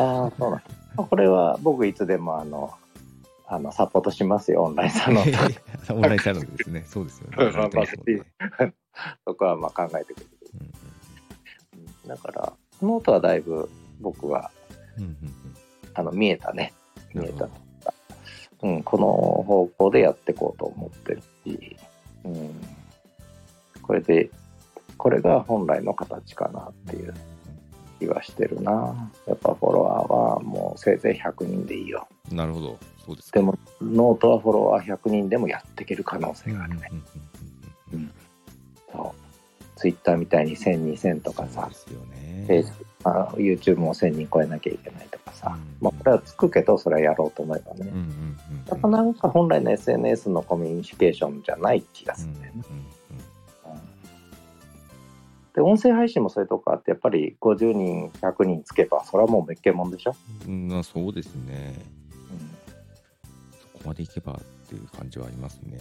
[0.04, 0.62] ああ、そうなん
[0.96, 1.04] だ。
[1.04, 2.74] これは僕いつでもあの、
[3.46, 5.24] あのサポートしますよ、オンラインサロン。
[5.90, 6.84] オンラインサロンですね。
[6.86, 7.52] そうですよね。
[9.24, 10.30] そこはまあ考えてくれる。
[10.54, 10.88] うんうん
[12.08, 13.68] だから、ノートはだいぶ
[14.00, 14.50] 僕は
[14.96, 15.16] うんうん
[15.94, 16.72] あの見えたね。
[17.14, 17.48] うん見えた。
[18.62, 21.76] うん、この方向でやっていこうと思ってるし、
[22.24, 22.60] うん、
[23.82, 24.30] これで、
[24.96, 27.14] これが本来の形かなっていう
[28.00, 29.10] 気はしてるな。
[29.26, 32.08] やっぱフォロワーはもうせいぜい100人でいいよ。
[32.32, 32.78] なるほど。
[33.06, 33.38] そうですか。
[33.38, 36.90] でも、ノートはフォロワー100人でもやっていける可能性があるね。
[37.92, 38.10] うん
[38.92, 39.28] そう。
[39.76, 42.74] ツイッターみたいに1000、2000とかさそうで、すよ
[43.04, 43.04] ね。
[43.04, 47.80] ページあ YouTube も1000人超えなきゃいけないとかさ、うんまあ、これはつくけど、それはやろうと思えばね。
[47.82, 48.38] うんうんうん
[48.68, 52.62] やっぱなんか本来の SNS のコミュニケーションじゃない気がするんだよね。
[52.70, 52.88] うんうんうん
[55.54, 60.14] で、音声配信もそういうとこあって、やっぱり50人、100人つけば、それはもうめっけもんでしょ？
[60.46, 61.74] うん、まあそうですね。
[62.30, 62.38] うん
[63.72, 64.36] そこまでいけばっ
[64.68, 65.78] ていう感じはありますね。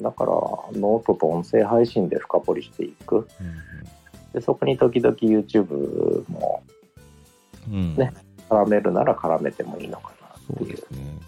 [0.00, 3.28] だから、ノートと音声配信で深掘りしていく。
[4.32, 6.62] で、そこに時々 YouTube も
[7.68, 7.96] うんうん。
[7.96, 8.12] ね
[8.48, 10.76] 絡めるなら絡めてもいいのかなっていう。
[10.76, 11.18] そうですね。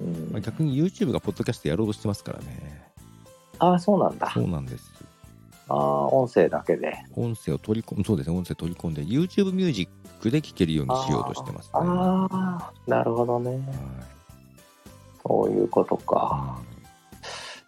[0.00, 2.90] うんまあ、逆に YouTube がポッドキャストやろうとしてますからね。
[3.58, 4.30] ああ、そうなんだ。
[4.30, 4.90] そうなんです。
[5.68, 6.94] ああ、音声だけで。
[7.14, 11.70] 音声を取り込む、そうですね、音声取り込んで、YouTube ミュージックで聴けるようにしようとしてますね。
[11.74, 13.50] ああ、なるほどね。
[13.50, 13.60] はい
[15.22, 16.58] そういうことか。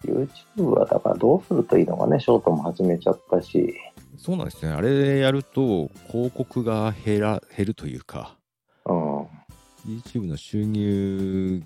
[0.04, 3.74] YouTube はだからどうするといいのかね、ショートも始めちゃったし。
[4.22, 4.70] そうなんですね。
[4.70, 8.36] あれやると、広告が減ら減るというか、
[8.86, 9.22] うん。
[9.84, 11.60] YouTube の収入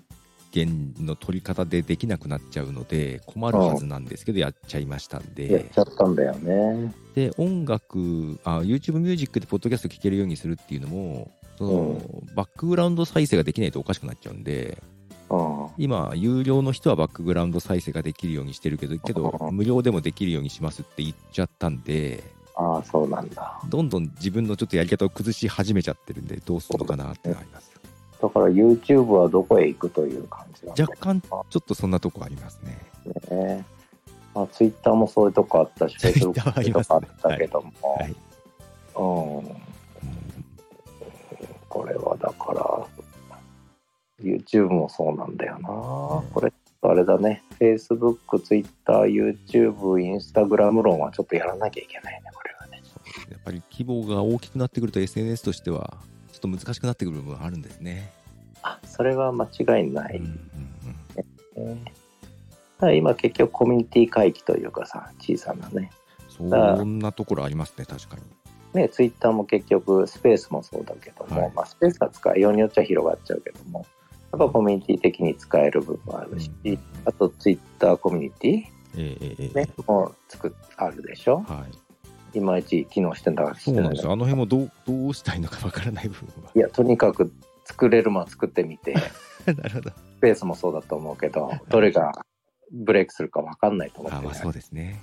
[0.55, 6.91] 源の取り方でできなくなっちゃうので、困るはずなんですけど、やっちゃいましたんやっで、ちゃったんだよね。
[7.13, 11.29] で、音楽、あ、YouTube ミュージックでポッドキャスト聴けるようにするっていうのも、
[11.59, 12.01] その、
[12.35, 14.81] バックグラウンド再生ができないとおかしくなっちゃうんで、
[15.29, 15.67] うん。
[15.77, 22.23] 今、有料の人はバックグラウンド再生ができるようにしてるけど、けどうん無料でもできるようにしますって言っちゃったんで、
[22.57, 23.59] ああ、そうなんだ。
[23.69, 27.71] どんどん自分のちょっとやり方を崩し始めちゃってるんで、どうするのかなってなります。
[28.21, 32.79] だから YouTube はどこへ行くという感じ若干、ちょっとそんなとこありますね。
[33.29, 33.65] ね。
[34.33, 38.15] まあ、Twitter もそういうとこあったし、Facebook はありますねとかあったけども、はい。
[38.95, 39.37] うん。
[39.37, 39.67] うん
[41.69, 42.87] これはだから、
[44.19, 45.69] YouTube もそうなんだよな。
[46.33, 46.51] これ、
[46.81, 47.43] あれだね。
[47.59, 52.31] Facebook、Twitter、YouTube、Instagram 論はちょっとやらなきゃいけないね、
[53.47, 55.97] ぱり規模が大きくなってくると SNS としては、
[56.33, 58.11] ちょっと難しくなってくる部分はあるんですね。
[58.61, 60.17] あ、それは間違いない。
[60.17, 60.25] うん
[61.57, 61.93] うんうんね
[62.79, 65.89] ただ今結局コミュニティ回帰というかさ、小さなね。
[66.29, 68.21] そんなところありますね、確かに。
[68.79, 73.87] ね、ツイッターも結局スペースもそうだけども、はいまあ、スペースは使いようによっちゃ広がっちゃうけども、
[74.31, 78.63] やっぱコミュニティ的に使える部分あるし、うんあとツイッターコミュニティ、え
[78.97, 81.43] ええええね、もう作っあるでしょ？
[81.49, 81.86] えはい。
[82.33, 84.11] いまいち機能してんだそうなんですよ。
[84.11, 86.51] あの辺もどうどうしたいのかわからない部分は。
[86.55, 87.31] いや、とにかく
[87.65, 88.93] 作れるものは作ってみて、
[89.45, 89.89] なるほど。
[89.89, 92.25] スペースもそうだと思うけど、どれが
[92.71, 95.01] ブレイクするか分かんないと思ってあまあそうですね。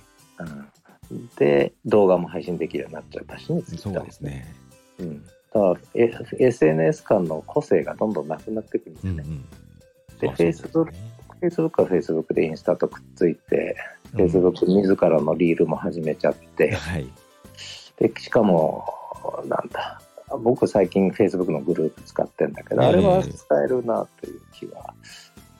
[1.09, 4.45] うん、で、動画も配信できるようになっちゃったしね、そうですね。
[4.99, 9.23] うん、だからえ SNS 間の個性がどんどんなくなってくるんですよね。
[9.25, 9.45] うんうん。
[10.19, 17.07] で、まあそうですね Facebook は Facebook でインスタとくっついて、うん Facebook 自らのリールも始めちゃって、はい。
[17.97, 18.85] でしかも、
[19.45, 20.01] なんだ、
[20.39, 24.93] 僕最近 Facebook のグループ使ってんだけど、ええあれは使えるなという気は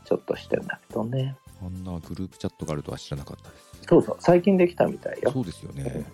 [0.05, 1.35] ちょっとしてんだけどね。
[1.61, 3.65] あんなグループチャットがあるとは知らなかったです。
[3.87, 5.31] そうそう、最近できたみたいよ。
[5.31, 6.05] そうですよね。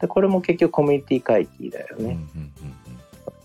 [0.00, 2.18] で、これも結局コミュニティ回帰だようんうんね。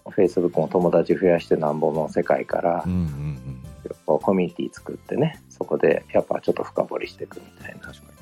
[0.07, 2.99] Facebook も友達増やしてなんぼの世界からうんうん。
[2.99, 3.63] うん
[4.05, 8.16] コミュニティ作ってね、そこでやっぱちょっと深掘りしていくみたいな確か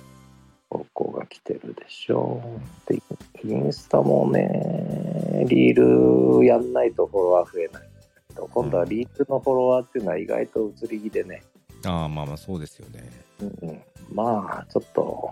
[0.78, 2.42] 方向が来てるでしょ
[2.88, 2.94] う。
[2.94, 3.02] で、
[3.44, 7.90] インスタもね、リールやんないとフォロワー増えないんだ
[8.30, 11.44] けど、今度はリールのフォロワーっていうのは意外と移り気でね、
[11.86, 11.92] に。
[11.92, 13.10] ああ、まあまあそうですよね。
[13.42, 15.32] うんうん、まあちょっと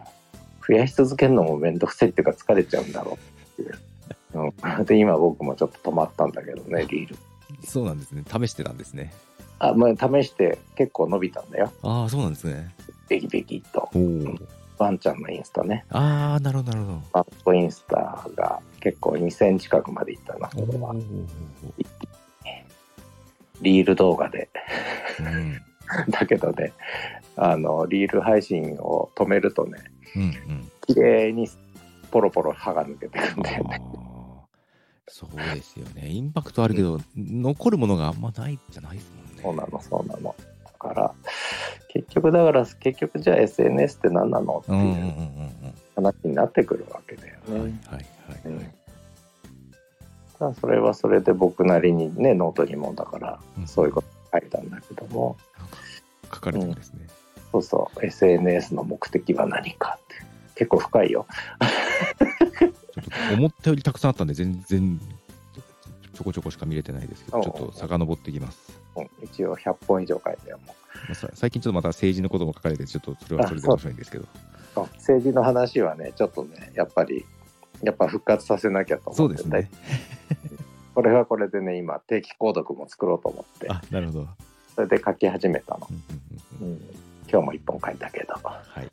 [0.67, 3.79] 増やし続けるのもめんどくせえっていうか疲れちゃうんだろうっていう。
[4.35, 7.17] うん、で、今僕もちょっと止まったんだけどね、リール。
[7.65, 8.23] そうなんですね。
[8.27, 9.13] 試してたんですね。
[9.59, 11.71] あ、まあ試して結構伸びたんだよ。
[11.81, 12.73] ああ、そうなんですね。
[13.09, 13.89] ベキベキっと。
[13.93, 14.62] おお。
[14.77, 15.85] ワンちゃんのインスタね。
[15.89, 17.01] ああ、なるほど、なるほど。
[17.13, 20.95] ワンコインスタが結構2000近くまでいったな、これは。
[23.61, 24.49] リール動画で。
[25.19, 25.61] うん。
[26.09, 26.73] だけどね、
[27.35, 29.79] あの、リール配信を止めるとね、
[30.15, 30.71] うんうん。
[30.87, 31.47] 綺麗に
[32.11, 33.81] ポロポロ歯が抜けてくんだよね。
[35.07, 36.07] そうですよね。
[36.09, 39.41] インパクトあるけど、残るものがあんまないじゃないですもんね。
[39.43, 40.35] そうなの、そうなの。
[40.83, 41.13] だから、
[41.89, 44.59] 結局だから、結局じゃあ SNS って何なの？
[44.63, 45.01] ってうんうんうんいう
[45.95, 47.53] 話になってくるわけだよね。
[47.53, 47.73] はいはい
[48.45, 48.75] うんはい。
[50.39, 55.37] ただそれはそれで僕なりにね、ノートにもだから、うんそういうこと書いたんだけども、
[56.33, 57.07] 書かれてるんですね。
[57.51, 60.15] そうそう、SNS の目的は何かって。
[60.55, 61.25] 結構深いよ。
[63.37, 64.99] 思ったよりたくさんあったんで、全然
[66.13, 68.71] ちょこちょこしか見れてないですけど、ちょっと遡っていきます。
[68.95, 70.59] うん一応100本以上書いたよ。
[70.59, 70.73] もま
[71.11, 74.25] あさ最近ちょっとまた政治のことも書かれて、ちょっとそれはそれで面白いんですけど。
[74.95, 77.25] 政治の話はね、ちょっとね、やっぱり、
[77.83, 79.69] やっぱ復活させなきゃと思ってそうですね。
[80.95, 84.27] これはこれでね、今、定期購読も作ろうと思って、あ、なるほど。
[84.75, 85.87] それで書き始めたの。
[86.61, 86.81] うん、
[87.29, 88.33] 今日も1本書いたけど。
[88.43, 88.89] はい。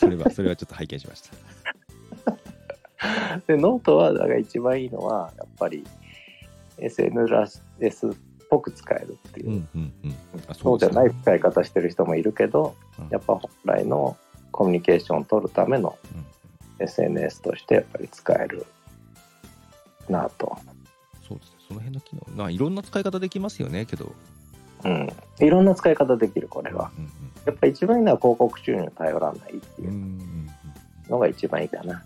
[0.00, 1.30] それは、それはちょっと拝見しました。
[3.46, 5.84] で、ノートは、だから一番いいのは、やっぱり
[6.78, 8.10] SNS っ
[8.50, 9.48] ぽく使えるっていう。
[9.48, 10.14] うんうんうん。
[10.48, 14.16] あそうじゃない使い方してる人もいるけど、うんやっぱ本来の
[14.52, 18.66] コミュニケーションを取るためのうん SNS としてやっぱり使える
[20.08, 20.56] なと。
[21.26, 21.56] そうですね。
[21.68, 22.22] その辺の機能。
[22.34, 24.12] まあ、いろんな使い方できますよね、けど。
[24.84, 25.08] うん。
[25.40, 26.90] いろんな使い方できる、これは。
[26.98, 27.08] うん
[27.46, 29.88] やっぱ一番いいのは広告収入に頼らないってうん。
[29.88, 30.50] うんいううんうん。
[31.08, 32.02] のが一番いいかな。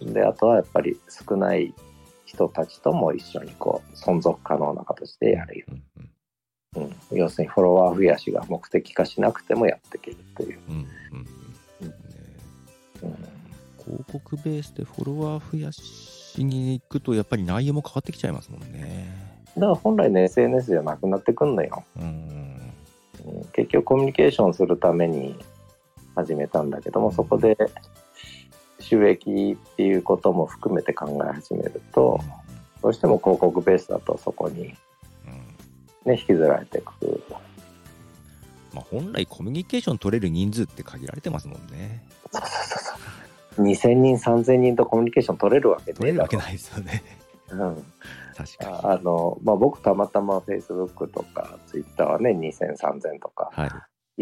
[0.00, 1.74] で、あとはやっぱり少ない
[2.24, 5.66] 人たちとも一緒にこう存続可能な形でやるよ。
[5.68, 5.82] うん
[6.76, 10.58] うんうん、要するにフォロワー増やしが目的化しなくてもやっていけるという。
[10.68, 10.80] うんうん
[11.82, 11.94] うんね
[13.02, 13.16] うん
[13.82, 19.42] 広告ベースでフォロワー増やしに行くとやっぱり内容も変わってきちゃいますもんね。
[19.56, 21.82] だから本来の SNS じゃなくなってくんのよ。
[21.96, 22.52] うんうん
[23.52, 25.36] 結局コミュニケーションするために
[26.14, 27.56] 始めたんだけども、そこで
[28.82, 32.20] 収益っていうことも含めて考え始めると、
[32.82, 34.76] どうしても広告ベースだとそこに、ね、
[36.04, 37.22] うん引きずられていく。
[38.74, 42.04] まあ、本来コミュニケーション取れる人数って限られてますもんね。
[42.30, 42.96] そうそうそう
[43.56, 43.66] そう。
[43.66, 47.02] 2000人、3000人とコミュニケーション取れるわけ取れるわけないですよね。
[47.50, 47.84] うん
[48.34, 48.72] 確かに。
[48.72, 53.70] ああの、まあ、僕たまたま Facebook とか Twitter はね、2000、3000とかはい。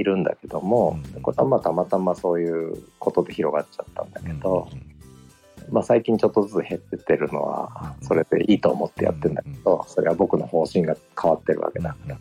[0.00, 1.22] いるんだけども、うん。
[1.22, 5.72] これはまあたまたまそういうことで広がっちゃったんだけど、うん。
[5.72, 8.06] まあ、最近ちょっとずつ減ってってるのはうん。
[8.06, 12.20] それでいいと思ってやってるんだけど、それは僕の方針が変わってるわけだからね、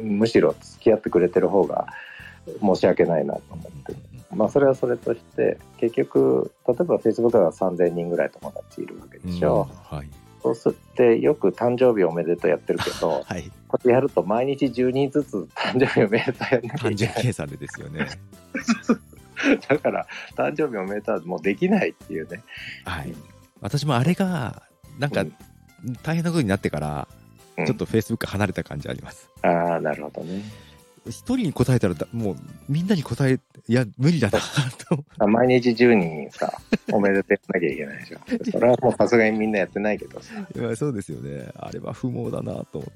[0.00, 1.88] むしろ付き合ってくれてる方が
[2.60, 3.98] 申し訳ないなと思ってる。
[4.32, 9.96] まあそれはそれとして結局例えば Facebook では3000人ぐらい友達いるわけでしょ、うん。
[9.96, 10.08] はい。
[10.42, 13.50] そうすってよく誕生日おめでとうやってるけど はい。
[13.68, 18.06] これやると毎日10人ずつ誕生日おめでとうやんなきゃ単いけない純計算でですよね。
[19.68, 20.06] だから
[20.36, 22.42] 誕生日おめでとうはもうできないっていうね、
[22.84, 23.14] はい。
[23.60, 24.62] 私もあれが、
[24.98, 25.32] なんかうん
[26.02, 27.08] 大変なことになってから、
[27.56, 29.28] うんちょっと Facebook 離れた感じあります。
[29.42, 30.42] ああなるほどね
[31.06, 32.36] 一人に答えたらだ、もう
[32.68, 35.04] みんなに答え、いや、無理だなと。
[35.18, 36.52] あ毎日10人さ
[36.92, 38.18] おめでとうなきゃいけないでしょ。
[38.50, 40.34] それはもうさすがにみんなやってないけどさ。
[40.76, 41.48] そうですよね。
[41.56, 42.92] あれは不毛だなと思って。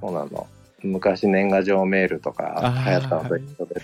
[0.00, 0.46] そうなの。
[0.82, 3.82] 昔年賀状メールとか流行ったのと一緒で。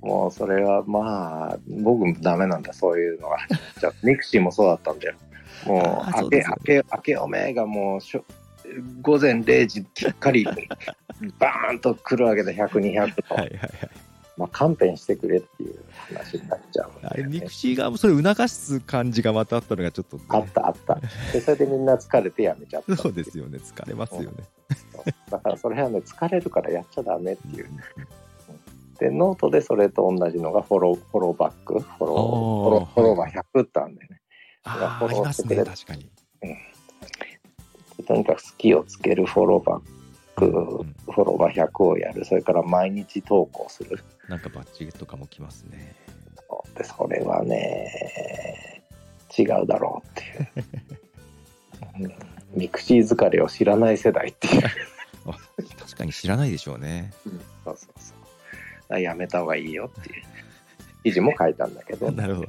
[0.00, 3.38] もうそれはまあ僕ダメなんだそういうのは
[3.78, 5.14] じゃあミクシーもそうだったんだよ。
[5.66, 8.24] もうあけあけあけおめがもうしょ
[9.02, 10.44] 午前0時きっかり
[11.38, 13.70] バーンと来るわけで100200と、はいはいはい。
[14.36, 15.84] まあ勘弁してくれっていう
[16.14, 20.98] 話になっちゃうんだあれ、ミクシー側もそれ促す感じがまたあったのがちょっとね、あったあった。
[21.32, 23.58] でそれでみんな疲れてやめちゃったそうですよね。
[23.58, 24.30] 疲れますよね。
[25.30, 27.68] だからそれはね疲れるからやっちゃダメっていう。
[28.98, 34.20] でノートでそれと同じのがフォローフォローバックフォローフォローフォローバック100ってあるんだよね。
[34.64, 35.56] ああ、ありますね。
[35.56, 36.10] 確かに。
[38.02, 40.48] とにかく好きをつけるフォローバック、う
[40.84, 42.24] んフォローバック100をやる。
[42.24, 44.02] それから毎日投稿する。
[44.28, 45.94] なんかバッジとかも来ますね。
[46.76, 48.82] でそれはね
[49.36, 50.48] 違うだろうっていう、
[52.04, 52.60] うん。
[52.60, 54.62] ミクシー疲れを知らない世代っていう、
[55.26, 55.36] あ
[55.78, 57.12] 確かに知らないでしょうね。
[57.24, 57.32] そう
[57.64, 58.18] そうそう。
[58.82, 60.24] だからやめた方がいいよっていう。
[61.04, 62.10] 記事も書いたんだけど。
[62.12, 62.48] なるほど。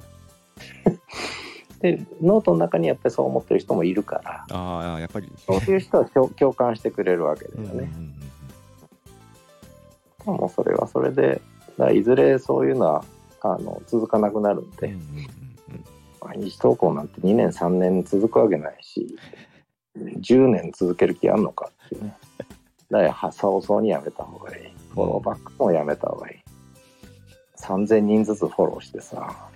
[1.81, 5.31] でノートの中にやっぱりそう思ってる人もいるからああ、やっぱり。
[5.45, 7.91] そういう人は共共感してくれるわけだようんうんうんね。
[10.25, 11.41] もうそれはそれで、
[11.93, 13.05] いずれそういうのは
[13.41, 15.41] あの続かなくなるんで、うんうんうんうん
[16.23, 19.17] 毎日投稿なんて2年3年続くわけないし、
[19.97, 22.15] 10年続ける気あんのかっていうね。
[22.91, 24.63] だからは早々にやめた方がいい。
[24.93, 26.51] フォローバックもやめた方がいい。
[27.59, 29.49] 3000人ずつフォローしてさ、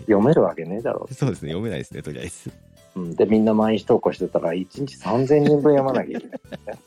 [0.00, 1.08] 読めるわけねえだろ。
[1.10, 1.48] うそうですね。
[1.50, 2.50] 読めないですね、とりあえず。
[2.96, 6.78] うん、でみんな毎日投稿してたら1日3000人分読まなきゃいけない、ね、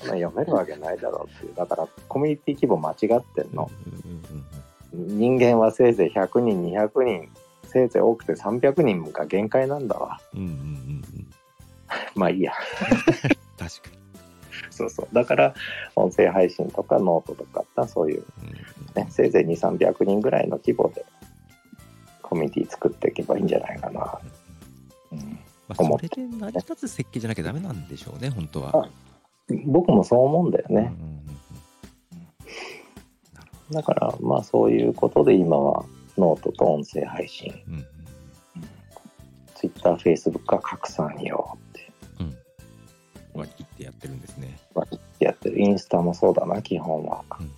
[0.00, 1.54] 読めるわけないだろうっていう。
[1.54, 3.70] だからコミュニティ規模間違ってんの。
[4.92, 7.28] 人間はせいぜい100人200人。
[7.64, 10.20] せいぜい多くて300人が限界なんだわ。
[10.34, 11.02] うんうんうん
[12.14, 12.52] まあいいや。
[13.58, 14.00] 確か
[14.70, 15.08] そうそう。
[15.14, 15.54] だから
[15.96, 18.24] 音声配信とかノートとかそういう、
[18.94, 21.04] ね、せいぜい2300人ぐらいの規模で
[22.30, 24.20] コミュニティ作っていけばいいんじゃないかな、
[25.10, 25.18] うん。
[25.18, 25.24] ま
[25.70, 28.88] あ、それで成り立つ設計じゃなきゃダメなんでしょうね、本当は。
[29.66, 30.90] 僕もそう思うんだよね、うんうんうん。
[30.94, 31.20] うん
[33.72, 35.84] だからまあそういうことで今は
[36.18, 37.52] ノートと音声配信。
[37.68, 37.84] うんうん。
[39.54, 41.92] ツイッター、フェイスブックは拡散よって。
[43.32, 44.58] 割り切ってやってるんですね。
[45.20, 45.60] やってる。
[45.60, 47.24] インスタもそうだな、基本は。
[47.38, 47.52] うんうん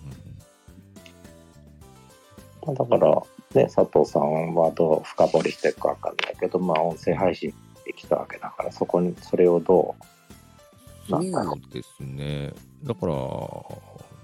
[2.65, 3.21] だから、
[3.57, 7.53] ね、佐藤さんはどう深掘りしていくかわかんないけど、まあ、音声配信
[7.85, 12.53] できたわけだから、そこに、それをどう、そなんだろうですね。
[12.83, 13.13] だから、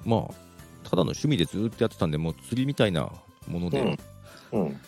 [0.06, 0.34] まあ、
[0.84, 3.11] ただの趣味でずっとやってたんで、もう釣りみたいな
[3.47, 3.97] もので、
[4.51, 4.80] うん、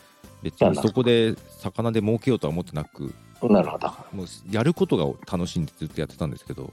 [0.41, 3.87] 別にそこで魚で儲けようとは思ってなく、うん、なるほど。
[4.13, 6.71] もうやることが楽しんでずっとやってたんですけど、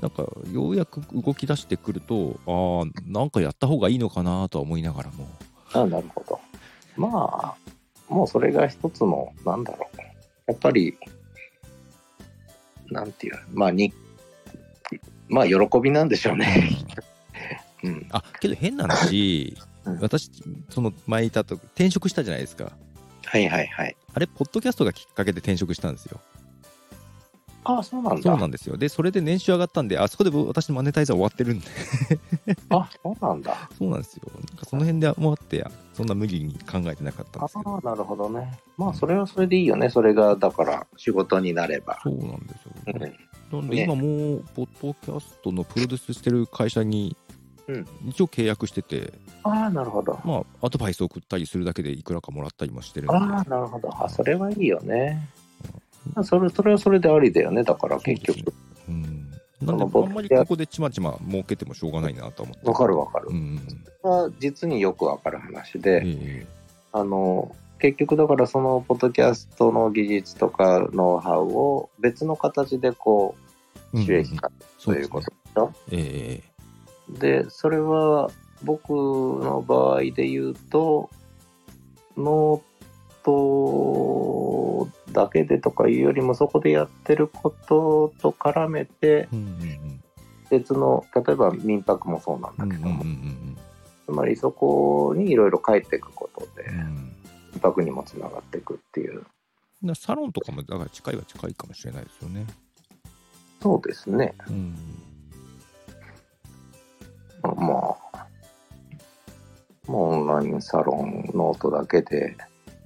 [0.00, 5.28] なんかようやく動き出してくると、ああ、なんかやった方がいいのかなとは思いながらも、
[5.72, 6.40] あなるほど。
[6.96, 9.96] まあ、もうそれが一つの、なんだろう。
[10.46, 10.96] やっぱり、
[12.90, 13.92] なんていう、まあ、に、
[15.28, 16.70] まあ、喜びなんでしょうね。
[17.82, 18.06] うん。
[18.10, 20.30] あけど変な話、うん私、
[20.68, 22.72] その前いたと転職したじゃないですか。
[23.24, 23.96] はいはいはい。
[24.12, 26.20] あれ、ポッドキャストがきっかけで転職したんですよ。
[27.64, 28.22] ああ、そうなんだ。
[28.22, 28.76] そうなんですよ。
[28.76, 31.66] で、それで年収上がったんで、あそこで私のマネタイザー終わってるんで、
[32.70, 33.68] あ、そうなんだ。
[33.78, 34.30] そうなんですよ。
[34.70, 37.76] その辺でもあって、そんな無理に考えてなかったんあですけど。
[37.76, 38.56] あ、なるほどね。
[38.76, 39.90] まあ、それはそれでいいよね。
[39.90, 41.98] それが、だから、仕事になれば。
[42.04, 42.72] そうなんですよ。
[42.86, 43.60] うん。
[43.62, 47.16] なんでね今もう、ポッドキャストのプロデュースしてる会社に
[47.66, 49.12] うん、一応契約してて、
[49.44, 50.18] ああ、なるほど。
[50.24, 53.12] まあ、アドバイスを送ったりするだけでいくらかもらったりもしてる。
[53.12, 53.90] ああ、なるほど。
[54.04, 55.28] あ、それはいいよね。
[56.24, 57.62] それ、それはそれでありだよね。
[57.62, 58.52] だから、結局。
[58.88, 59.30] うん。
[59.62, 62.66] なんで、あんまりここでちまちま儲けてもしょうがないなと思って。
[62.66, 63.34] わかるわかるう。
[63.34, 63.60] ん。
[64.02, 66.46] は実によくわかる話えで、え
[66.92, 73.34] あの、結局だからそのポッドキャストの技術とかノウハウを別の形でこ
[73.94, 74.50] う収益化
[74.84, 76.50] ということでしょ、ええ
[77.18, 78.30] で、それは
[78.62, 81.10] 僕の場合で言うと、
[82.16, 90.02] ノートだけでとかいうよりもそこでやってることと絡めてうんうん
[90.50, 92.68] 別の、例えば民泊もそうなんうん。
[92.68, 93.18] だけども、うんうんう
[93.52, 93.56] ん
[94.10, 97.16] つまりそこにいろいろ書いていくことで、うんうん。
[97.52, 99.24] 民泊にもつながっていくっていう。
[99.80, 102.44] なサロンとかもだから近いは近いかもしれないですよね。
[103.62, 104.34] そうですね。
[104.48, 104.74] うん。
[107.42, 107.74] まあ、ま
[108.18, 108.26] あ
[109.86, 112.36] オンラインサロンノートだけで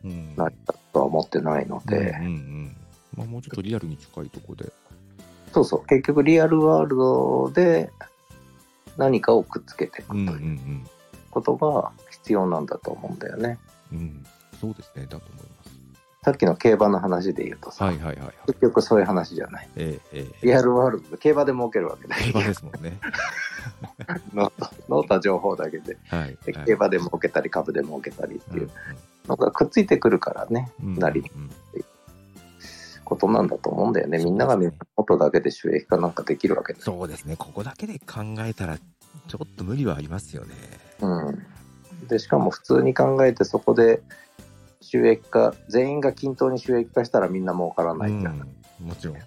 [0.04, 0.36] うん。
[0.36, 2.76] 成り立つとは思ってないので、うんうんうん。
[3.16, 4.70] まあもうちょっとリアルに近いとこで。
[5.54, 7.90] そうそう、結局リアルワールドで
[8.96, 10.38] 何かをくっつけていくとうんうんう。
[10.38, 10.86] いうん
[11.34, 13.58] ことが必要なんだと思うんだよね。
[13.92, 14.24] うん。
[14.60, 15.02] そうですね。
[15.02, 15.74] だと思います。
[16.24, 18.34] さっきの競馬の話で言うとさ、はいはいはいはい。
[18.46, 19.68] 結局そういう話じゃない。
[19.76, 20.46] ええええ。
[20.46, 22.98] リアルワールドで競馬で儲けるわけだ競馬ですもんね。
[24.32, 25.98] ノートノートは情報だけで。
[26.06, 26.38] はい。
[26.46, 28.70] ではい競馬で儲けたり株で儲けたりってうんいう
[29.28, 31.50] のがくっついてくるからね、うんなりうん
[33.04, 34.18] ことなんだと思うんだよね。
[34.18, 37.36] みんながみんなノートだけで収益化なんかできるわけだそうですね。
[37.36, 40.54] ここだけで考えたら、ちょっと無理はありますよね。
[41.00, 41.42] うん。
[42.08, 44.02] で、しかも普通に考えてそこで
[44.80, 48.48] 収益化、全員が均等に収益化したらみんな儲からないじゃん。
[48.80, 49.16] うん、もちろん。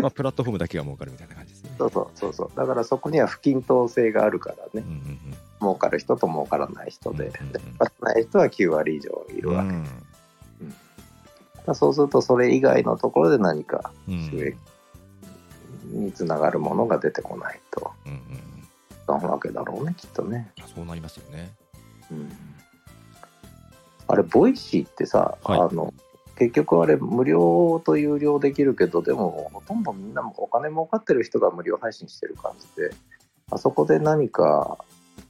[0.00, 1.70] まあ、プラットフォームだけが儲かるみたいな感じですね。
[1.78, 2.50] そうそうそうそう。
[2.56, 4.78] だからそこには不均等性があるからねう。
[4.78, 5.18] んうん
[5.60, 7.26] 儲かる人と儲からない人で。
[7.26, 9.56] うんうんうんで儲からない人は9割以上いるうん。
[9.56, 9.70] わけ。
[9.70, 9.86] だか
[11.68, 14.56] らそうするとそれ以外のところで何かうん収益
[15.86, 17.92] につながるものが出てこないと。
[18.06, 18.51] うんうん
[19.18, 20.52] なわけだろうね、きっとね。
[20.58, 21.50] うんそうなりますよね。
[22.10, 22.32] うん
[24.08, 25.94] あれ、ボイシーってさ、はいあの、
[26.36, 32.90] 結局あれ、無料と有料できるけど、でも、ほとんどみんなもお金儲かってる人が無料配信してる感じで、
[33.50, 34.78] あそこで何か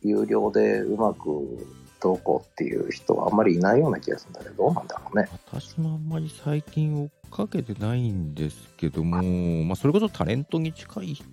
[0.02, 1.66] 有料でうまく
[2.00, 5.28] どうこうっていう人はあんまりいないような気がするんだけど、どうなんだろうね。
[5.52, 11.24] 私もあんまり最近追っかけてないんですけども、まあ、それこそタレントに近い人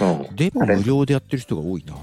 [0.00, 0.36] うん。
[0.36, 1.94] でも無料でやってる人が多いな。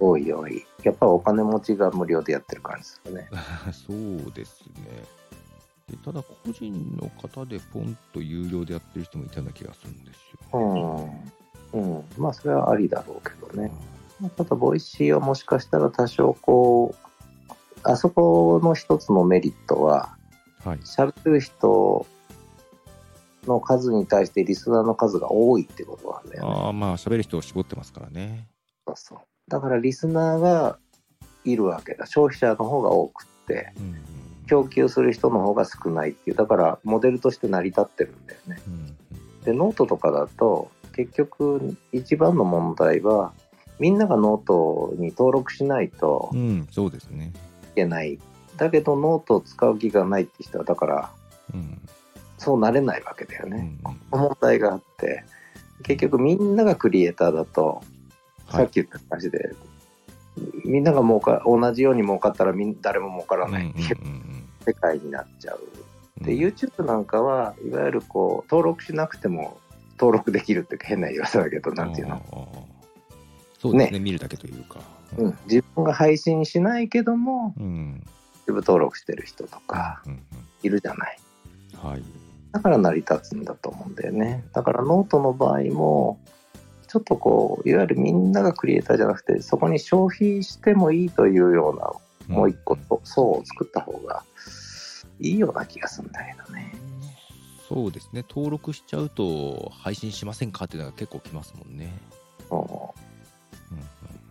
[0.00, 0.64] 多い多い。
[0.82, 3.28] やっぱお金持ちが無料でやってる感じするね。
[3.72, 5.04] そうですね。
[5.88, 10.18] でただ、個人の方でポンと有料でやってる人もいたような気がするんです
[10.52, 10.66] うよ。
[10.66, 11.32] ん。
[11.72, 12.04] うん。
[12.18, 13.72] まあ、それはありだろうけどね。
[14.36, 17.08] ただ、ボイシーはもしかしたら多少こう、
[17.84, 20.16] あそこの一つのメリットは、
[20.64, 20.78] はい。
[20.78, 22.06] 喋る人
[23.48, 26.54] の数に対してリスナーの数が多いってことなんだよね。
[26.64, 28.46] ああ、まあ、喋る人を絞ってますからね。
[28.86, 29.18] そうそう
[29.48, 30.78] だからリスナーが
[31.44, 32.06] いるわけだ。
[32.06, 33.96] 消費者の方が多くって、うん
[34.48, 38.62] 供給する人の方が少ないっていう、だからモデルとして成り立ってるんだよね。
[38.66, 38.96] うん
[39.44, 43.32] で、ノートとかだと、結局一番の問題は、
[43.78, 46.30] みんながノートに登録しないと
[46.72, 47.32] そうですね。
[47.72, 48.18] いけない。
[48.56, 51.10] だけどノートを使う気がないって人は、だから
[51.54, 51.80] うん。
[52.38, 53.78] そうなれないわけだよね。
[53.84, 55.24] うん問題があって、
[55.82, 57.82] 結局みんながクリエイターだと、
[58.46, 58.62] はい。
[58.62, 59.54] さっき言った話で、
[60.64, 65.60] みんなが儲か同じように儲かったらみん誰も儲からないっていううんうんうん世界になっちゃう。
[66.20, 69.58] うんで、YouTube なんかはいわゆるこう登録しなくても
[69.98, 72.22] 登録できるっていうか変な言い方だけどなんていうの、
[73.60, 74.80] そうですね見るだけというか。
[75.16, 78.04] うん、自分が配信しないけどもうん。
[78.46, 80.22] YouTube 登録してる人とかうん
[80.62, 81.18] いるじゃない。
[81.74, 82.02] うんはい。
[82.52, 84.44] だから成り立つんだと思うんだよね。
[84.52, 86.20] だからノートの場合も、
[86.88, 94.22] ちょっとこう、いわゆるみんながクリエイターじゃなくて、そこに消費してもいいというような、もう一個と層を作った方が
[95.20, 96.74] いいような気がするんだけどね。
[97.68, 101.92] そうですね、登録しちゃうと、配信しませんかっていうのが結構きますもんね。
[102.48, 102.94] も
[103.70, 103.80] うんう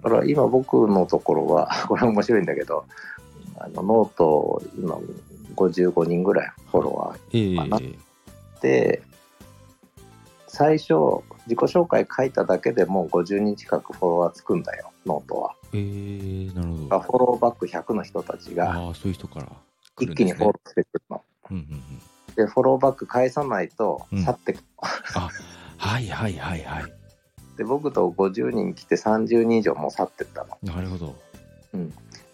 [0.03, 2.85] だから今僕のところは、 これ面白いんだけど、
[3.60, 4.98] あのノート、今
[5.56, 7.99] 55人ぐらいフォロワーええまあなで、
[10.47, 15.55] 最初、自己紹介書いただけでもう50人近くフォロワーつくんだよ、ノートは。
[15.73, 16.99] ええなるほど。
[16.99, 19.51] フォローバック100の人たちがああ、そういう人から
[19.99, 20.15] 一。
[20.15, 21.21] 気にフォローしてくるの。
[21.51, 22.35] うんうんうん。
[22.35, 24.63] で、フォローバック返さないとうん去ってくる、
[25.15, 25.29] あ
[25.77, 26.93] はいはいはいはい。
[27.57, 30.57] で、僕と50人来て30人以上もう去ってったの。
[30.63, 31.15] なるほど。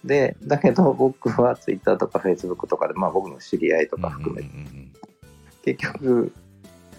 [0.03, 4.93] で、だけど僕は Twitter とか Facebook とかで、まあ僕の知り合いとか含めて、うんうんうん
[5.63, 6.33] 結局、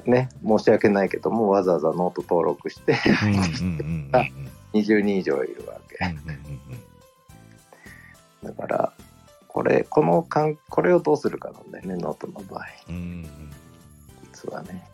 [0.07, 4.25] ね、申し訳ないけども、わざわざノート登録してうんうんうんうんうんあ
[4.73, 5.99] 20人以上いるわけ。
[8.43, 8.93] だから、
[9.49, 12.67] これ、このかん、これをどうするかなんだよね、ノートの場合。
[12.89, 13.51] うんうんうん
[14.33, 14.85] 実はね。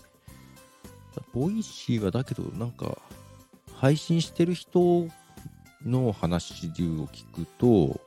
[1.33, 2.99] ボイシーはだけどなんか
[3.75, 5.09] 配信してる人
[5.85, 6.71] の話を
[7.07, 8.01] 聞くと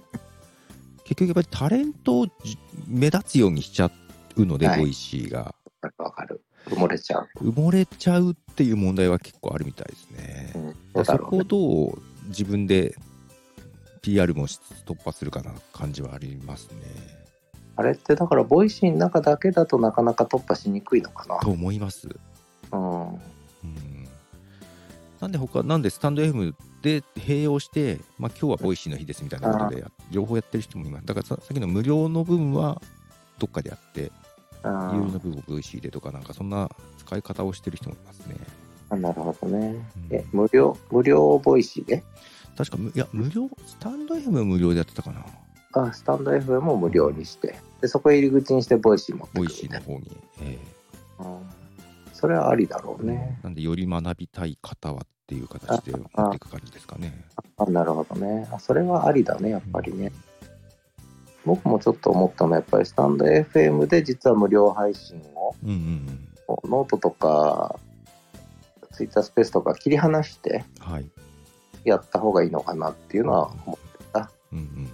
[1.04, 2.58] 結局やっぱりタレントをじ
[2.88, 3.92] 目立つようにしちゃ
[4.36, 5.53] うので、はいボイシーが。
[6.68, 7.30] 埋もれちゃう。
[7.42, 10.54] 埋もれちゃうっていう問題は結構あるみたいですね
[10.94, 11.02] う。
[11.02, 11.44] ん、そこを。
[11.44, 12.96] どう自分で
[14.02, 16.80] PR もし突破するかな感じはありますね。
[17.76, 22.08] あれってだから、ボイシーの中だけだとなかなか突破しにくいのかと思います。
[22.72, 22.78] な。
[22.78, 23.10] うん。
[23.10, 23.20] うん
[25.24, 32.82] なんで他なんでスタンド FM で併用して、まあ、今日はボイシーの日ですみたいなことでや両方やってる人もいますだからささっきの無料の分は
[33.40, 34.23] どっかでやってあ
[34.64, 38.36] 有料の分をボイシーでとかなんかそんな使い方をしてる人もいますね。
[38.90, 39.76] あなるほどね。
[40.10, 40.16] うん。
[40.16, 42.04] え、無料、無料ボイシーで？
[42.58, 45.26] 確かむいや無料スタンド FM は無料でやってたかな。
[45.74, 47.56] あ、スタンド FM も無料にして。
[47.82, 50.60] で、そこ入り口にしてボイシー持ってくボるイシーの方に、え
[51.20, 51.38] うん。
[52.14, 53.40] それはありだろえうね。
[53.44, 57.26] なんでより学びたい方はっていう形で持っていく感じですかね。
[57.58, 58.48] あ、なるほどね。
[58.52, 60.12] あそれはありだね、やっぱりね。
[61.46, 66.20] 僕もちょっと思ったのは、やっぱりスタンド FM で実は無料配信を、うんうん
[66.66, 67.80] ノートとか、
[68.92, 70.64] ツイッタースペースとか切り離して
[71.84, 73.78] やった方がいいのかなっていうのは思う。
[74.54, 74.90] うんうんうん。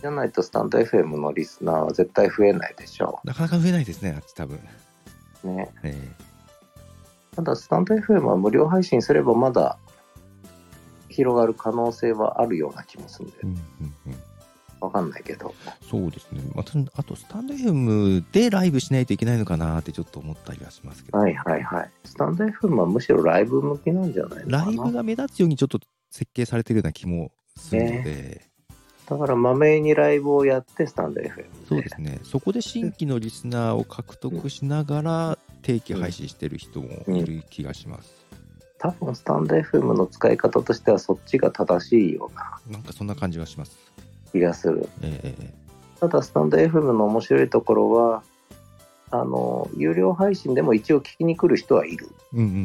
[0.00, 4.58] じゃないとスタンド FM のリスナーは絶対増えないでしょなかなか増えないですねあっち多分。
[5.44, 5.48] う。
[5.48, 5.70] ね。
[5.82, 6.08] え
[7.36, 9.78] ただ、スタンド FM は無料配信すればまだ
[11.08, 13.58] 広がる可能性はあるような気もするんでえ、うんうん
[14.06, 14.29] うん
[14.80, 15.54] わかんないけど。
[15.88, 16.42] そうですね。
[16.54, 21.90] またあと、スタンド FM でライブしないといけないのかなってちょっと思ったりはしますけど、はいはいはい。
[22.04, 25.80] スタンド FM はむしろライブ向きなんじゃないライブが目立つようにちょっと
[26.10, 28.50] 設計されてるような気もするので、
[29.10, 32.20] だから、まめにライブをやって、スタンド FM そうですね。
[32.22, 38.14] そこで新規のリスナーを獲得しながら定期配信してる人もいる気がします。
[38.78, 43.76] 多分、スタンド FM の使い方としては、そっちが正しいようななんかそんな感じはします。
[44.32, 44.88] 気がする。
[45.02, 45.54] えええ
[46.00, 48.22] ただ、スタンド FM の面白いところは、
[49.10, 52.08] あの、有料配信でも一応聞きに来る人はいる。
[52.34, 52.56] えうんうんうん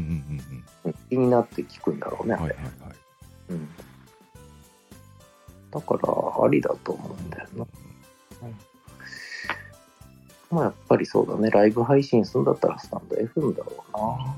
[0.86, 2.42] うん気になって聞くんだろうね、うん。
[2.44, 2.96] はいあれはいはい。
[3.50, 3.70] うん。
[5.72, 7.66] だから、ありだと思うんだよな。
[10.52, 11.50] まあ、やっぱりそうだね。
[11.50, 14.36] ライブ配信するんだったらスタンド FM だろうな。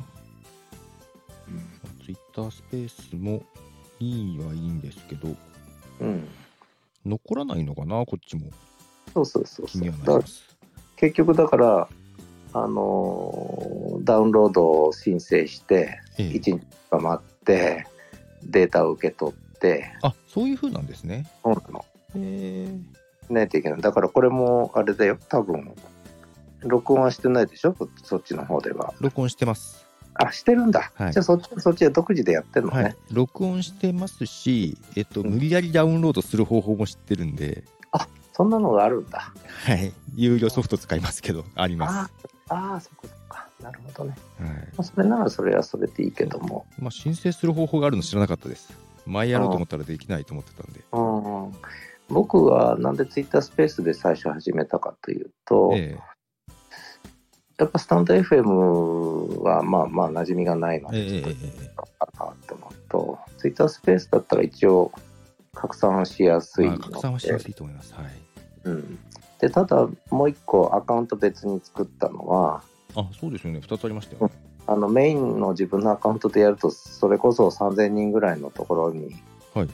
[2.04, 3.44] ツイッタースペースも
[3.99, 5.36] いいはいいんですけど、
[5.99, 6.28] うん。
[7.08, 8.50] 残らないのかな、こっちも
[9.14, 10.24] そうそうそうそう。
[10.96, 11.88] 結局だから、
[12.54, 17.88] あのーダウンロードを申請して、ええ1日か待って、
[18.44, 21.26] データを受け取って、あそういう風なんですね。
[21.44, 21.86] そうなの。
[22.16, 23.34] へえ。
[23.34, 23.82] ないといけない。
[23.82, 25.74] だからこれもあれだよ、多分、
[26.62, 27.76] 録音はしてないでしょ？
[27.78, 28.94] そそっちの方では。
[29.00, 29.86] 録音してます。
[30.19, 30.91] あ、してるんだ。
[30.95, 32.84] はいじゃあそっちそっちで独自でやってんのね。
[32.84, 32.95] はい。
[33.11, 37.64] 録音してますし、えっと、無理やりダウンロードする方法も知ってるんで、
[38.38, 39.34] そんなのがあるんだ。
[39.65, 39.91] はい。
[40.15, 42.10] 有料ソフト使いますけど、ありまあ
[42.49, 43.49] あー、そっかそっか。
[43.64, 44.15] なるほどね。
[44.38, 44.44] す。
[44.44, 44.52] はい。
[44.52, 46.68] まあ、それならそれはそれでいいけども。
[46.77, 48.72] まあ、申請する方法があるの知らなかったです。
[49.07, 50.81] 前やろうと思ったらできないと思ってたんで。
[50.91, 55.98] うん、僕はなんでツイッタースペースで最初始めたかというと、え
[57.58, 61.88] やっぱスタンド FM はまあまあ馴染みがないので、ちょっとええか
[62.20, 64.92] なと思うと、ツイッタースペースだったら一応
[65.54, 67.94] 拡散しやすいので、まあ拡散はしやすいと思います。
[67.96, 68.06] はい。
[68.66, 69.00] うん、
[69.40, 72.62] でただもう一個アカウント別に作ったのは、
[72.96, 73.60] あ、そうですよね。
[73.60, 74.34] 2つありましたよね。
[74.68, 79.16] あのメインの自分のアカウントでやると、それこそ3000人ぐらいのところに、
[79.54, 79.70] はい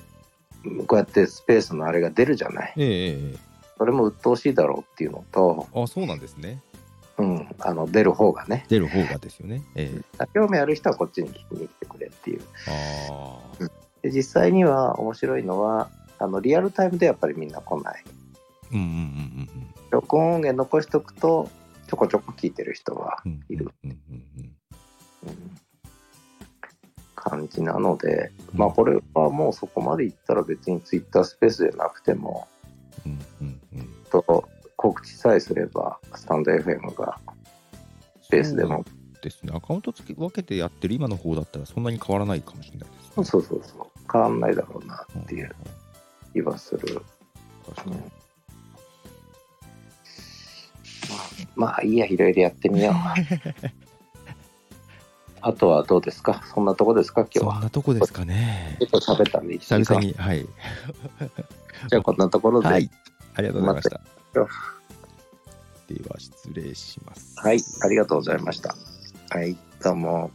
[0.87, 2.73] こうやってスペースのあれが出るじゃない。
[2.77, 3.37] ええ
[3.77, 6.61] それも鬱陶しいだろうっていうのと、えあ、そうなんですね。
[7.17, 9.61] うん、あの出る方がね、出る方がですよね。
[9.75, 12.41] ええ興味ある人はこっちに聞きに来てくれっていう。
[12.67, 13.69] ああ。
[14.01, 18.03] で実際には面白いのは、あのリアルタイムでやっぱりみんな来ない。
[18.71, 19.49] うんうんうん
[19.91, 21.51] 録音音源残しておくと、
[21.87, 23.43] ちょこちょこ聞いてる人はうんうん。
[23.49, 24.19] いる、うんうんうん
[25.29, 25.57] うん
[27.15, 32.47] 感じなので、うんまあこれはもうそこまでいったら別にツイッタースペースじゃなくても、
[33.05, 33.89] うんうんうん。
[34.11, 34.49] と
[34.83, 37.17] 告知さえすれば、スタンド FM が
[38.21, 38.83] スペースでも、
[39.21, 39.53] ですね。
[39.55, 43.23] アカウントつけ分けてやってる今の方だったらそんなに変わらないかもしれないです、ね。
[43.23, 45.55] そうそうそう変わんないだろうなうんっていう
[46.33, 47.01] 気はする。
[47.73, 48.01] 確かに。
[51.55, 52.93] まあいいや、いろいろやってみよう。
[55.39, 56.43] あとはどうですか？
[56.53, 57.21] そんなとこですか？
[57.21, 57.53] 今日は。
[57.53, 58.75] そんなとこですかね。
[58.81, 60.07] ちょっと喋ったんで、久々に。
[60.07, 60.45] に、はい。
[61.87, 62.67] じゃあこんなところで。
[62.67, 62.89] はい。
[63.35, 64.01] ありがとうございました。
[65.87, 67.39] では、失礼します。
[67.39, 68.75] はい、ありがとうございました。
[69.29, 70.31] はい、どうも。